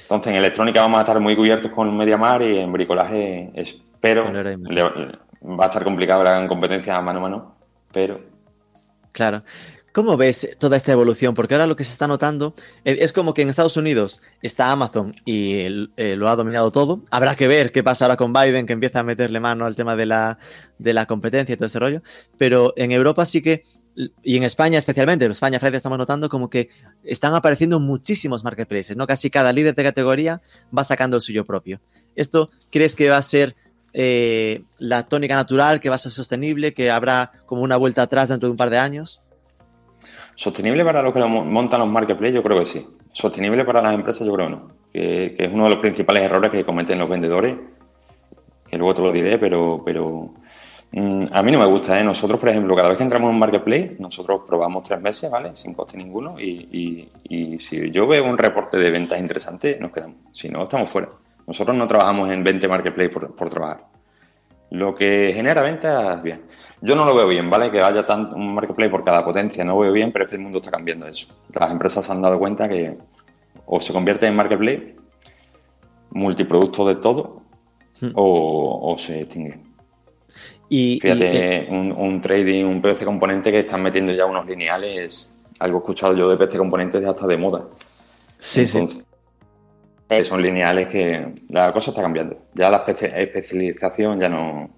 Entonces 0.00 0.32
en 0.32 0.38
electrónica 0.38 0.80
vamos 0.80 0.96
a 0.96 1.02
estar 1.02 1.20
muy 1.20 1.36
cubiertos 1.36 1.70
con 1.70 1.94
Mediamar 1.94 2.40
y 2.40 2.60
en 2.60 2.72
bricolaje 2.72 3.50
espero, 3.54 4.32
va 4.32 5.64
a 5.64 5.66
estar 5.66 5.84
complicado 5.84 6.24
la 6.24 6.48
competencia 6.48 6.98
mano 7.02 7.18
a 7.18 7.22
mano, 7.22 7.54
pero... 7.92 8.22
Claro. 9.12 9.42
¿Cómo 9.92 10.16
ves 10.16 10.56
toda 10.58 10.76
esta 10.76 10.92
evolución? 10.92 11.34
Porque 11.34 11.54
ahora 11.54 11.66
lo 11.66 11.74
que 11.74 11.84
se 11.84 11.92
está 11.92 12.06
notando 12.06 12.54
eh, 12.84 12.98
es 13.00 13.12
como 13.12 13.34
que 13.34 13.42
en 13.42 13.50
Estados 13.50 13.76
Unidos 13.76 14.22
está 14.40 14.70
Amazon 14.70 15.14
y 15.24 15.88
eh, 15.96 16.16
lo 16.16 16.28
ha 16.28 16.36
dominado 16.36 16.70
todo. 16.70 17.02
Habrá 17.10 17.34
que 17.34 17.48
ver 17.48 17.72
qué 17.72 17.82
pasa 17.82 18.04
ahora 18.04 18.16
con 18.16 18.32
Biden, 18.32 18.66
que 18.66 18.72
empieza 18.72 19.00
a 19.00 19.02
meterle 19.02 19.40
mano 19.40 19.66
al 19.66 19.74
tema 19.74 19.96
de 19.96 20.06
la, 20.06 20.38
de 20.78 20.92
la 20.92 21.06
competencia 21.06 21.54
y 21.54 21.56
todo 21.56 21.66
ese 21.66 21.80
rollo. 21.80 22.02
Pero 22.38 22.72
en 22.76 22.92
Europa 22.92 23.26
sí 23.26 23.42
que 23.42 23.62
y 24.22 24.36
en 24.36 24.44
España 24.44 24.78
especialmente, 24.78 25.24
en 25.24 25.32
España, 25.32 25.58
Francia, 25.58 25.76
estamos 25.76 25.98
notando 25.98 26.28
como 26.28 26.48
que 26.48 26.70
están 27.02 27.34
apareciendo 27.34 27.80
muchísimos 27.80 28.44
marketplaces, 28.44 28.96
¿no? 28.96 29.06
Casi 29.06 29.30
cada 29.30 29.52
líder 29.52 29.74
de 29.74 29.82
categoría 29.82 30.40
va 30.76 30.84
sacando 30.84 31.16
el 31.16 31.22
suyo 31.22 31.44
propio. 31.44 31.80
¿Esto 32.14 32.46
crees 32.70 32.94
que 32.94 33.10
va 33.10 33.16
a 33.16 33.22
ser 33.22 33.56
eh, 33.92 34.62
la 34.78 35.02
tónica 35.08 35.34
natural, 35.34 35.80
que 35.80 35.88
va 35.88 35.96
a 35.96 35.98
ser 35.98 36.12
sostenible, 36.12 36.72
que 36.72 36.90
habrá 36.90 37.32
como 37.46 37.62
una 37.62 37.76
vuelta 37.76 38.02
atrás 38.02 38.28
dentro 38.28 38.48
de 38.48 38.52
un 38.52 38.58
par 38.58 38.70
de 38.70 38.78
años? 38.78 39.20
Sostenible 40.40 40.86
para 40.86 41.02
lo 41.02 41.12
que 41.12 41.20
montan 41.20 41.80
los 41.80 41.88
marketplaces, 41.90 42.36
yo 42.36 42.42
creo 42.42 42.58
que 42.60 42.64
sí. 42.64 42.86
Sostenible 43.12 43.62
para 43.66 43.82
las 43.82 43.92
empresas, 43.92 44.26
yo 44.26 44.32
creo 44.32 44.46
que 44.46 44.52
no. 44.52 44.72
Que, 44.90 45.36
es 45.36 45.52
uno 45.52 45.64
de 45.64 45.70
los 45.72 45.78
principales 45.78 46.22
errores 46.22 46.50
que 46.50 46.64
cometen 46.64 46.98
los 46.98 47.10
vendedores, 47.10 47.56
que 48.66 48.78
luego 48.78 48.94
te 48.94 49.02
lo 49.02 49.12
diré, 49.12 49.38
pero, 49.38 49.82
pero 49.84 50.32
mm, 50.92 51.24
a 51.30 51.42
mí 51.42 51.52
no 51.52 51.58
me 51.58 51.66
gusta. 51.66 52.00
¿eh? 52.00 52.02
Nosotros, 52.02 52.40
por 52.40 52.48
ejemplo, 52.48 52.74
cada 52.74 52.88
vez 52.88 52.96
que 52.96 53.02
entramos 53.02 53.28
en 53.28 53.34
un 53.34 53.38
marketplace, 53.38 53.96
nosotros 53.98 54.40
probamos 54.46 54.82
tres 54.82 54.98
meses, 55.02 55.30
¿vale? 55.30 55.54
Sin 55.54 55.74
coste 55.74 55.98
ninguno. 55.98 56.40
Y, 56.40 57.10
y 57.28 57.58
si 57.58 57.90
yo 57.90 58.06
veo 58.06 58.24
un 58.24 58.38
reporte 58.38 58.78
de 58.78 58.90
ventas 58.90 59.20
interesante, 59.20 59.76
nos 59.78 59.92
quedamos. 59.92 60.16
Si 60.32 60.48
no, 60.48 60.62
estamos 60.62 60.88
fuera. 60.88 61.10
Nosotros 61.46 61.76
no 61.76 61.86
trabajamos 61.86 62.30
en 62.30 62.42
20 62.42 62.66
marketplaces 62.66 63.12
por, 63.12 63.50
trabajar. 63.50 63.84
Lo 64.70 64.94
que 64.94 65.32
genera 65.34 65.60
ventas, 65.60 66.22
bien. 66.22 66.44
Yo 66.82 66.96
no 66.96 67.04
lo 67.04 67.14
veo 67.14 67.26
bien, 67.26 67.50
¿vale? 67.50 67.70
Que 67.70 67.80
haya 67.80 68.04
tanto 68.04 68.36
un 68.36 68.54
marketplace 68.54 68.90
por 68.90 69.04
cada 69.04 69.24
potencia, 69.24 69.64
no 69.64 69.74
lo 69.74 69.80
veo 69.80 69.92
bien, 69.92 70.12
pero 70.12 70.24
es 70.24 70.30
que 70.30 70.36
el 70.36 70.42
mundo 70.42 70.58
está 70.58 70.70
cambiando 70.70 71.06
eso. 71.06 71.28
Las 71.52 71.70
empresas 71.70 72.04
se 72.04 72.12
han 72.12 72.22
dado 72.22 72.38
cuenta 72.38 72.68
que 72.68 72.96
o 73.66 73.80
se 73.80 73.92
convierte 73.92 74.26
en 74.26 74.34
marketplace, 74.34 74.96
multiproducto 76.10 76.86
de 76.88 76.96
todo, 76.96 77.36
hmm. 78.00 78.12
o, 78.14 78.94
se 78.98 79.20
extingue. 79.20 79.58
Y, 80.68 81.00
Fíjate, 81.00 81.68
un, 81.70 82.20
trading, 82.20 82.64
un 82.64 82.80
PC 82.80 83.04
componente 83.04 83.50
que 83.50 83.60
están 83.60 83.82
metiendo 83.82 84.12
ya 84.12 84.24
unos 84.24 84.46
lineales, 84.46 85.38
algo 85.58 85.78
escuchado 85.78 86.14
yo 86.14 86.28
de 86.30 86.36
PC 86.36 86.58
componentes 86.58 87.04
hasta 87.04 87.26
de 87.26 87.36
moda. 87.36 87.60
Sí, 88.36 88.66
sí 88.66 89.04
que 90.16 90.24
son 90.24 90.42
lineales 90.42 90.88
que 90.88 91.34
la 91.48 91.72
cosa 91.72 91.90
está 91.90 92.02
cambiando. 92.02 92.36
Ya 92.54 92.70
la 92.70 92.84
especialización 92.86 94.18
ya 94.18 94.28
no, 94.28 94.68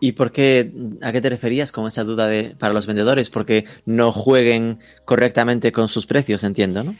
¿Y 0.00 0.12
por 0.12 0.30
qué, 0.30 0.72
a 1.02 1.12
qué 1.12 1.20
te 1.20 1.28
referías 1.28 1.72
con 1.72 1.86
esa 1.86 2.04
duda 2.04 2.28
de, 2.28 2.54
para 2.58 2.72
los 2.72 2.86
vendedores? 2.86 3.30
Porque 3.30 3.64
no 3.84 4.12
jueguen 4.12 4.78
correctamente 5.06 5.72
con 5.72 5.88
sus 5.88 6.06
precios, 6.06 6.44
entiendo, 6.44 6.84
¿no? 6.84 6.94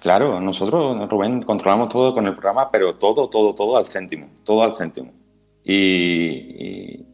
Claro, 0.00 0.40
nosotros, 0.40 1.08
Rubén, 1.08 1.42
controlamos 1.42 1.90
todo 1.90 2.14
con 2.14 2.26
el 2.26 2.32
programa, 2.32 2.70
pero 2.70 2.94
todo, 2.94 3.28
todo, 3.28 3.54
todo 3.54 3.76
al 3.76 3.86
céntimo, 3.86 4.28
todo 4.44 4.62
al 4.62 4.74
céntimo. 4.74 5.12
Y, 5.62 7.04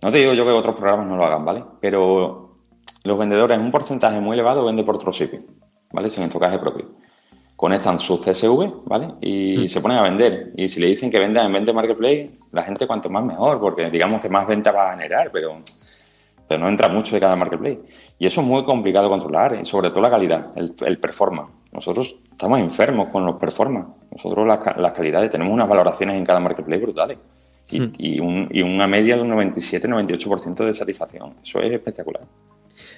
no 0.00 0.10
te 0.10 0.18
digo 0.18 0.32
yo 0.32 0.44
que 0.44 0.50
otros 0.52 0.76
programas 0.76 1.06
no 1.06 1.16
lo 1.16 1.24
hagan, 1.24 1.44
¿vale? 1.44 1.64
Pero 1.80 2.56
los 3.04 3.18
vendedores, 3.18 3.58
en 3.58 3.64
un 3.64 3.72
porcentaje 3.72 4.20
muy 4.20 4.34
elevado, 4.34 4.64
venden 4.64 4.86
por 4.86 4.98
dropshipping, 4.98 5.44
¿vale? 5.92 6.08
Sin 6.08 6.22
estocaje 6.22 6.58
propio 6.58 6.88
conectan 7.60 7.98
su 7.98 8.18
CSV, 8.18 8.86
¿vale? 8.86 9.16
Y 9.20 9.58
mm. 9.58 9.68
se 9.68 9.82
ponen 9.82 9.98
a 9.98 10.02
vender. 10.02 10.50
Y 10.56 10.66
si 10.70 10.80
le 10.80 10.86
dicen 10.86 11.10
que 11.10 11.18
vendan 11.18 11.44
en 11.44 11.52
venta 11.52 11.74
marketplace, 11.74 12.32
la 12.52 12.62
gente 12.62 12.86
cuanto 12.86 13.10
más 13.10 13.22
mejor, 13.22 13.60
porque 13.60 13.90
digamos 13.90 14.22
que 14.22 14.30
más 14.30 14.46
venta 14.46 14.72
va 14.72 14.88
a 14.88 14.92
generar, 14.92 15.30
pero, 15.30 15.58
pero 16.48 16.58
no 16.58 16.70
entra 16.70 16.88
mucho 16.88 17.14
de 17.14 17.20
cada 17.20 17.36
marketplace. 17.36 17.80
Y 18.18 18.24
eso 18.24 18.40
es 18.40 18.46
muy 18.46 18.64
complicado 18.64 19.04
de 19.04 19.10
controlar, 19.10 19.58
y 19.60 19.66
sobre 19.66 19.90
todo 19.90 20.00
la 20.00 20.08
calidad, 20.08 20.52
el, 20.56 20.74
el 20.86 20.98
performance. 20.98 21.50
Nosotros 21.70 22.16
estamos 22.30 22.60
enfermos 22.60 23.10
con 23.10 23.26
los 23.26 23.36
performance. 23.36 23.88
Nosotros 24.10 24.46
las, 24.46 24.92
calidades, 24.94 25.28
tenemos 25.28 25.52
unas 25.52 25.68
valoraciones 25.68 26.16
en 26.16 26.24
cada 26.24 26.40
marketplace 26.40 26.80
brutales. 26.80 27.18
Y, 27.68 27.78
mm. 27.78 27.92
y, 27.98 28.20
un, 28.20 28.48
y 28.50 28.62
una 28.62 28.86
media 28.86 29.16
de 29.16 29.20
un 29.20 29.32
97-98% 29.32 30.64
de 30.64 30.72
satisfacción. 30.72 31.34
Eso 31.42 31.60
es 31.60 31.72
espectacular. 31.72 32.22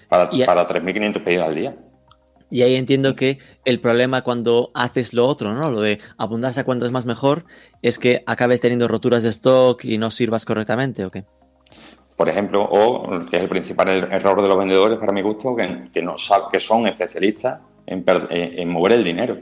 Para, 0.09 0.31
para 0.31 0.69
3.500 0.69 1.25
pedidos 1.25 1.49
al 1.49 1.55
día. 1.57 1.77
Y 2.53 2.61
ahí 2.61 2.75
entiendo 2.75 3.17
que 3.17 3.39
el 3.65 3.81
problema 3.81 4.21
cuando 4.21 4.71
haces 4.75 5.15
lo 5.15 5.27
otro, 5.27 5.55
¿no? 5.55 5.71
Lo 5.71 5.81
de 5.81 6.01
abundarse 6.19 6.61
a 6.61 6.65
cuanto 6.65 6.85
es 6.85 6.93
más 6.93 7.07
mejor, 7.07 7.47
es 7.81 7.99
que 7.99 8.23
acabes 8.27 8.61
teniendo 8.61 8.89
roturas 8.89 9.23
de 9.23 9.31
stock 9.31 9.83
y 9.87 9.97
no 9.97 10.11
sirvas 10.11 10.45
correctamente, 10.45 11.07
¿o 11.07 11.11
qué? 11.11 11.25
Por 12.15 12.29
ejemplo, 12.29 12.63
o 12.63 13.09
que 13.31 13.37
es 13.39 13.43
el 13.43 13.49
principal 13.49 13.89
er-, 13.89 14.13
error 14.13 14.43
de 14.43 14.49
los 14.49 14.59
vendedores 14.59 14.99
para 14.99 15.13
mi 15.13 15.23
gusto, 15.23 15.57
que, 15.57 15.89
que, 15.95 16.03
no, 16.03 16.17
que 16.53 16.61
son 16.61 16.87
especialistas 16.87 17.59
en, 17.87 18.05
en, 18.29 18.69
mover 18.69 18.93
el 18.93 19.05
dinero. 19.05 19.39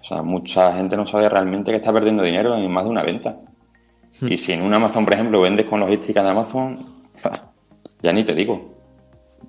O 0.00 0.04
sea, 0.04 0.22
mucha 0.22 0.72
gente 0.72 0.96
no 0.96 1.04
sabe 1.04 1.28
realmente 1.28 1.70
que 1.70 1.76
está 1.76 1.92
perdiendo 1.92 2.22
dinero 2.22 2.56
en 2.56 2.70
más 2.72 2.84
de 2.84 2.90
una 2.90 3.02
venta. 3.02 3.38
Hmm. 4.18 4.32
Y 4.32 4.38
si 4.38 4.52
en 4.52 4.62
un 4.62 4.72
Amazon, 4.72 5.04
por 5.04 5.12
ejemplo, 5.12 5.42
vendes 5.42 5.66
con 5.66 5.78
logística 5.78 6.22
de 6.22 6.30
Amazon, 6.30 7.02
ya 8.02 8.14
ni 8.14 8.24
te 8.24 8.32
digo. 8.32 8.79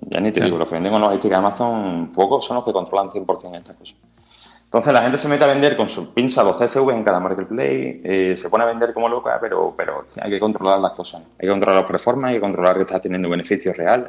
Ya 0.00 0.20
ni 0.20 0.32
te 0.32 0.42
digo, 0.42 0.58
los 0.58 0.68
que 0.68 0.74
venden 0.74 0.92
con 0.92 1.00
logística 1.00 1.34
de 1.34 1.38
Amazon, 1.38 2.12
pocos 2.14 2.44
son 2.44 2.56
los 2.56 2.64
que 2.64 2.72
controlan 2.72 3.10
100% 3.10 3.56
estas 3.56 3.76
cosas. 3.76 3.96
Entonces 4.64 4.92
la 4.94 5.02
gente 5.02 5.18
se 5.18 5.28
mete 5.28 5.44
a 5.44 5.48
vender 5.48 5.76
con 5.76 5.86
su 5.86 6.14
pincha 6.14 6.42
los 6.42 6.56
CSV 6.58 6.90
en 6.92 7.04
cada 7.04 7.20
marketplace, 7.20 8.00
eh, 8.04 8.34
se 8.34 8.48
pone 8.48 8.64
a 8.64 8.66
vender 8.66 8.94
como 8.94 9.06
loca, 9.06 9.36
pero, 9.38 9.74
pero 9.76 10.06
hay 10.18 10.30
que 10.30 10.40
controlar 10.40 10.78
las 10.78 10.92
cosas. 10.92 11.20
Hay 11.38 11.46
que 11.46 11.48
controlar 11.48 11.82
los 11.82 11.90
performance, 11.90 12.30
hay 12.30 12.34
que 12.36 12.40
controlar 12.40 12.76
que 12.76 12.82
está 12.82 12.98
teniendo 12.98 13.28
beneficios 13.28 13.76
reales, 13.76 14.08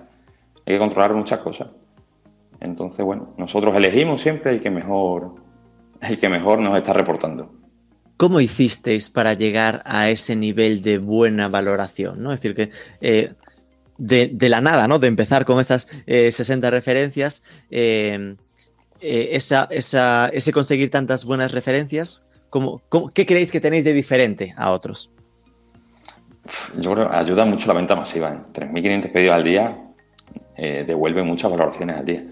hay 0.66 0.76
que 0.76 0.80
controlar 0.80 1.14
muchas 1.14 1.40
cosas. 1.40 1.68
Entonces, 2.62 3.04
bueno, 3.04 3.34
nosotros 3.38 3.76
elegimos 3.76 4.22
siempre 4.22 4.54
el 4.54 4.62
que 4.62 4.70
mejor, 4.70 5.36
el 6.00 6.18
que 6.18 6.30
mejor 6.30 6.60
nos 6.60 6.78
está 6.78 6.94
reportando. 6.94 7.50
¿Cómo 8.16 8.40
hicisteis 8.40 9.10
para 9.10 9.34
llegar 9.34 9.82
a 9.86 10.10
ese 10.10 10.34
nivel 10.38 10.82
de 10.82 10.98
buena 10.98 11.50
valoración? 11.50 12.24
¿no? 12.24 12.32
Es 12.32 12.40
decir, 12.40 12.56
que 12.56 12.72
eh, 13.02 13.34
de, 13.98 14.50
la 14.50 14.62
nada, 14.62 14.88
¿no? 14.88 15.00
De 15.00 15.08
empezar 15.08 15.46
con 15.46 15.60
esas 15.60 15.88
60 16.06 16.68
eh, 16.68 16.72
referencias, 16.72 17.44
eh, 17.70 18.36
eh, 19.02 19.30
esa, 19.32 19.68
ese 19.72 20.52
conseguir 20.52 20.90
tantas 20.90 21.26
buenas 21.26 21.52
referencias, 21.52 22.26
¿cómo, 22.50 22.82
qué 23.14 23.26
creéis 23.26 23.52
que 23.52 23.60
tenéis 23.60 23.84
de 23.84 23.94
diferente 23.94 24.54
a 24.58 24.72
otros? 24.72 25.12
Yo 26.82 26.94
creo 26.94 27.10
que 27.10 27.16
ayuda 27.16 27.46
mucho 27.46 27.68
la 27.68 27.74
venta 27.74 27.96
masiva. 27.96 28.48
3.500 28.54 29.12
pedidos 29.12 29.36
al 29.36 29.44
día 29.44 29.78
devuelve 30.58 31.24
muchas 31.24 31.50
valoraciones 31.50 31.96
al 31.96 32.06
día. 32.06 32.26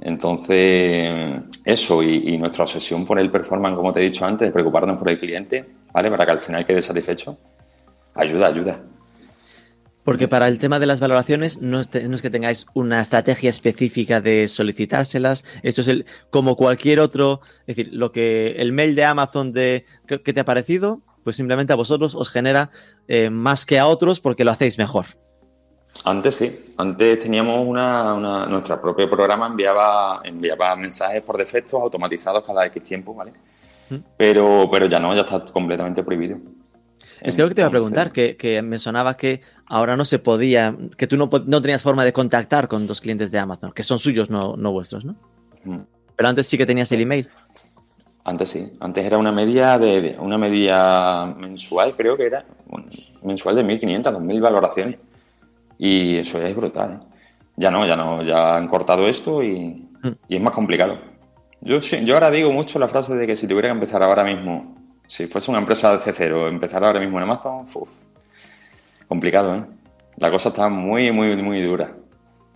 Entonces, 0.00 1.48
eso 1.64 2.02
y, 2.02 2.36
nuestra 2.36 2.64
obsesión 2.64 3.06
por 3.06 3.18
el 3.18 3.30
performance, 3.30 3.76
como 3.76 3.92
te 3.92 4.00
he 4.00 4.04
dicho 4.04 4.26
antes, 4.26 4.52
preocuparnos 4.52 4.98
por 4.98 5.08
el 5.08 5.18
cliente, 5.18 5.64
¿vale? 5.92 6.10
Para 6.10 6.26
que 6.26 6.32
al 6.32 6.38
final 6.38 6.66
quede 6.66 6.82
satisfecho, 6.82 7.38
ayuda, 8.14 8.48
ayuda. 8.48 8.82
Porque 10.06 10.28
para 10.28 10.46
el 10.46 10.60
tema 10.60 10.78
de 10.78 10.86
las 10.86 11.00
valoraciones 11.00 11.60
no 11.60 11.80
es, 11.80 11.88
que 11.88 12.30
tengáis 12.30 12.68
una 12.74 13.00
estrategia 13.00 13.50
específica 13.50 14.20
de 14.20 14.46
solicitárselas. 14.46 15.44
Esto 15.64 15.80
es 15.80 15.88
el, 15.88 16.06
como 16.30 16.54
cualquier 16.54 17.00
otro, 17.00 17.40
es 17.66 17.74
decir, 17.74 17.92
lo 17.92 18.12
que 18.12 18.42
el 18.52 18.72
mail 18.72 18.94
de 18.94 19.04
Amazon 19.04 19.50
de 19.50 19.84
que, 20.06 20.18
te 20.18 20.38
ha 20.38 20.44
parecido, 20.44 21.00
pues 21.24 21.34
simplemente 21.34 21.72
a 21.72 21.76
vosotros 21.76 22.14
os 22.14 22.30
genera 22.30 22.70
eh, 23.08 23.30
más 23.30 23.66
que 23.66 23.80
a 23.80 23.88
otros 23.88 24.20
porque 24.20 24.44
lo 24.44 24.52
hacéis 24.52 24.78
mejor. 24.78 25.06
Antes 26.04 26.36
sí, 26.36 26.56
antes 26.78 27.18
teníamos 27.18 27.66
una, 27.66 28.14
nuestro 28.46 28.80
propio 28.80 29.10
programa 29.10 29.48
enviaba, 29.48 30.20
enviaba 30.22 30.76
mensajes 30.76 31.20
por 31.22 31.36
defecto 31.36 31.82
automatizados 31.82 32.44
cada 32.44 32.64
X 32.66 32.84
tiempo, 32.84 33.12
¿vale? 33.12 33.32
Pero, 34.16 34.68
pero 34.70 34.86
ya 34.86 35.00
no, 35.00 35.12
ya 35.16 35.22
está 35.22 35.40
completamente 35.52 36.04
prohibido. 36.04 36.38
Es 37.26 37.36
que 37.36 37.42
lo 37.42 37.48
que 37.48 37.56
te 37.56 37.60
iba 37.60 37.68
a 37.68 37.72
preguntar, 37.72 38.12
que, 38.12 38.62
me 38.62 38.78
sonaba 38.78 39.16
que 39.16 39.40
ahora 39.66 39.96
no 39.96 40.04
se 40.04 40.20
podía, 40.20 40.76
que 40.96 41.08
tú 41.08 41.16
no, 41.16 41.28
tenías 41.28 41.82
forma 41.82 42.04
de 42.04 42.12
contactar 42.12 42.68
con 42.68 42.86
dos 42.86 43.00
clientes 43.00 43.32
de 43.32 43.38
Amazon, 43.40 43.72
que 43.72 43.82
son 43.82 43.98
suyos, 43.98 44.30
no, 44.30 44.56
vuestros, 44.70 45.04
¿no? 45.04 45.16
Pero 46.14 46.28
antes 46.28 46.46
sí 46.46 46.56
que 46.56 46.64
tenías 46.64 46.90
el 46.92 47.00
email. 47.00 47.28
Antes 48.24 48.50
sí, 48.50 48.72
antes 48.78 49.04
era 49.04 49.18
una 49.18 49.32
media 49.32 49.76
de, 49.76 50.16
una 50.20 50.38
media 50.38 51.26
mensual, 51.36 51.94
creo 51.96 52.16
que 52.16 52.26
era, 52.26 52.44
mensual 53.22 53.56
de 53.56 53.64
1.500, 53.64 54.02
2.000 54.02 54.40
valoraciones. 54.40 54.98
Y 55.78 56.18
eso 56.18 56.40
es 56.40 56.54
brutal. 56.54 57.00
¿eh? 57.02 57.06
Ya 57.56 57.70
no, 57.70 57.84
ya 57.84 57.96
no, 57.96 58.22
ya 58.22 58.56
han 58.56 58.68
cortado 58.68 59.08
esto 59.08 59.42
y, 59.42 59.88
mm. 60.02 60.12
y 60.28 60.36
es 60.36 60.42
más 60.42 60.54
complicado. 60.54 60.98
Yo, 61.60 61.78
yo 61.80 62.14
ahora 62.14 62.30
digo 62.30 62.52
mucho 62.52 62.78
la 62.78 62.88
frase 62.88 63.16
de 63.16 63.26
que 63.26 63.34
si 63.34 63.46
tuviera 63.46 63.68
que 63.68 63.74
empezar 63.74 64.02
ahora 64.02 64.24
mismo 64.24 64.85
si 65.06 65.26
fuese 65.26 65.50
una 65.50 65.60
empresa 65.60 65.96
de 65.96 65.98
C0, 65.98 66.48
empezar 66.48 66.84
ahora 66.84 67.00
mismo 67.00 67.18
en 67.18 67.24
Amazon, 67.24 67.66
uf, 67.74 67.90
complicado, 69.08 69.54
¿eh? 69.54 69.64
La 70.16 70.30
cosa 70.30 70.48
está 70.48 70.68
muy, 70.68 71.12
muy, 71.12 71.36
muy 71.42 71.62
dura. 71.62 71.90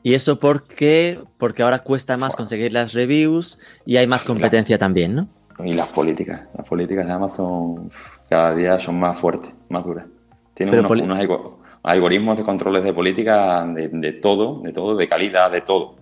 ¿Y 0.03 0.15
eso 0.15 0.39
por 0.39 0.65
qué? 0.65 1.21
Porque 1.37 1.63
ahora 1.63 1.81
cuesta 1.81 2.17
más 2.17 2.35
conseguir 2.35 2.73
las 2.73 2.95
reviews 2.95 3.61
y 3.85 3.99
hay 3.99 4.07
más 4.07 4.25
competencia 4.25 4.79
también, 4.79 5.15
¿no? 5.15 5.29
Y 5.63 5.75
las 5.75 5.93
políticas. 5.93 6.43
Las 6.57 6.67
políticas 6.67 7.07
de 7.07 7.13
Amazon 7.13 7.91
cada 8.31 8.55
día 8.55 8.79
son 8.79 8.99
más 8.99 9.19
fuertes, 9.19 9.53
más 9.69 9.85
duras. 9.85 10.07
Tienen 10.55 10.85
unos, 10.85 11.59
algoritmos 11.83 12.37
de 12.39 12.45
controles 12.45 12.83
de 12.83 12.95
política 12.95 13.65
de, 13.67 13.89
de, 13.89 14.13
todo, 14.13 14.61
de 14.61 14.73
todo, 14.73 14.97
de 14.97 15.07
calidad, 15.07 15.51
de 15.51 15.61
todo. 15.61 15.97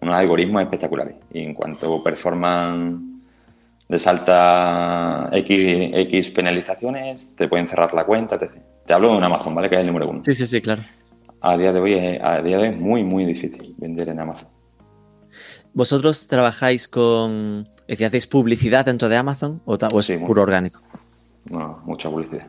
Unos 0.00 0.16
algoritmos 0.16 0.62
espectaculares. 0.62 1.14
Y 1.32 1.42
en 1.42 1.54
cuanto 1.54 2.02
performan 2.02 3.13
de 3.94 3.98
salta 4.00 5.30
X, 5.32 5.90
X 5.92 6.30
penalizaciones, 6.32 7.28
te 7.36 7.46
pueden 7.46 7.68
cerrar 7.68 7.94
la 7.94 8.04
cuenta, 8.04 8.34
etc. 8.34 8.50
Te 8.84 8.92
hablo 8.92 9.10
de 9.10 9.18
un 9.18 9.24
Amazon, 9.24 9.54
¿vale? 9.54 9.68
Que 9.68 9.76
es 9.76 9.82
el 9.82 9.86
número 9.86 10.10
uno. 10.10 10.18
Sí, 10.24 10.34
sí, 10.34 10.48
sí, 10.48 10.60
claro. 10.60 10.82
a 11.40 11.56
día 11.56 11.72
de 11.72 11.78
hoy 11.78 11.94
es, 11.94 12.20
a 12.20 12.42
día 12.42 12.56
de 12.56 12.62
hoy 12.64 12.68
es 12.70 12.76
muy, 12.76 13.04
muy 13.04 13.24
difícil 13.24 13.72
vender 13.78 14.08
en 14.08 14.18
Amazon. 14.18 14.48
¿Vosotros 15.74 16.26
trabajáis 16.26 16.88
con, 16.88 17.68
es 17.82 17.86
decir, 17.86 18.06
hacéis 18.06 18.26
publicidad 18.26 18.84
dentro 18.84 19.08
de 19.08 19.16
Amazon 19.16 19.62
o, 19.64 19.76
es 19.76 20.12
puro 20.26 20.42
orgánico? 20.42 20.82
No, 21.52 21.80
mucha 21.84 22.10
publicidad, 22.10 22.48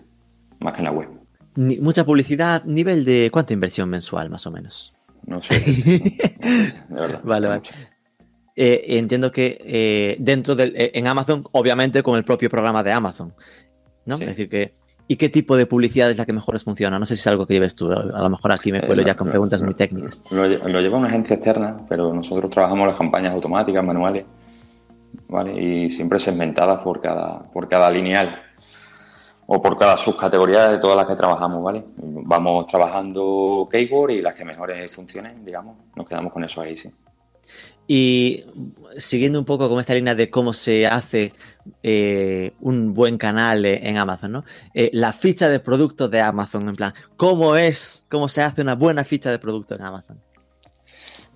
más 0.59 0.73
que 0.73 0.79
en 0.79 0.85
la 0.85 0.91
web. 0.91 1.09
mucha 1.55 2.03
publicidad, 2.03 2.63
nivel 2.65 3.05
de 3.05 3.29
cuánta 3.31 3.53
inversión 3.53 3.87
mensual 3.89 4.31
más 4.31 4.47
o 4.47 4.51
menos. 4.51 4.93
No 5.27 5.43
sé. 5.43 5.59
de 5.59 6.73
verdad. 6.89 7.21
Vale, 7.23 7.47
vale. 7.47 7.61
Eh, 8.55 8.97
entiendo 8.97 9.31
que 9.31 9.61
eh, 9.65 10.15
dentro 10.19 10.55
del, 10.55 10.73
eh, 10.77 10.91
en 10.93 11.07
Amazon, 11.07 11.43
obviamente 11.51 12.01
con 12.01 12.17
el 12.17 12.23
propio 12.23 12.49
programa 12.49 12.83
de 12.83 12.91
Amazon, 12.93 13.33
¿no? 14.05 14.15
Es 14.15 14.27
decir 14.27 14.49
que 14.49 14.73
¿Y 15.07 15.17
qué 15.17 15.29
tipo 15.29 15.55
de 15.55 15.67
publicidad 15.67 16.09
es 16.09 16.17
la 16.17 16.25
que 16.25 16.33
mejor 16.33 16.59
funciona? 16.59 16.97
No 16.97 17.05
sé 17.05 17.15
si 17.15 17.19
es 17.19 17.27
algo 17.27 17.45
que 17.45 17.53
lleves 17.53 17.75
tú. 17.75 17.91
A 17.91 18.21
lo 18.21 18.29
mejor 18.29 18.51
aquí 18.51 18.71
me 18.71 18.81
cuelo 18.81 19.03
ya 19.03 19.15
con 19.15 19.29
preguntas 19.29 19.61
muy 19.61 19.75
técnicas. 19.75 20.23
Lo, 20.31 20.47
lleva 20.47 20.97
una 20.97 21.07
agencia 21.07 21.35
externa, 21.35 21.77
pero 21.87 22.11
nosotros 22.11 22.49
trabajamos 22.49 22.87
las 22.87 22.97
campañas 22.97 23.33
automáticas, 23.33 23.85
manuales, 23.85 24.25
¿vale? 25.27 25.61
Y 25.61 25.89
siempre 25.91 26.17
segmentadas 26.17 26.81
por 26.81 27.01
cada, 27.01 27.43
por 27.51 27.69
cada 27.69 27.91
lineal 27.91 28.41
o 29.45 29.61
por 29.61 29.77
cada 29.77 29.95
subcategoría 29.95 30.69
de 30.69 30.79
todas 30.79 30.97
las 30.97 31.05
que 31.05 31.15
trabajamos, 31.15 31.61
¿vale? 31.61 31.83
Vamos 31.97 32.65
trabajando 32.65 33.69
keyword 33.71 34.09
y 34.11 34.21
las 34.23 34.33
que 34.33 34.43
mejores 34.43 34.89
funcionen, 34.89 35.45
digamos, 35.45 35.75
nos 35.95 36.07
quedamos 36.07 36.33
con 36.33 36.43
eso 36.43 36.61
ahí, 36.61 36.75
sí. 36.75 36.89
Y 37.87 38.43
siguiendo 38.97 39.37
un 39.37 39.45
poco 39.45 39.69
con 39.69 39.79
esta 39.79 39.93
línea 39.93 40.15
de 40.15 40.29
cómo 40.29 40.53
se 40.53 40.87
hace 40.87 41.33
eh, 41.83 42.53
un 42.61 42.93
buen 42.93 43.17
canal 43.17 43.65
en 43.65 43.97
Amazon, 43.97 44.31
¿no? 44.31 44.43
Eh, 44.73 44.89
la 44.93 45.13
ficha 45.13 45.49
de 45.49 45.59
producto 45.59 46.07
de 46.07 46.21
Amazon, 46.21 46.67
en 46.67 46.75
plan, 46.75 46.93
¿cómo 47.15 47.55
es, 47.55 48.05
cómo 48.09 48.27
se 48.27 48.41
hace 48.41 48.61
una 48.61 48.75
buena 48.75 49.03
ficha 49.03 49.29
de 49.29 49.39
producto 49.39 49.75
en 49.75 49.81
Amazon? 49.83 50.19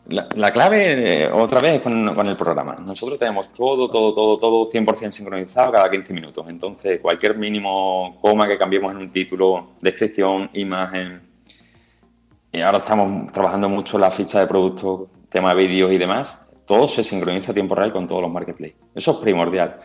La, 0.09 0.51
clave, 0.51 1.25
eh, 1.25 1.31
otra 1.31 1.59
vez, 1.59 1.75
es 1.75 1.81
con, 1.81 2.27
el 2.27 2.35
programa. 2.35 2.77
Nosotros 2.83 3.19
tenemos 3.19 3.53
todo, 3.53 3.87
todo, 3.87 4.11
todo, 4.11 4.39
todo 4.39 4.67
100% 4.67 5.11
sincronizado 5.11 5.71
cada 5.71 5.91
15 5.91 6.13
minutos. 6.13 6.47
Entonces, 6.49 6.99
cualquier 6.99 7.37
mínimo 7.37 8.17
coma 8.19 8.47
que 8.47 8.57
cambiemos 8.57 8.91
en 8.91 8.97
un 8.97 9.11
título, 9.11 9.73
descripción, 9.79 10.49
imagen. 10.53 11.21
Y 12.51 12.59
ahora 12.61 12.79
estamos 12.79 13.31
trabajando 13.31 13.69
mucho 13.69 13.99
la 13.99 14.09
ficha 14.09 14.39
de 14.39 14.47
producto 14.47 15.09
tema 15.29 15.53
vídeos 15.53 15.91
y 15.91 15.97
demás, 15.97 16.41
todo 16.65 16.87
se 16.87 17.03
sincroniza 17.03 17.51
a 17.51 17.53
tiempo 17.53 17.75
real 17.75 17.91
con 17.91 18.07
todos 18.07 18.21
los 18.21 18.31
marketplaces. 18.31 18.77
Eso 18.93 19.11
es 19.11 19.17
primordial. 19.17 19.77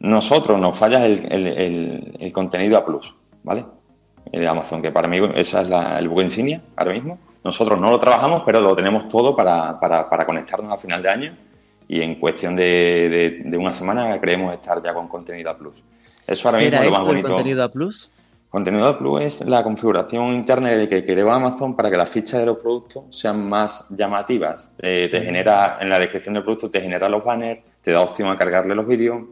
Nosotros 0.00 0.58
nos 0.58 0.76
falla 0.76 1.04
el, 1.06 2.30
contenido 2.32 2.78
a 2.78 2.84
plus, 2.84 3.14
¿vale? 3.42 3.66
De 4.32 4.48
Amazon, 4.48 4.80
que 4.80 4.90
para 4.90 5.08
mí 5.08 5.18
esa 5.34 5.62
es 5.62 5.68
la, 5.68 5.98
el 5.98 6.08
buque 6.08 6.22
insignia 6.22 6.62
ahora 6.76 6.92
mismo. 6.92 7.18
Nosotros 7.42 7.80
no 7.80 7.90
lo 7.90 7.98
trabajamos, 7.98 8.42
pero 8.44 8.60
lo 8.60 8.76
tenemos 8.76 9.08
todo 9.08 9.34
para, 9.34 9.78
conectarnos 10.26 10.72
a 10.72 10.76
final 10.76 11.02
de 11.02 11.08
año 11.08 11.36
y 11.88 12.02
en 12.02 12.16
cuestión 12.16 12.54
de, 12.54 13.42
una 13.58 13.72
semana 13.72 14.20
creemos 14.20 14.52
estar 14.54 14.82
ya 14.82 14.92
con 14.94 15.08
contenido 15.08 15.50
a 15.50 15.56
plus. 15.56 15.82
Eso 16.26 16.48
ahora 16.48 16.60
mismo 16.60 16.78
es 16.78 16.84
lo 16.84 16.90
más 16.90 17.04
bonito. 17.04 17.28
contenido 17.28 17.64
a 17.64 17.68
plus? 17.68 18.10
Contenido 18.50 18.98
Plus 18.98 19.22
es 19.22 19.46
la 19.46 19.62
configuración 19.62 20.34
interna 20.34 20.70
que 20.88 21.06
creó 21.06 21.30
Amazon 21.30 21.76
para 21.76 21.88
que 21.88 21.96
las 21.96 22.10
fichas 22.10 22.40
de 22.40 22.46
los 22.46 22.58
productos 22.58 23.04
sean 23.10 23.48
más 23.48 23.88
llamativas. 23.90 24.74
te 24.76 25.08
genera, 25.08 25.78
en 25.80 25.88
la 25.88 26.00
descripción 26.00 26.34
del 26.34 26.42
producto, 26.42 26.68
te 26.68 26.80
genera 26.80 27.08
los 27.08 27.24
banners, 27.24 27.60
te 27.80 27.92
da 27.92 28.00
opción 28.00 28.28
a 28.28 28.36
cargarle 28.36 28.74
los 28.74 28.88
vídeos, 28.88 29.22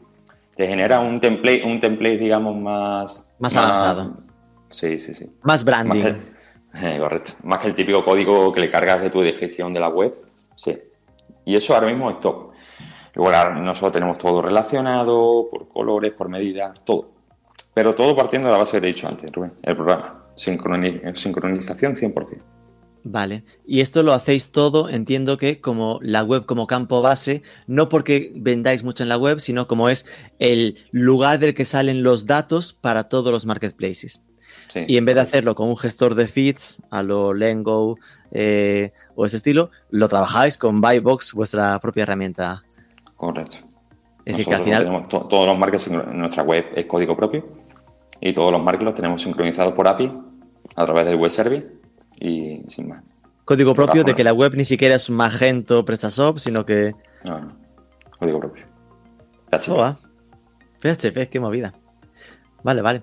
te 0.54 0.68
genera 0.68 1.00
un 1.00 1.18
template, 1.18 1.64
un 1.64 1.80
template, 1.80 2.18
digamos, 2.18 2.56
más... 2.56 3.28
Más, 3.40 3.56
avanzado. 3.56 4.18
Sí, 4.70 5.00
sí, 5.00 5.14
sí. 5.14 5.30
Más 5.42 5.64
branding. 5.64 6.04
Eh, 6.82 6.98
correcto. 7.00 7.32
Más 7.44 7.60
que 7.60 7.68
el 7.68 7.74
típico 7.74 8.04
código 8.04 8.52
que 8.52 8.60
le 8.60 8.68
cargas 8.68 9.00
de 9.00 9.08
tu 9.08 9.22
descripción 9.22 9.72
de 9.72 9.80
la 9.80 9.88
web. 9.88 10.14
Sí. 10.54 10.78
Y 11.46 11.56
eso 11.56 11.74
ahora 11.74 11.86
mismo 11.86 12.10
es 12.10 12.18
top. 12.18 12.50
Luego 13.14 13.50
nosotros 13.54 13.92
tenemos 13.92 14.18
todo 14.18 14.42
relacionado, 14.42 15.48
por 15.50 15.66
colores, 15.72 16.12
por 16.12 16.28
medidas, 16.28 16.84
todo. 16.84 17.17
Pero 17.78 17.92
todo 17.92 18.16
partiendo 18.16 18.48
de 18.48 18.52
la 18.54 18.58
base 18.58 18.72
que 18.72 18.80
te 18.80 18.88
he 18.88 18.92
dicho 18.92 19.06
antes, 19.06 19.30
Rubén, 19.30 19.52
el 19.62 19.76
programa. 19.76 20.24
sincronización 20.34 21.94
100%. 21.94 22.42
Vale, 23.04 23.44
y 23.68 23.82
esto 23.82 24.02
lo 24.02 24.14
hacéis 24.14 24.50
todo, 24.50 24.88
entiendo 24.88 25.36
que 25.36 25.60
como 25.60 26.00
la 26.02 26.24
web 26.24 26.44
como 26.44 26.66
campo 26.66 27.02
base, 27.02 27.42
no 27.68 27.88
porque 27.88 28.32
vendáis 28.34 28.82
mucho 28.82 29.04
en 29.04 29.08
la 29.08 29.16
web, 29.16 29.38
sino 29.38 29.68
como 29.68 29.88
es 29.90 30.12
el 30.40 30.76
lugar 30.90 31.38
del 31.38 31.54
que 31.54 31.64
salen 31.64 32.02
los 32.02 32.26
datos 32.26 32.72
para 32.72 33.04
todos 33.04 33.30
los 33.30 33.46
marketplaces. 33.46 34.22
y 34.74 34.96
en 34.96 35.04
vez 35.04 35.14
de 35.14 35.20
hacerlo 35.20 35.54
con 35.54 35.68
un 35.68 35.76
gestor 35.76 36.16
de 36.16 36.26
feeds 36.26 36.82
a 36.90 37.04
lo 37.04 37.32
Lengo 37.32 37.96
eh, 38.32 38.90
o 39.14 39.24
ese 39.24 39.36
estilo, 39.36 39.70
lo 39.90 40.08
trabajáis 40.08 40.58
con 40.58 40.80
Buybox, 40.80 41.32
vuestra 41.32 41.78
propia 41.78 42.02
herramienta. 42.02 42.64
Correcto. 43.14 43.67
Es 44.28 44.36
decir, 44.36 44.46
que 44.46 44.54
al 44.54 44.60
final. 44.60 45.08
todos 45.08 45.46
los 45.46 45.58
markets 45.58 45.86
en 45.86 46.18
nuestra 46.18 46.42
web 46.42 46.66
es 46.74 46.84
código 46.84 47.16
propio 47.16 47.46
y 48.20 48.32
todos 48.32 48.52
los 48.52 48.62
marcos 48.62 48.84
los 48.84 48.94
tenemos 48.94 49.22
sincronizados 49.22 49.72
por 49.72 49.88
API 49.88 50.12
a 50.76 50.84
través 50.84 51.06
del 51.06 51.16
web 51.16 51.30
service 51.30 51.70
y 52.20 52.60
sin 52.68 52.88
más. 52.88 53.18
Código 53.46 53.74
propio 53.74 54.04
de 54.04 54.14
que 54.14 54.22
la 54.22 54.34
web 54.34 54.54
ni 54.54 54.66
siquiera 54.66 54.96
es 54.96 55.08
Magento 55.08 55.82
PrestaShop, 55.82 56.38
sino 56.38 56.66
que. 56.66 56.92
No, 57.24 57.40
no. 57.40 57.56
Código 58.18 58.38
propio. 58.38 58.66
PHP. 59.50 59.70
Oh, 59.70 59.96
PHP, 60.80 61.30
qué 61.30 61.40
movida. 61.40 61.72
Vale, 62.62 62.82
vale 62.82 63.02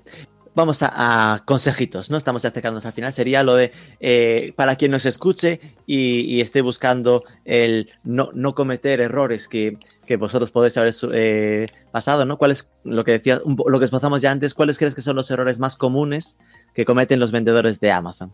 vamos 0.55 0.79
a, 0.81 1.43
consejitos, 1.45 2.09
¿no? 2.09 2.17
Estamos 2.17 2.43
acercándonos 2.45 2.85
al 2.85 2.93
final. 2.93 3.13
Sería 3.13 3.43
lo 3.43 3.55
de, 3.55 3.71
eh, 3.99 4.53
para 4.55 4.75
quien 4.75 4.91
nos 4.91 5.05
escuche 5.05 5.59
y, 5.85 6.41
esté 6.41 6.61
buscando 6.61 7.23
el 7.43 7.91
no, 8.03 8.29
no 8.33 8.55
cometer 8.55 9.01
errores 9.01 9.47
que, 9.47 9.77
vosotros 10.17 10.51
podéis 10.51 10.77
haber 10.77 10.93
eh, 11.13 11.67
pasado, 11.91 12.25
¿no? 12.25 12.37
¿Cuál 12.37 12.51
es 12.51 12.71
lo 12.83 13.03
que 13.03 13.13
decía, 13.13 13.41
lo 13.45 13.79
que 13.79 13.85
esbozamos 13.85 14.21
ya 14.21 14.31
antes, 14.31 14.53
cuáles 14.53 14.77
crees 14.77 14.95
que 14.95 15.01
son 15.01 15.15
los 15.15 15.29
errores 15.31 15.59
más 15.59 15.75
comunes 15.75 16.37
que 16.73 16.85
cometen 16.85 17.19
los 17.19 17.31
vendedores 17.31 17.79
de 17.79 17.91
Amazon? 17.91 18.31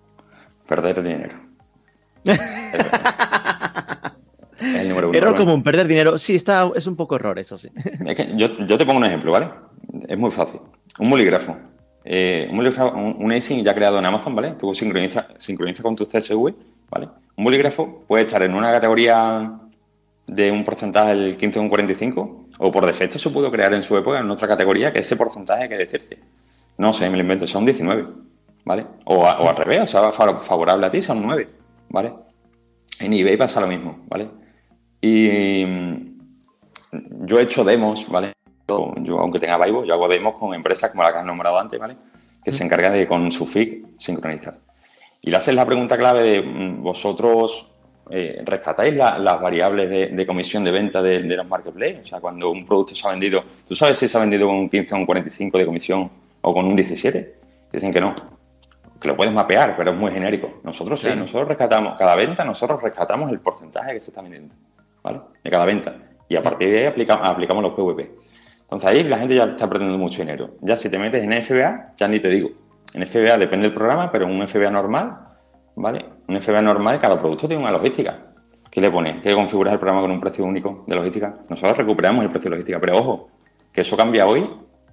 Perder 0.68 1.02
dinero. 1.02 1.40
error 4.60 5.36
común, 5.36 5.64
perder 5.64 5.88
dinero. 5.88 6.18
Sí, 6.18 6.36
está, 6.36 6.70
es 6.76 6.86
un 6.86 6.96
poco 6.96 7.16
error, 7.16 7.40
eso 7.40 7.58
sí. 7.58 7.70
yo, 8.36 8.48
yo 8.66 8.78
te 8.78 8.86
pongo 8.86 9.00
un 9.00 9.06
ejemplo, 9.06 9.32
¿vale? 9.32 9.50
Es 10.08 10.18
muy 10.18 10.30
fácil. 10.30 10.62
Un 11.00 11.10
bolígrafo 11.10 11.71
eh, 12.04 12.50
un, 12.52 12.60
un, 12.60 13.32
async 13.32 13.64
ya 13.64 13.76
creado 13.76 14.00
en 14.00 14.06
Amazon, 14.06 14.36
¿vale? 14.36 14.52
Tú 14.52 14.74
sincroniza, 14.74 15.28
sincroniza 15.38 15.84
con 15.84 15.96
tu 15.96 16.06
CSV, 16.06 16.54
¿vale? 16.90 17.10
Un 17.36 17.44
bolígrafo 17.44 18.04
puede 18.08 18.26
estar 18.26 18.42
en 18.44 18.56
una 18.56 18.72
categoría 18.72 19.60
de 20.28 20.52
un 20.52 20.64
porcentaje 20.64 21.16
del 21.16 21.38
15 21.38 21.60
o 21.60 21.62
un 21.62 21.70
45, 21.70 22.46
o 22.60 22.72
por 22.72 22.86
defecto 22.86 23.20
se 23.20 23.30
pudo 23.30 23.52
crear 23.52 23.74
en 23.74 23.84
su 23.84 23.98
época 23.98 24.20
en 24.20 24.30
otra 24.32 24.48
categoría 24.48 24.92
que 24.92 25.00
ese 25.00 25.16
porcentaje 25.16 25.64
hay 25.64 25.70
que 25.70 25.78
decirte. 25.78 26.20
No 26.78 26.94
sé, 26.94 27.10
me 27.10 27.18
lo 27.18 27.24
invento, 27.24 27.46
son 27.46 27.66
19, 27.66 28.08
¿vale? 28.66 28.86
O, 29.06 29.26
al 29.28 29.56
revés, 29.56 29.82
o 29.82 29.88
sea, 29.88 30.10
favorable 30.10 30.86
a 30.86 30.92
ti 30.92 31.02
son 31.02 31.22
9, 31.22 31.48
¿vale? 31.90 32.14
En 33.00 33.14
eBay 33.14 33.38
pasa 33.38 33.60
lo 33.60 33.68
mismo, 33.68 34.06
¿vale? 34.08 34.30
Y 35.02 35.66
mm, 35.66 37.26
yo 37.26 37.40
he 37.40 37.44
hecho 37.44 37.64
demos, 37.64 38.08
¿vale? 38.08 38.34
Yo, 38.98 39.20
aunque 39.20 39.40
tenga 39.40 39.64
Vivo, 39.64 39.84
yo 39.86 39.94
hago 39.94 40.08
demos 40.08 40.36
con 40.36 40.54
empresas 40.54 40.92
como 40.92 41.04
la 41.04 41.12
que 41.12 41.20
has 41.20 41.26
nombrado 41.26 41.60
antes, 41.60 41.80
¿vale? 41.80 41.96
Que 42.44 42.52
se 42.52 42.64
encargan 42.64 42.94
de 42.94 43.08
con 43.08 43.32
su 43.32 43.46
FIC 43.46 44.00
sincronizar. 44.00 44.58
Y 45.22 45.30
le 45.30 45.38
haces 45.38 45.54
la 45.54 45.66
pregunta 45.66 45.98
clave 45.98 46.22
de 46.22 46.42
mm, 46.42 46.82
vosotros 46.82 47.72
eh, 48.10 48.42
rescatáis 48.44 48.94
las 48.94 49.42
variables 49.42 49.90
de, 49.90 50.28
comisión 50.28 50.64
de 50.66 50.72
venta 50.72 51.02
de, 51.02 51.22
los 51.22 51.48
marketplaces. 51.48 52.02
O 52.02 52.06
sea, 52.06 52.20
cuando 52.20 52.50
un 52.50 52.66
producto 52.66 52.94
se 52.94 53.08
ha 53.08 53.12
vendido, 53.12 53.42
¿tú 53.66 53.74
sabes 53.74 53.98
si 53.98 54.08
se 54.08 54.18
ha 54.18 54.22
vendido 54.22 54.48
con 54.48 54.56
un 54.58 54.70
15 54.70 54.96
o 54.96 54.98
un 54.98 55.06
45 55.06 55.58
de 55.58 55.66
comisión 55.66 56.12
o 56.42 56.54
con 56.54 56.66
un 56.66 56.76
17? 56.76 57.36
Dicen 57.72 57.94
que 57.94 58.02
no. 58.02 58.14
Que 59.00 59.08
lo 59.08 59.16
puedes 59.16 59.34
mapear, 59.34 59.76
pero 59.78 59.92
es 59.92 59.98
muy 59.98 60.12
genérico. 60.12 60.60
Nosotros 60.64 61.00
sí, 61.00 61.08
nosotros 61.16 61.48
rescatamos, 61.48 61.98
cada 61.98 62.16
venta, 62.16 62.44
nosotros 62.44 62.82
rescatamos 62.82 63.32
el 63.32 63.40
porcentaje 63.40 63.94
que 63.94 64.02
se 64.02 64.12
está 64.12 64.22
vendiendo, 64.22 64.54
¿vale? 65.02 65.22
De 65.44 65.50
cada 65.50 65.66
venta. 65.66 65.96
Y 66.28 66.36
a 66.36 66.44
partir 66.44 66.70
de 66.70 66.80
ahí 66.80 66.86
aplicamos, 66.86 67.28
aplicamos 67.28 67.64
los 67.64 67.74
PVP. 67.74 68.12
Entonces 68.72 68.90
ahí 68.90 69.04
la 69.04 69.20
gente 69.20 69.36
ya 69.36 69.44
está 69.44 69.68
perdiendo 69.70 69.98
mucho 69.98 70.22
dinero. 70.22 70.56
Ya 70.62 70.78
si 70.78 70.90
te 70.90 70.98
metes 70.98 71.22
en 71.22 71.34
FBA, 71.42 71.94
ya 71.98 72.08
ni 72.08 72.22
te 72.22 72.30
digo. 72.30 72.52
En 72.94 73.06
FBA 73.06 73.38
depende 73.38 73.68
del 73.68 73.74
programa, 73.74 74.10
pero 74.10 74.26
en 74.26 74.32
un 74.32 74.48
FBA 74.48 74.72
normal, 74.72 75.18
¿vale? 75.76 76.06
Un 76.30 76.42
FBA 76.42 76.62
normal, 76.62 76.98
cada 77.02 77.20
producto 77.20 77.50
tiene 77.50 77.62
una 77.62 77.74
logística. 77.74 78.18
¿Qué 78.70 78.80
le 78.80 78.90
pones? 78.90 79.22
¿Qué 79.22 79.34
configuras 79.34 79.74
el 79.74 79.80
programa 79.80 80.02
con 80.02 80.12
un 80.12 80.22
precio 80.22 80.46
único 80.46 80.86
de 80.88 80.96
logística? 80.96 81.32
Nosotros 81.50 81.78
recuperamos 81.78 82.24
el 82.24 82.32
precio 82.32 82.50
de 82.50 82.56
logística, 82.56 82.80
pero 82.80 82.98
ojo, 82.98 83.30
que 83.74 83.82
eso 83.82 83.98
cambia 83.98 84.26
hoy 84.26 84.50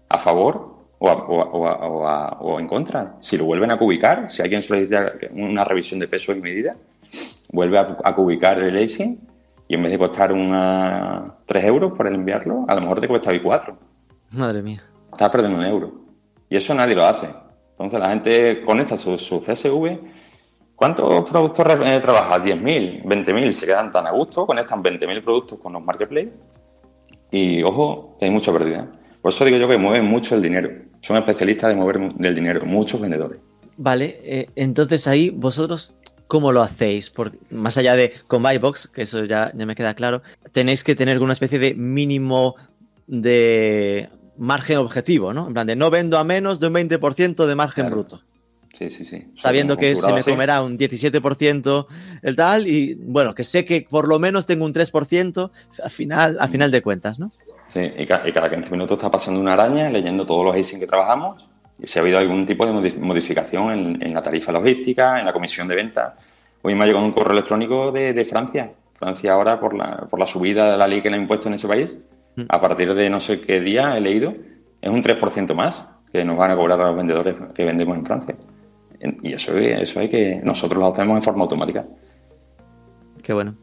a 0.08 0.18
favor 0.18 0.74
o, 0.98 2.56
en 2.58 2.66
contra. 2.66 3.14
Si 3.20 3.38
lo 3.38 3.44
vuelven 3.44 3.70
a 3.70 3.76
cubicar, 3.76 4.28
si 4.28 4.42
alguien 4.42 4.60
solicita 4.60 5.12
una 5.34 5.62
revisión 5.62 6.00
de 6.00 6.08
pesos 6.08 6.36
y 6.36 6.40
medidas, 6.40 6.76
vuelve 7.52 7.78
a, 7.78 8.14
cubicar 8.14 8.58
el 8.58 8.74
leasing 8.74 9.20
y 9.68 9.74
en 9.74 9.82
vez 9.82 9.92
de 9.92 9.98
costar 9.98 10.32
una 10.32 11.36
3 11.44 11.64
euros 11.64 11.92
por 11.92 12.06
enviarlo, 12.06 12.64
a 12.66 12.74
lo 12.74 12.80
mejor 12.80 13.00
te 13.00 13.08
cuesta 13.08 13.30
4. 13.40 13.78
Madre 14.32 14.62
mía. 14.62 14.82
Estás 15.12 15.28
perdiendo 15.30 15.58
un 15.58 15.64
euro. 15.64 15.92
Y 16.48 16.56
eso 16.56 16.74
nadie 16.74 16.94
lo 16.94 17.04
hace. 17.04 17.28
Entonces 17.72 18.00
la 18.00 18.08
gente 18.08 18.62
conecta 18.64 18.96
su, 18.96 19.16
CSV 19.16 19.98
¿Cuántos 20.74 21.28
productos 21.28 21.66
eh, 21.84 21.98
trabajas? 22.00 22.40
10.000, 22.40 23.02
20.000, 23.02 23.50
se 23.50 23.66
quedan 23.66 23.90
tan 23.90 24.06
a 24.06 24.12
gusto, 24.12 24.46
conectan 24.46 24.80
20.000 24.80 25.24
productos 25.24 25.58
con 25.58 25.72
los 25.72 25.82
marketplaces 25.82 26.32
y, 27.32 27.62
ojo, 27.64 28.16
hay 28.20 28.30
mucha 28.30 28.52
pérdida. 28.52 28.88
Por 29.20 29.32
eso 29.32 29.44
digo 29.44 29.58
yo 29.58 29.68
que 29.68 29.76
mueven 29.76 30.04
mucho 30.06 30.36
el 30.36 30.42
dinero. 30.42 30.70
Son 31.00 31.16
especialistas 31.16 31.70
de 31.70 31.76
mover 31.76 32.12
del 32.14 32.34
dinero, 32.34 32.64
muchos 32.64 33.00
vendedores. 33.00 33.40
Vale, 33.76 34.20
eh, 34.22 34.48
entonces 34.54 35.06
ahí 35.08 35.30
vosotros 35.30 35.98
¿Cómo 36.28 36.52
lo 36.52 36.62
hacéis? 36.62 37.10
Porque 37.10 37.38
más 37.50 37.78
allá 37.78 37.96
de 37.96 38.12
con 38.28 38.42
Buybox, 38.42 38.88
que 38.88 39.02
eso 39.02 39.24
ya, 39.24 39.50
ya 39.54 39.66
me 39.66 39.74
queda 39.74 39.94
claro, 39.94 40.22
tenéis 40.52 40.84
que 40.84 40.94
tener 40.94 41.14
alguna 41.14 41.32
especie 41.32 41.58
de 41.58 41.74
mínimo 41.74 42.54
de 43.06 44.10
margen 44.36 44.76
objetivo, 44.76 45.32
¿no? 45.32 45.48
En 45.48 45.54
plan 45.54 45.66
de 45.66 45.74
no 45.74 45.90
vendo 45.90 46.18
a 46.18 46.24
menos 46.24 46.60
de 46.60 46.68
un 46.68 46.74
20% 46.74 47.46
de 47.46 47.54
margen 47.54 47.90
bruto. 47.90 48.20
Sí, 48.78 48.90
sí, 48.90 49.04
sí. 49.04 49.26
Sabiendo 49.34 49.76
que 49.76 49.96
se 49.96 50.12
me 50.12 50.22
comerá 50.22 50.62
un 50.62 50.78
17% 50.78 51.86
el 52.22 52.36
tal 52.36 52.68
y 52.68 52.94
bueno, 52.94 53.34
que 53.34 53.42
sé 53.42 53.64
que 53.64 53.86
por 53.88 54.06
lo 54.06 54.20
menos 54.20 54.46
tengo 54.46 54.64
un 54.64 54.72
3% 54.72 55.50
al 55.82 55.90
final, 55.90 56.36
al 56.38 56.48
final 56.48 56.70
de 56.70 56.82
cuentas, 56.82 57.18
¿no? 57.18 57.32
Sí, 57.66 57.80
y, 57.98 58.06
cada 58.06 58.50
15 58.50 58.70
minutos 58.70 58.96
está 58.96 59.10
pasando 59.10 59.40
una 59.40 59.54
araña 59.54 59.90
leyendo 59.90 60.24
todos 60.24 60.44
los 60.44 60.56
ASIN 60.56 60.78
que 60.78 60.86
trabajamos 60.86 61.48
si 61.82 61.98
ha 61.98 62.02
habido 62.02 62.18
algún 62.18 62.44
tipo 62.44 62.66
de 62.66 62.92
modificación 62.98 64.02
en, 64.02 64.14
la 64.14 64.22
tarifa 64.22 64.52
logística, 64.52 65.18
en 65.18 65.26
la 65.26 65.32
comisión 65.32 65.68
de 65.68 65.76
venta. 65.76 66.16
Hoy 66.62 66.74
me 66.74 66.84
ha 66.84 66.86
llegado 66.86 67.04
un 67.04 67.12
correo 67.12 67.32
electrónico 67.32 67.92
de, 67.92 68.24
Francia. 68.24 68.72
Francia 68.94 69.32
ahora, 69.32 69.60
por 69.60 69.74
la, 69.74 70.06
por 70.10 70.18
la 70.18 70.26
subida 70.26 70.72
de 70.72 70.76
la 70.76 70.88
ley 70.88 71.00
que 71.00 71.08
le 71.08 71.16
ha 71.16 71.20
impuesto 71.20 71.48
en 71.48 71.54
ese 71.54 71.68
país, 71.68 71.98
mm. 72.36 72.42
a 72.48 72.60
partir 72.60 72.94
de 72.94 73.08
no 73.08 73.20
sé 73.20 73.40
qué 73.40 73.60
día 73.60 73.96
he 73.96 74.00
leído, 74.00 74.34
es 74.80 74.90
un 74.90 75.02
3% 75.02 75.54
más 75.54 75.88
que 76.12 76.24
nos 76.24 76.36
van 76.36 76.50
a 76.50 76.56
cobrar 76.56 76.80
a 76.80 76.86
los 76.86 76.96
vendedores 76.96 77.36
que 77.54 77.64
vendemos 77.64 77.96
en 77.96 78.04
Francia. 78.04 78.36
Y 79.22 79.32
eso, 79.32 79.56
eso 79.56 80.00
hay 80.00 80.08
que... 80.08 80.40
Nosotros 80.42 80.80
lo 80.80 80.86
hacemos 80.86 81.16
en 81.16 81.22
forma 81.22 81.42
automática. 81.42 81.86
Qué 83.22 83.32
bueno. 83.32 83.54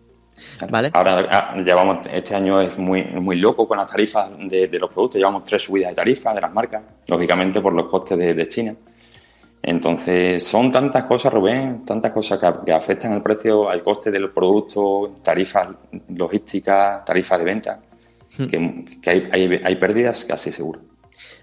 Ahora 0.93 1.27
ah, 1.29 1.55
llevamos, 1.55 2.07
este 2.11 2.36
año 2.36 2.61
es 2.61 2.77
muy, 2.77 3.03
muy 3.03 3.38
loco 3.38 3.67
con 3.67 3.77
las 3.77 3.88
tarifas 3.88 4.29
de, 4.39 4.67
los 4.79 4.91
productos, 4.91 5.17
llevamos 5.17 5.43
tres 5.43 5.63
subidas 5.63 5.91
de 5.91 5.95
tarifas 5.95 6.36
de 6.36 6.41
las 6.41 6.53
marcas, 6.53 6.83
lógicamente 7.07 7.61
por 7.61 7.73
los 7.73 7.88
costes 7.88 8.17
de, 8.17 8.47
China. 8.47 8.75
Entonces, 9.61 10.43
son 10.43 10.71
tantas 10.71 11.05
cosas, 11.05 11.33
Rubén, 11.33 11.83
tantas 11.86 12.11
cosas 12.11 12.39
que, 12.65 12.71
afectan 12.71 13.13
al 13.13 13.23
precio, 13.23 13.69
al 13.69 13.81
coste 13.83 14.11
del 14.11 14.29
producto, 14.29 15.15
tarifas 15.23 15.73
logísticas, 16.09 17.03
tarifas 17.03 17.39
de 17.39 17.45
venta, 17.45 17.79
hmm. 18.38 18.45
que, 18.45 19.09
hay, 19.09 19.29
hay, 19.31 19.61
hay 19.63 19.75
pérdidas 19.75 20.25
casi 20.25 20.51
seguro. 20.51 20.81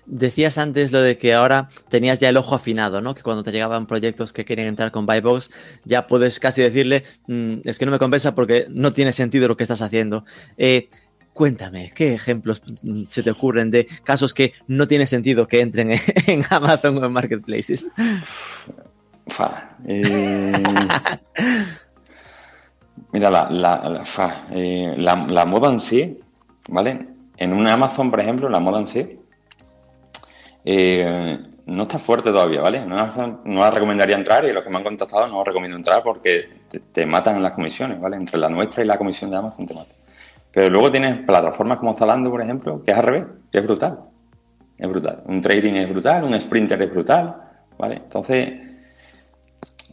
Decías 0.06 0.58
antes 0.58 0.90
lo 0.90 1.00
de 1.00 1.16
que 1.16 1.32
ahora 1.32 1.68
tenías 1.88 2.18
ya 2.18 2.28
el 2.28 2.36
ojo 2.36 2.56
afinado, 2.56 3.00
¿no? 3.00 3.14
Que 3.14 3.22
cuando 3.22 3.44
te 3.44 3.52
llegaban 3.52 3.86
proyectos 3.86 4.32
que 4.32 4.44
querían 4.44 4.66
entrar 4.66 4.90
con 4.90 5.06
Buybox, 5.06 5.50
ya 5.84 6.06
puedes 6.08 6.40
casi 6.40 6.60
decirle, 6.60 7.04
mm, 7.28 7.58
es 7.64 7.78
que 7.78 7.86
no 7.86 7.92
me 7.92 7.98
compensa 8.00 8.34
porque 8.34 8.66
no 8.68 8.92
tiene 8.92 9.12
sentido 9.12 9.46
lo 9.46 9.56
que 9.56 9.62
estás 9.62 9.80
haciendo. 9.80 10.24
Eh, 10.58 10.88
cuéntame, 11.32 11.92
¿qué 11.94 12.14
ejemplos 12.14 12.62
mm, 12.82 13.04
se 13.06 13.22
te 13.22 13.30
ocurren 13.30 13.70
de 13.70 13.86
casos 14.02 14.34
que 14.34 14.54
no 14.66 14.88
tiene 14.88 15.06
sentido 15.06 15.46
que 15.46 15.60
entren 15.60 15.92
en 16.26 16.42
Amazon 16.50 16.98
o 16.98 17.06
en 17.06 17.12
Marketplaces? 17.12 17.86
Eh, 19.86 20.52
mira, 23.12 23.30
la, 23.30 23.94
eh, 24.50 24.94
la, 24.96 25.26
la 25.28 25.44
moda 25.44 25.72
en 25.72 25.80
sí, 25.80 26.18
¿vale? 26.68 27.06
En 27.36 27.52
un 27.52 27.68
Amazon, 27.68 28.10
por 28.10 28.18
ejemplo, 28.18 28.48
la 28.48 28.58
moda 28.58 28.80
en 28.80 28.88
sí 28.88 29.16
eh, 30.64 31.38
no 31.66 31.82
está 31.82 31.98
fuerte 31.98 32.30
todavía, 32.30 32.60
¿vale? 32.60 32.84
No, 32.86 32.96
la 33.44 33.70
recomendaría 33.70 34.16
entrar 34.16 34.44
y 34.44 34.52
los 34.52 34.64
que 34.64 34.70
me 34.70 34.78
han 34.78 34.84
contactado 34.84 35.28
no 35.28 35.40
os 35.40 35.46
recomiendo 35.46 35.76
entrar 35.76 36.02
porque 36.02 36.48
te, 36.92 37.06
matan 37.06 37.36
en 37.36 37.42
las 37.42 37.52
comisiones, 37.52 38.00
¿vale? 38.00 38.16
Entre 38.16 38.38
la 38.38 38.48
nuestra 38.48 38.82
y 38.82 38.86
la 38.86 38.98
comisión 38.98 39.30
de 39.30 39.36
Amazon 39.36 39.66
te 39.66 39.74
matan. 39.74 39.94
Pero 40.50 40.68
luego 40.70 40.90
tienes 40.90 41.18
plataformas 41.24 41.78
como 41.78 41.94
Zalando, 41.94 42.30
por 42.30 42.42
ejemplo, 42.42 42.82
que 42.84 42.90
es 42.90 42.96
al 42.96 43.04
revés, 43.04 43.24
que 43.50 43.58
es 43.58 43.64
brutal. 43.64 44.00
Es 44.76 44.88
brutal. 44.88 45.22
Un 45.26 45.40
trading 45.40 45.74
es 45.74 45.88
brutal, 45.88 46.24
un 46.24 46.38
sprinter 46.38 46.80
es 46.82 46.90
brutal, 46.90 47.36
¿vale? 47.78 47.96
Entonces, 47.96 48.54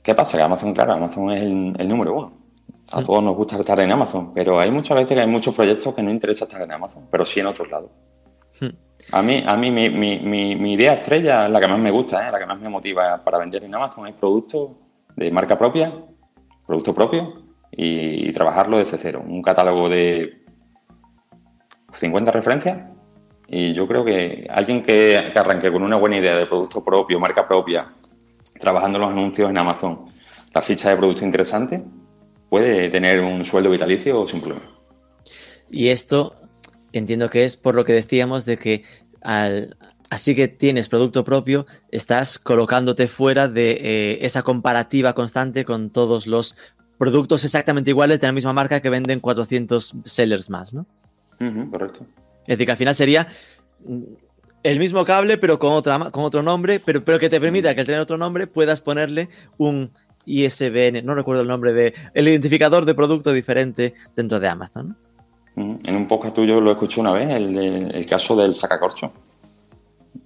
¿qué 0.03 0.15
pasa? 0.15 0.37
Que 0.37 0.43
Amazon, 0.43 0.73
claro, 0.73 0.93
Amazon 0.93 1.31
es 1.31 1.43
el, 1.43 1.87
número 1.87 2.13
uno. 2.13 2.33
A 2.91 3.03
todos 3.03 3.23
nos 3.23 3.35
gusta 3.35 3.57
estar 3.57 3.79
en 3.79 3.91
Amazon, 3.91 4.33
pero 4.33 4.59
hay 4.59 4.71
muchas 4.71 4.95
veces 4.95 5.15
que 5.15 5.21
hay 5.21 5.27
muchos 5.27 5.53
proyectos 5.53 5.93
que 5.93 6.01
no 6.01 6.09
interesa 6.09 6.45
estar 6.45 6.61
en 6.61 6.71
Amazon, 6.71 7.05
pero 7.09 7.23
sí 7.23 7.39
en 7.39 7.45
otros 7.45 7.69
lados. 7.69 7.91
Hmm. 8.59 8.88
A 9.11 9.21
mí, 9.21 9.43
a 9.45 9.55
mí 9.55 9.71
mi, 9.71 9.89
mi, 9.89 10.55
mi, 10.55 10.73
idea 10.73 10.93
estrella, 10.93 11.47
la 11.47 11.59
que 11.59 11.67
más 11.67 11.79
me 11.79 11.89
gusta, 11.89 12.27
¿eh? 12.27 12.31
la 12.31 12.37
que 12.37 12.45
más 12.45 12.59
me 12.59 12.69
motiva 12.69 13.23
para 13.23 13.39
vender 13.39 13.63
en 13.63 13.73
Amazon, 13.73 14.07
es 14.07 14.13
producto 14.13 14.75
de 15.15 15.31
marca 15.31 15.57
propia, 15.57 15.91
producto 16.67 16.93
propio 16.93 17.33
y, 17.71 18.31
trabajarlo 18.31 18.77
desde 18.77 18.97
cero. 18.97 19.21
Un 19.27 19.41
catálogo 19.41 19.89
de 19.89 20.43
50 21.93 22.31
referencias 22.31 22.81
y 23.47 23.73
yo 23.73 23.87
creo 23.87 24.05
que 24.05 24.47
alguien 24.49 24.83
que, 24.83 25.31
que, 25.33 25.39
arranque 25.39 25.71
con 25.71 25.81
una 25.81 25.95
buena 25.95 26.17
idea 26.17 26.35
de 26.35 26.45
producto 26.45 26.83
propio, 26.83 27.19
marca 27.19 27.47
propia, 27.47 27.87
trabajando 28.59 28.99
los 28.99 29.09
anuncios 29.09 29.49
en 29.49 29.57
Amazon, 29.57 30.05
la 30.53 30.61
ficha 30.61 30.89
de 30.89 30.97
producto 30.97 31.25
interesante, 31.25 31.83
puede 32.49 32.89
tener 32.89 33.21
un 33.21 33.43
sueldo 33.43 33.71
vitalicio 33.71 34.27
sin 34.27 34.41
problema. 34.41 34.61
Y 35.71 35.89
esto 35.89 36.35
entiendo 36.93 37.29
que 37.29 37.45
es 37.45 37.57
por 37.57 37.75
lo 37.75 37.83
que 37.83 37.93
decíamos 37.93 38.45
de 38.45 38.57
que 38.57 38.83
al, 39.21 39.77
así 40.09 40.35
que 40.35 40.47
tienes 40.47 40.89
producto 40.89 41.23
propio, 41.23 41.65
estás 41.91 42.39
colocándote 42.39 43.07
fuera 43.07 43.47
de 43.47 43.71
eh, 43.71 44.17
esa 44.21 44.43
comparativa 44.43 45.13
constante 45.13 45.65
con 45.65 45.89
todos 45.89 46.27
los 46.27 46.57
productos 46.97 47.45
exactamente 47.45 47.91
iguales 47.91 48.19
de 48.19 48.27
la 48.27 48.33
misma 48.33 48.53
marca 48.53 48.81
que 48.81 48.89
venden 48.89 49.19
400 49.19 49.95
sellers 50.05 50.49
más, 50.49 50.73
¿no? 50.73 50.85
correcto. 51.71 52.05
Es 52.41 52.57
decir, 52.57 52.65
que 52.65 52.71
al 52.71 52.77
final 52.77 52.95
sería 52.95 53.27
mm, 53.85 54.01
el 54.63 54.79
mismo 54.79 55.05
cable, 55.05 55.37
pero 55.37 55.57
con, 55.57 55.71
otra, 55.71 56.11
con 56.11 56.25
otro 56.25 56.43
nombre, 56.43 56.81
pero, 56.81 57.05
pero 57.05 57.17
que 57.17 57.29
te 57.29 57.39
permita 57.39 57.73
que 57.73 57.81
al 57.81 57.85
tener 57.85 58.01
otro 58.01 58.17
nombre 58.17 58.47
puedas 58.47 58.81
ponerle 58.81 59.29
un 59.57 59.91
ISBN, 60.25 61.05
no 61.05 61.15
recuerdo 61.15 61.43
el 61.43 61.47
nombre 61.47 61.71
de, 61.71 61.93
el 62.13 62.27
identificador 62.27 62.85
de 62.85 62.93
producto 62.93 63.31
diferente 63.31 63.93
dentro 64.15 64.39
de 64.39 64.47
Amazon. 64.49 64.97
En 65.59 65.95
un 65.95 66.07
podcast 66.07 66.35
tuyo 66.35 66.61
lo 66.61 66.71
escuché 66.71 67.01
una 67.01 67.11
vez, 67.11 67.29
el, 67.29 68.05
caso 68.05 68.35
del 68.35 68.53
sacacorcho. 68.53 69.11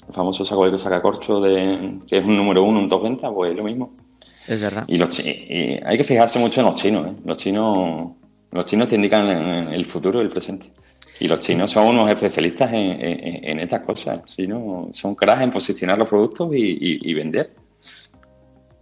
El 0.08 0.14
famoso 0.14 0.46
saco 0.46 0.70
de 0.70 0.78
sacacorcho 0.78 1.42
de, 1.42 2.00
que 2.08 2.20
es 2.20 2.26
un 2.26 2.36
número 2.36 2.64
uno, 2.64 2.80
un 2.80 2.88
top 2.88 3.04
venta, 3.04 3.32
pues 3.32 3.56
lo 3.56 3.64
mismo. 3.64 3.92
Es 4.48 4.60
verdad. 4.60 4.84
Y, 4.88 4.98
los, 4.98 5.20
hay 5.20 5.98
que 5.98 6.04
fijarse 6.04 6.40
mucho 6.40 6.60
en 6.60 6.66
los 6.68 6.76
chinos. 6.76 7.08
¿eh? 7.08 7.20
Los 7.26 7.38
chinos 7.38 8.12
los 8.54 8.68
chinos 8.68 8.88
te 8.88 8.96
indican 8.96 9.28
el 9.28 9.84
futuro 9.86 10.20
y 10.20 10.24
el 10.24 10.30
presente. 10.30 10.68
Y 11.20 11.28
los 11.28 11.40
chinos 11.40 11.72
son 11.72 11.88
unos 11.88 12.10
especialistas 12.10 12.72
en, 12.72 13.60
estas 13.60 13.82
cosas. 13.82 14.22
son 14.92 15.16
cracks 15.16 15.42
en 15.42 15.50
posicionar 15.50 15.98
los 15.98 16.08
productos 16.08 16.52
y, 16.54 17.14
vender. 17.16 17.52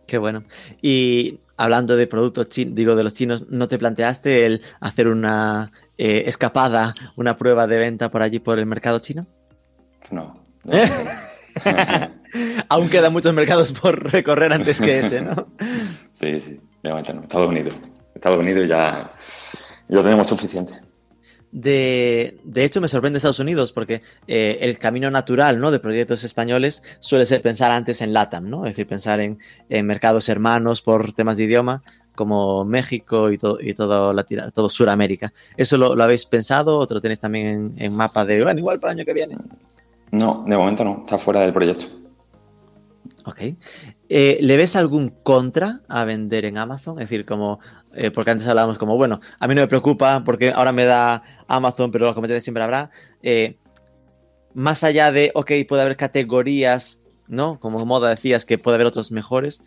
Qué 0.06 0.18
bueno. 0.18 0.44
Y 0.82 1.40
hablando 1.62 1.96
de 1.96 2.08
productos 2.08 2.48
chinos, 2.48 2.74
digo 2.74 2.96
de 2.96 3.04
los 3.04 3.14
chinos, 3.14 3.46
¿no 3.50 3.68
te 3.68 3.78
planteaste 3.78 4.48
el 4.48 4.64
hacer 4.80 5.08
una 5.08 5.72
eh, 5.96 6.24
escapada, 6.26 6.96
una 7.16 7.38
prueba 7.38 7.68
de 7.68 7.78
venta 7.78 8.10
por 8.10 8.24
allí 8.24 8.40
por 8.40 8.58
el 8.58 8.66
mercado 8.66 8.98
chino? 8.98 9.28
No. 10.10 10.34
Aún 12.70 12.90
quedan 12.90 13.14
muchos 13.14 13.32
mercados 13.36 13.74
por 13.74 14.12
recorrer 14.12 14.54
antes 14.54 14.82
que 14.82 15.00
ese, 15.00 15.22
¿no? 15.22 15.50
sí, 16.14 16.40
sí, 16.40 16.60
de 16.82 16.90
momento 16.90 17.14
no. 17.14 17.22
Estados 17.22 17.48
Unidos. 17.48 17.80
Estados 18.16 18.38
Unidos 18.38 18.68
ya, 18.68 19.08
ya 19.88 20.02
tenemos 20.02 20.28
suficiente. 20.28 20.74
De, 21.52 22.38
de, 22.46 22.64
hecho, 22.64 22.80
me 22.80 22.88
sorprende 22.88 23.18
Estados 23.18 23.40
Unidos 23.40 23.74
porque 23.74 24.02
eh, 24.28 24.60
el 24.62 24.78
camino 24.78 25.12
natural 25.12 25.60
¿no? 25.60 25.72
de 25.72 25.80
proyectos 25.80 26.24
españoles 26.24 26.82
suele 27.00 27.26
ser 27.26 27.42
pensar 27.42 27.72
antes 27.72 28.02
en 28.02 28.14
LATAM, 28.14 28.50
¿no? 28.50 28.66
es 28.66 28.72
decir, 28.72 28.88
pensar 28.88 29.20
en, 29.20 29.38
en 29.68 29.86
mercados 29.86 30.30
hermanos 30.30 30.82
por 30.82 31.12
temas 31.12 31.36
de 31.36 31.44
idioma, 31.44 31.84
como 32.16 32.66
México 32.66 33.32
y, 33.32 33.38
todo 33.38 33.58
y 33.62 33.74
todo, 33.74 34.14
todo 34.54 34.70
Sudamérica. 34.70 35.34
¿Eso 35.58 35.78
lo, 35.78 36.02
habéis 36.02 36.26
pensado 36.26 36.80
o 36.80 36.88
lo 36.90 37.02
tenéis 37.02 37.20
también 37.20 37.74
en, 37.78 37.96
mapa 37.96 38.26
de, 38.26 38.44
bueno, 38.44 38.60
igual 38.60 38.80
para 38.80 38.94
el 38.94 39.00
año 39.00 39.06
que 39.06 39.14
viene? 39.14 39.36
No, 40.12 40.44
de 40.46 40.58
momento 40.58 40.84
no, 40.84 41.00
está 41.00 41.18
fuera 41.18 41.42
del 41.42 41.54
proyecto. 41.54 41.86
Ok. 43.26 43.40
Eh, 44.10 44.40
¿Le 44.42 44.58
ves 44.58 44.76
algún 44.76 45.10
contra 45.10 45.82
a 45.88 46.06
vender 46.06 46.46
en 46.46 46.58
Amazon? 46.58 47.00
Es 47.00 47.10
decir, 47.10 47.26
como, 47.26 47.60
eh, 47.96 48.12
porque 48.12 48.32
antes 48.32 48.48
hablábamos 48.48 48.78
como, 48.78 48.98
bueno, 48.98 49.20
a 49.40 49.48
mí 49.48 49.56
no 49.56 49.62
me 49.62 49.68
preocupa 49.68 50.24
porque 50.26 50.52
ahora 50.52 50.72
me 50.72 50.86
da 50.86 51.24
Amazon, 51.48 51.92
pero 51.92 52.06
los 52.06 52.16
comentarios 52.16 52.44
siempre 52.44 52.64
habrá. 52.64 52.90
Eh, 53.22 53.58
más 54.54 54.84
allá 54.84 55.12
de, 55.12 55.32
ok, 55.34 55.52
puede 55.68 55.82
haber 55.82 55.98
categorías, 55.98 57.02
¿no? 57.28 57.58
Como 57.60 57.86
moda 57.86 58.10
decías, 58.10 58.46
que 58.46 58.58
puede 58.58 58.76
haber 58.76 58.88
otros 58.88 59.12
mejores. 59.12 59.64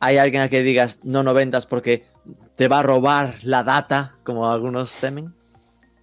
¿Hay 0.00 0.16
alguien 0.16 0.42
a 0.42 0.48
que 0.48 0.62
digas 0.62 1.00
no, 1.02 1.22
no 1.22 1.34
vendas 1.34 1.66
porque 1.66 2.04
te 2.56 2.68
va 2.68 2.80
a 2.80 2.82
robar 2.82 3.36
la 3.42 3.64
data, 3.64 4.16
como 4.22 4.50
algunos 4.50 4.94
temen? 4.94 5.34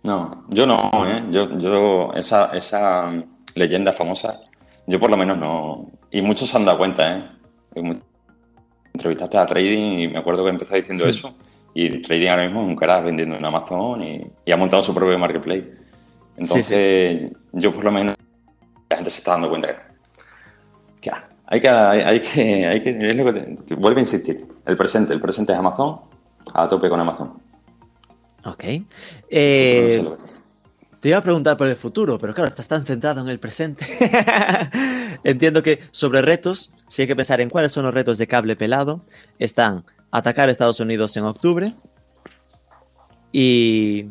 No, 0.04 0.30
yo 0.50 0.68
no, 0.68 0.92
¿eh? 1.08 1.24
yo, 1.32 1.58
yo 1.58 2.14
esa, 2.14 2.48
esa 2.48 3.12
leyenda 3.56 3.92
famosa, 3.92 4.38
yo 4.86 5.00
por 5.00 5.10
lo 5.10 5.18
menos 5.18 5.38
no. 5.38 5.88
Y 6.12 6.22
muchos 6.22 6.50
se 6.50 6.58
han 6.58 6.66
dado 6.66 6.78
cuenta, 6.78 7.18
¿eh? 7.18 7.30
Entrevistaste 8.96 9.38
a 9.38 9.46
Trading 9.46 10.00
y 10.00 10.08
me 10.08 10.20
acuerdo 10.20 10.44
que 10.44 10.50
empezó 10.50 10.76
diciendo 10.76 11.08
eso. 11.08 11.36
Y 11.74 12.02
Trading 12.02 12.28
ahora 12.28 12.46
mismo 12.46 12.64
es 12.64 12.68
un 12.70 12.76
cara 12.76 13.00
vendiendo 13.02 13.38
en 13.38 13.46
Amazon 13.46 14.04
y, 14.04 14.52
ha 14.52 14.58
montado 14.58 14.82
su 14.84 14.94
propio 14.94 15.18
marketplace. 15.20 15.66
Entonces, 16.38 17.32
yo 17.54 17.72
por 17.72 17.86
lo 17.86 17.92
menos, 17.92 18.16
la 18.90 18.96
gente 18.98 19.12
se 19.12 19.20
está 19.20 19.32
dando 19.32 19.50
cuenta 19.50 19.68
que, 21.02 21.12
hay 21.48 21.62
que, 21.62 21.70
hay, 21.70 22.20
que, 22.22 22.66
hay 22.66 22.82
que, 22.82 23.10
es 23.10 23.16
lo 23.16 23.34
que 23.34 23.76
vuelve 23.76 24.00
a 24.00 24.04
insistir, 24.04 24.48
el 24.66 24.76
presente, 24.76 25.14
el 25.14 25.20
presente 25.20 25.54
es 25.54 25.60
Amazon, 25.60 26.02
a 26.54 26.68
tope 26.68 26.90
con 26.90 27.00
Amazon. 27.00 27.34
Ok. 28.46 28.64
Eh, 29.30 30.06
te 31.00 31.10
iba 31.10 31.18
a 31.18 31.22
preguntar 31.22 31.58
por 31.58 31.68
el 31.68 31.76
futuro, 31.76 32.18
pero 32.18 32.34
claro, 32.34 32.50
estás 32.50 32.68
tan 32.68 32.84
centrado 32.86 33.22
en 33.22 33.30
el 33.30 33.40
presente. 33.40 33.86
Entiendo 35.26 35.64
que 35.64 35.80
sobre 35.90 36.22
retos, 36.22 36.72
si 36.88 37.02
hay 37.02 37.08
que 37.08 37.16
pensar 37.16 37.42
en 37.42 37.50
cuáles 37.50 37.72
son 37.72 37.84
los 37.84 37.94
retos 37.94 38.20
de 38.20 38.28
cable 38.28 38.56
pelado, 38.56 39.04
están 39.40 39.84
atacar 40.12 40.48
a 40.48 40.52
Estados 40.52 40.80
Unidos 40.80 41.18
en 41.18 41.24
octubre 41.24 41.72
y 43.32 44.06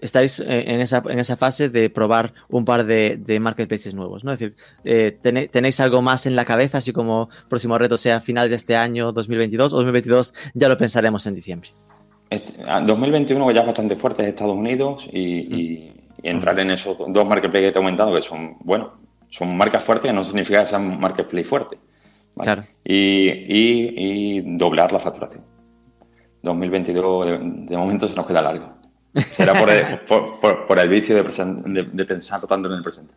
estáis 0.00 0.38
en 0.38 0.80
esa, 0.80 1.02
en 1.08 1.18
esa 1.18 1.36
fase 1.36 1.68
de 1.68 1.90
probar 1.90 2.32
un 2.48 2.64
par 2.64 2.86
de, 2.86 3.38
marketplaces 3.40 3.92
nuevos, 3.92 4.22
¿no? 4.22 4.32
Es 4.32 4.38
decir, 4.38 4.56
eh, 4.84 5.18
¿tenéis 5.50 5.80
algo 5.80 6.00
más 6.00 6.26
en 6.26 6.36
la 6.36 6.44
cabeza, 6.44 6.78
así 6.78 6.92
como 6.92 7.28
próximo 7.48 7.76
reto 7.76 7.96
sea 7.96 8.20
final 8.20 8.48
de 8.48 8.54
este 8.54 8.76
año, 8.76 9.10
2022, 9.10 9.72
o 9.72 9.76
2022 9.76 10.32
ya 10.54 10.68
lo 10.68 10.78
pensaremos 10.78 11.26
en 11.26 11.34
diciembre? 11.34 11.70
2021 12.30 13.42
este, 13.42 13.54
ya 13.54 13.60
es 13.60 13.66
bastante 13.66 13.96
fuerte 13.96 14.22
es 14.22 14.28
Estados 14.28 14.56
Unidos 14.56 15.08
y, 15.12 15.90
entrar 16.22 16.58
en 16.58 16.70
esos 16.70 16.96
dos 16.96 17.26
marketplaces 17.26 17.68
que 17.68 17.72
te 17.72 17.78
he 17.78 17.82
comentado 17.82 18.14
que 18.14 18.22
son, 18.22 18.56
bueno, 18.60 19.03
son 19.34 19.56
marcas 19.56 19.82
fuertes 19.82 20.14
no 20.14 20.22
significa 20.22 20.60
que 20.60 20.66
sean 20.66 21.00
marketplace 21.00 21.44
fuertes. 21.44 21.80
Claro. 22.36 22.64
Y, 22.84 24.40
doblar 24.56 24.92
la 24.92 25.00
facturación. 25.00 25.44
2022 26.42 27.40
de, 27.68 27.76
momento 27.76 28.06
se 28.06 28.14
nos 28.14 28.26
queda 28.26 28.42
largo. 28.42 28.78
Será 29.28 29.58
por 29.58 29.70
el, 29.70 29.98
por, 30.68 30.78
el 30.78 30.88
vicio 30.88 31.16
de, 31.16 31.88
de 31.92 32.04
pensar 32.04 32.46
tanto 32.46 32.68
en 32.68 32.74
el 32.74 32.82
presente. 32.82 33.14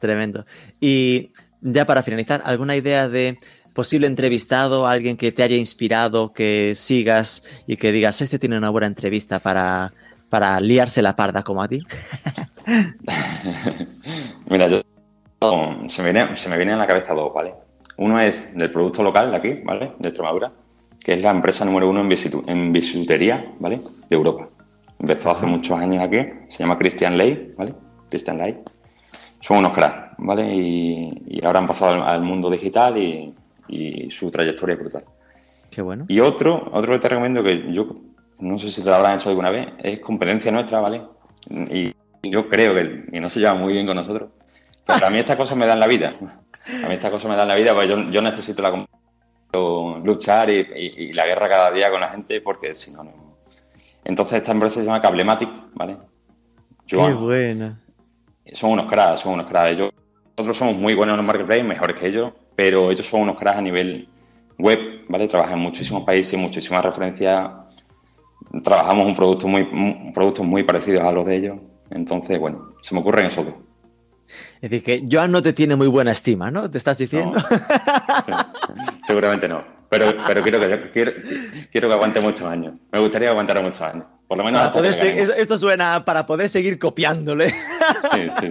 Tremendo. 0.00 0.44
Y 0.80 1.30
ya 1.60 1.86
para 1.86 2.02
finalizar, 2.02 2.42
¿alguna 2.44 2.74
idea 2.74 3.08
de 3.08 3.38
posible 3.72 4.08
entrevistado, 4.08 4.88
alguien 4.88 5.16
que 5.16 5.30
te 5.30 5.44
haya 5.44 5.56
inspirado, 5.56 6.32
que 6.32 6.74
sigas 6.74 7.44
y 7.68 7.76
que 7.76 7.92
digas, 7.92 8.20
este 8.20 8.40
tiene 8.40 8.58
una 8.58 8.70
buena 8.70 8.88
entrevista 8.88 9.38
para, 9.38 9.92
para 10.28 10.58
liarse 10.58 11.02
la 11.02 11.14
parda 11.14 11.44
como 11.44 11.62
a 11.62 11.68
ti? 11.68 11.82
Mira, 14.50 14.66
yo, 14.68 14.82
se, 15.88 16.02
me 16.02 16.12
viene, 16.12 16.36
se 16.36 16.48
me 16.48 16.72
a 16.72 16.76
la 16.76 16.86
cabeza 16.86 17.14
dos, 17.14 17.32
¿vale? 17.32 17.54
Uno 17.98 18.20
es 18.20 18.54
del 18.56 18.70
producto 18.70 19.02
local 19.02 19.30
de 19.30 19.36
aquí, 19.36 19.54
¿vale? 19.64 19.92
De 19.98 20.08
Extremadura, 20.08 20.50
que 21.02 21.14
es 21.14 21.22
la 21.22 21.30
empresa 21.30 21.64
número 21.64 21.88
uno 21.88 22.00
en, 22.00 22.72
bisutería, 22.72 23.54
¿vale? 23.58 23.80
De 24.08 24.16
Europa. 24.16 24.46
Empezó 24.98 25.30
hace 25.30 25.46
muchos 25.46 25.78
años 25.78 26.02
aquí, 26.02 26.24
se 26.48 26.62
llama 26.62 26.78
Christian 26.78 27.16
Ley, 27.16 27.50
¿vale? 27.58 27.74
Christian 28.08 28.38
Ley. 28.38 28.58
Son 29.40 29.58
unos 29.58 29.72
cracks, 29.72 30.14
¿vale? 30.18 30.54
Y, 30.54 31.40
ahora 31.44 31.58
han 31.58 31.66
pasado 31.66 32.04
al 32.04 32.22
mundo 32.22 32.48
digital 32.48 32.96
y, 32.96 33.34
y 33.68 34.10
su 34.10 34.30
trayectoria 34.30 34.74
es 34.74 34.80
brutal. 34.80 35.04
Qué 35.70 35.82
bueno. 35.82 36.04
Y 36.08 36.20
otro, 36.20 36.70
otro 36.72 36.92
que 36.92 36.98
te 36.98 37.08
recomiendo 37.08 37.42
que 37.42 37.72
yo 37.72 37.88
no 38.42 38.58
sé 38.58 38.70
si 38.70 38.82
te 38.82 38.90
lo 38.90 38.96
habrán 38.96 39.16
hecho 39.16 39.30
alguna 39.30 39.50
vez, 39.50 39.68
es 39.82 40.00
competencia 40.00 40.52
nuestra, 40.52 40.80
¿vale? 40.80 41.00
Y 41.48 41.94
yo 42.22 42.48
creo 42.48 42.74
que 42.74 43.04
y 43.12 43.20
no 43.20 43.28
se 43.28 43.40
lleva 43.40 43.54
muy 43.54 43.72
bien 43.72 43.86
con 43.86 43.96
nosotros. 43.96 44.30
Pero 44.86 45.06
a 45.06 45.10
mí 45.10 45.18
estas 45.18 45.36
cosas 45.36 45.56
me 45.56 45.66
dan 45.66 45.80
la 45.80 45.86
vida. 45.86 46.14
A 46.20 46.88
mí 46.88 46.94
estas 46.94 47.10
cosas 47.10 47.30
me 47.30 47.36
dan 47.36 47.48
la 47.48 47.56
vida, 47.56 47.72
porque 47.72 47.88
yo, 47.88 47.96
yo 48.10 48.22
necesito 48.22 48.62
la 48.62 48.70
luchar 50.02 50.50
y, 50.50 51.12
la 51.12 51.26
guerra 51.26 51.48
cada 51.48 51.70
día 51.70 51.90
con 51.90 52.00
la 52.00 52.08
gente, 52.08 52.40
porque 52.40 52.74
si 52.74 52.92
no, 52.92 53.04
no. 53.04 53.12
Entonces 54.04 54.38
esta 54.38 54.52
empresa 54.52 54.80
se 54.80 54.86
llama 54.86 55.00
Cablematic, 55.00 55.48
¿vale? 55.74 55.96
Qué 56.86 56.96
buena. 56.96 57.80
Son 58.52 58.70
unos 58.70 58.86
cracks, 58.86 59.20
son 59.20 59.34
unos 59.34 59.46
cracks. 59.46 59.78
nosotros 60.36 60.56
somos 60.56 60.76
muy 60.76 60.94
buenos 60.94 61.14
en 61.14 61.18
los 61.18 61.26
marketplaces, 61.26 61.64
mejores 61.64 61.98
que 61.98 62.08
ellos, 62.08 62.32
pero 62.56 62.90
ellos 62.90 63.06
son 63.06 63.22
unos 63.22 63.36
cracks 63.36 63.58
a 63.58 63.62
nivel 63.62 64.08
web, 64.58 64.78
¿vale? 65.08 65.28
Trabajan 65.28 65.58
en 65.58 65.60
muchísimos 65.60 66.02
países, 66.04 66.38
muchísimas 66.38 66.84
referencias. 66.84 67.50
Trabajamos 68.62 69.06
un 69.06 69.14
producto 69.14 69.46
muy, 69.46 69.64
productos 70.12 70.44
muy 70.44 70.62
parecidos 70.64 71.04
a 71.04 71.12
los 71.12 71.24
de 71.24 71.36
ellos. 71.36 71.58
Entonces, 71.90 72.38
bueno, 72.38 72.74
se 72.80 72.94
me 72.94 73.00
ocurren 73.00 73.26
esos 73.26 73.44
dos. 73.44 73.54
Es 74.60 74.70
decir, 74.70 74.82
que 74.82 75.06
Joan 75.10 75.32
no 75.32 75.42
te 75.42 75.52
tiene 75.52 75.76
muy 75.76 75.88
buena 75.88 76.10
estima, 76.10 76.50
¿no? 76.50 76.70
¿Te 76.70 76.78
estás 76.78 76.98
diciendo? 76.98 77.38
seguramente 79.06 79.48
no. 79.48 79.60
Pero, 79.88 80.14
pero 80.26 80.42
quiero, 80.42 80.58
que, 80.58 80.90
quiero, 80.90 81.12
quiero 81.70 81.88
que 81.88 81.94
aguante 81.94 82.20
muchos 82.20 82.48
años. 82.48 82.72
Me 82.90 82.98
gustaría 82.98 83.28
aguantar 83.28 83.62
muchos 83.62 83.82
años. 83.82 84.06
Por 84.26 84.38
lo 84.38 84.44
menos 84.44 84.74
esto 85.36 85.58
suena 85.58 86.04
para 86.04 86.24
poder 86.24 86.48
seguir 86.48 86.78
copiándole. 86.78 87.50
Sí, 87.50 88.28
sí. 88.40 88.50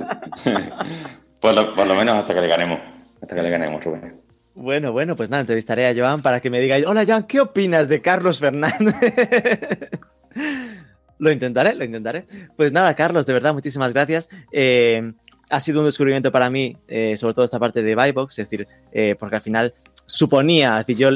Por 1.40 1.56
lo, 1.56 1.74
por 1.74 1.88
lo 1.88 1.96
menos 1.96 2.16
hasta 2.18 2.36
que 2.36 2.42
le 2.42 2.48
ganemos 2.48 2.80
hasta 3.22 3.36
que 3.36 3.42
le 3.42 3.50
ganemos, 3.50 3.84
Rubén. 3.84 4.22
Bueno, 4.56 4.92
bueno, 4.92 5.16
pues 5.16 5.30
nada, 5.30 5.42
entrevistaré 5.42 5.88
a 5.88 5.96
Joan 5.96 6.22
para 6.22 6.42
que 6.42 6.50
me 6.50 6.60
diga, 6.60 6.78
hola 6.86 7.06
Joan, 7.08 7.24
¿qué 7.24 7.40
opinas 7.40 7.88
de 7.88 8.02
Carlos 8.02 8.40
Fernández? 8.40 8.96
lo 11.20 11.32
intentaré, 11.32 11.76
lo 11.76 11.86
intentaré. 11.86 12.26
Pues 12.58 12.72
nada, 12.72 12.94
Carlos, 12.96 13.26
de 13.26 13.34
verdad, 13.34 13.54
muchísimas 13.54 13.94
gracias. 13.94 14.28
Eh, 14.52 15.14
ha 15.52 15.60
sido 15.60 15.82
un 15.82 15.86
descubrimiento 15.86 16.32
para 16.32 16.50
mí, 16.50 16.78
eh, 16.88 17.16
sobre 17.18 17.34
todo 17.34 17.46
esta 17.46 17.60
parte 17.60 17.84
de 17.84 17.94
Bybox, 17.94 18.40
es 18.40 18.46
decir, 18.46 18.68
eh, 18.94 19.16
porque 19.20 19.36
al 19.36 19.42
final 19.42 19.74
suponía, 20.06 20.80
es 20.80 20.88
decir, 20.88 20.98
yo 20.98 21.10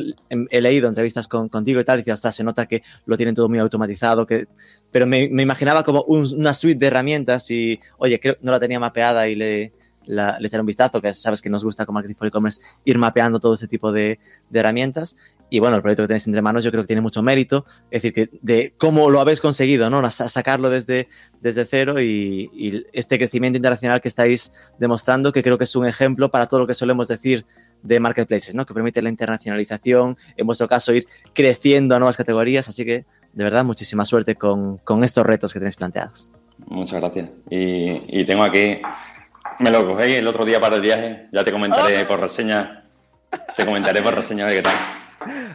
he 0.50 0.62
leído 0.62 0.90
entrevistas 0.90 1.28
con, 1.28 1.48
contigo 1.48 1.80
y 1.80 1.86
tal, 1.86 2.04
y 2.06 2.12
hasta 2.12 2.32
se 2.32 2.44
nota 2.44 2.66
que 2.66 2.84
lo 3.06 3.16
tienen 3.16 3.34
todo 3.34 3.48
muy 3.48 3.60
automatizado, 3.60 4.28
que, 4.28 4.48
pero 4.92 5.08
me, 5.08 5.24
imaginaba 5.24 5.84
como 5.84 6.02
una 6.04 6.54
suite 6.54 6.78
de 6.78 6.88
herramientas 6.88 7.50
y, 7.50 7.80
oye, 7.98 8.20
creo 8.20 8.36
no 8.42 8.52
la 8.52 8.60
tenía 8.60 8.80
mapeada 8.80 9.28
y 9.28 9.36
le, 9.36 9.72
le 10.06 10.48
echaré 10.48 10.62
un 10.62 10.68
vistazo, 10.68 11.02
que 11.02 11.14
sabes 11.14 11.42
que 11.42 11.50
nos 11.50 11.64
gusta 11.64 11.86
como 11.86 11.96
Marketing 11.96 12.16
for 12.16 12.28
E-Commerce 12.28 12.62
ir 12.84 12.98
mapeando 12.98 13.40
todo 13.40 13.56
ese 13.56 13.68
tipo 13.68 13.92
de, 13.92 14.20
herramientas. 14.54 15.16
Y 15.50 15.60
bueno, 15.60 15.76
el 15.76 15.82
proyecto 15.82 16.04
que 16.04 16.08
tenéis 16.08 16.28
entre 16.28 16.41
manos 16.41 16.64
yo 16.64 16.72
creo 16.72 16.84
que 16.84 16.88
tiene 16.88 17.02
mucho 17.02 17.22
mérito. 17.22 17.66
Es 17.91 18.02
decir, 18.02 18.14
que 18.14 18.38
de 18.41 18.74
cómo 18.78 19.10
lo 19.10 19.20
habéis 19.20 19.41
conseguido, 19.41 19.89
¿no? 19.89 20.10
sacarlo 20.10 20.70
desde, 20.70 21.08
desde 21.41 21.66
cero 21.66 22.02
y, 22.02 22.86
este 22.93 23.18
crecimiento 23.18 23.58
internacional 23.58 24.02
que 24.02 24.08
estáis 24.08 24.52
demostrando, 24.80 25.32
que 25.32 25.43
creo 25.43 25.58
que 25.58 25.66
es 25.66 25.76
un 25.76 25.86
ejemplo 25.86 26.32
para 26.32 26.48
todo 26.48 26.62
lo 26.62 26.68
que 26.68 26.74
solemos 26.74 27.08
decir 27.08 27.46
de 27.84 28.00
marketplaces, 28.00 28.56
¿no? 28.56 28.66
Que 28.66 28.74
permite 28.74 29.02
la 29.02 29.10
internacionalización, 29.10 30.18
en 30.36 30.46
vuestro 30.48 30.68
caso 30.68 30.93
ir 30.93 31.06
creciendo 31.34 31.96
a 31.96 32.00
nuevas 32.00 32.18
categorías. 32.18 32.68
Así 32.68 32.84
que, 32.84 33.06
de 33.34 33.43
verdad, 33.43 33.64
muchísima 33.64 34.06
suerte 34.06 34.36
con, 34.36 34.80
estos 35.04 35.26
retos 35.26 35.54
que 35.54 35.60
tenéis 35.60 35.76
planteados. 35.76 36.32
Muchas 36.68 37.00
gracias. 37.00 37.30
Y, 37.50 38.22
y 38.22 38.26
tengo 38.26 38.43
aquí 38.43 38.80
me 39.60 39.72
lo 39.72 39.86
cogí 39.86 40.14
el 40.14 40.28
otro 40.28 40.46
día 40.46 40.60
para 40.60 40.76
el 40.76 40.82
viaje. 40.82 41.28
Ya 41.32 41.43
te 41.43 41.52
comentaré 41.52 42.02
ah. 42.02 42.08
por 42.08 42.20
reseña. 42.20 42.84
Te 43.56 43.66
comentaré 43.66 44.02
por 44.02 44.16
reseña 44.16 44.48
de 44.48 44.56
qué 44.56 44.62
tal. 44.62 44.76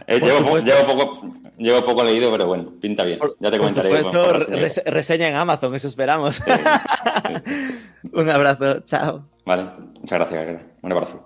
Eh, 0.06 0.20
llevo, 0.20 0.86
poco, 0.86 1.20
llevo 1.56 1.84
poco 1.84 2.04
leído, 2.04 2.30
pero 2.30 2.46
bueno, 2.46 2.72
pinta 2.80 3.04
bien. 3.04 3.18
Ya 3.38 3.50
te 3.50 3.58
comentaré. 3.58 3.90
Por 4.02 4.42
supuesto, 4.42 4.82
reseña 4.86 5.28
en 5.28 5.36
Amazon, 5.36 5.74
eso 5.74 5.88
esperamos. 5.88 6.42
Un 8.12 8.28
abrazo, 8.28 8.80
chao. 8.80 9.26
Vale, 9.44 9.66
muchas 10.00 10.18
gracias, 10.18 10.62
Un 10.82 10.92
abrazo. 10.92 11.24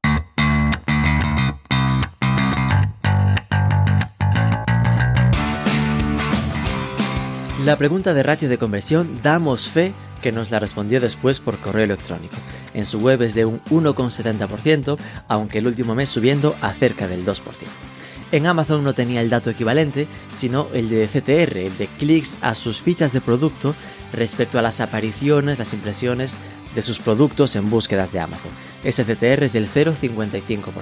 La 7.64 7.76
pregunta 7.76 8.12
de 8.12 8.22
ratio 8.22 8.50
de 8.50 8.58
conversión 8.58 9.20
damos 9.22 9.70
fe 9.70 9.94
que 10.20 10.32
nos 10.32 10.50
la 10.50 10.58
respondió 10.58 11.00
después 11.00 11.40
por 11.40 11.58
correo 11.58 11.84
electrónico. 11.84 12.34
En 12.74 12.84
su 12.84 12.98
web 12.98 13.22
es 13.22 13.34
de 13.34 13.46
un 13.46 13.62
1,70%, 13.64 14.98
aunque 15.28 15.58
el 15.58 15.66
último 15.66 15.94
mes 15.94 16.10
subiendo 16.10 16.56
a 16.60 16.74
cerca 16.74 17.08
del 17.08 17.24
2%. 17.24 17.40
En 18.34 18.48
Amazon 18.48 18.82
no 18.82 18.94
tenía 18.94 19.20
el 19.20 19.30
dato 19.30 19.48
equivalente, 19.48 20.08
sino 20.28 20.66
el 20.72 20.88
de 20.88 21.06
CTR, 21.06 21.56
el 21.56 21.78
de 21.78 21.86
clics 21.86 22.38
a 22.40 22.56
sus 22.56 22.80
fichas 22.80 23.12
de 23.12 23.20
producto 23.20 23.76
respecto 24.12 24.58
a 24.58 24.62
las 24.62 24.80
apariciones, 24.80 25.56
las 25.56 25.72
impresiones 25.72 26.36
de 26.74 26.82
sus 26.82 26.98
productos 26.98 27.54
en 27.54 27.70
búsquedas 27.70 28.10
de 28.10 28.18
Amazon. 28.18 28.50
Ese 28.82 29.04
CTR 29.04 29.44
es 29.44 29.52
del 29.52 29.68
0,55% 29.68 30.72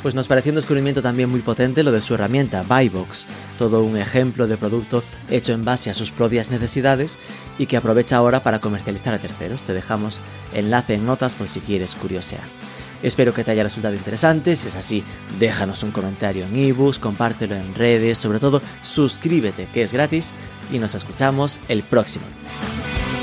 pues 0.00 0.14
nos 0.14 0.28
pareció 0.28 0.52
un 0.52 0.56
descubrimiento 0.56 1.00
también 1.00 1.30
muy 1.30 1.40
potente 1.40 1.82
lo 1.82 1.90
de 1.90 2.02
su 2.02 2.12
herramienta 2.12 2.62
Buybox, 2.62 3.26
todo 3.56 3.82
un 3.82 3.96
ejemplo 3.96 4.46
de 4.46 4.58
producto 4.58 5.02
hecho 5.30 5.54
en 5.54 5.64
base 5.64 5.88
a 5.88 5.94
sus 5.94 6.10
propias 6.10 6.50
necesidades 6.50 7.18
y 7.56 7.64
que 7.64 7.78
aprovecha 7.78 8.16
ahora 8.16 8.42
para 8.42 8.60
comercializar 8.60 9.14
a 9.14 9.18
terceros. 9.18 9.62
Te 9.62 9.72
dejamos 9.72 10.20
enlace 10.52 10.92
en 10.94 11.06
notas 11.06 11.34
por 11.34 11.48
si 11.48 11.60
quieres 11.60 11.94
curiosear. 11.94 12.63
Espero 13.04 13.34
que 13.34 13.44
te 13.44 13.50
haya 13.50 13.62
resultado 13.62 13.94
interesante, 13.94 14.56
si 14.56 14.68
es 14.68 14.76
así, 14.76 15.04
déjanos 15.38 15.82
un 15.82 15.90
comentario 15.90 16.46
en 16.46 16.56
ebooks, 16.56 16.98
compártelo 16.98 17.54
en 17.54 17.74
redes, 17.74 18.16
sobre 18.16 18.38
todo 18.38 18.62
suscríbete 18.82 19.68
que 19.74 19.82
es 19.82 19.92
gratis 19.92 20.32
y 20.72 20.78
nos 20.78 20.94
escuchamos 20.94 21.60
el 21.68 21.82
próximo 21.82 22.24
mes. 22.24 23.13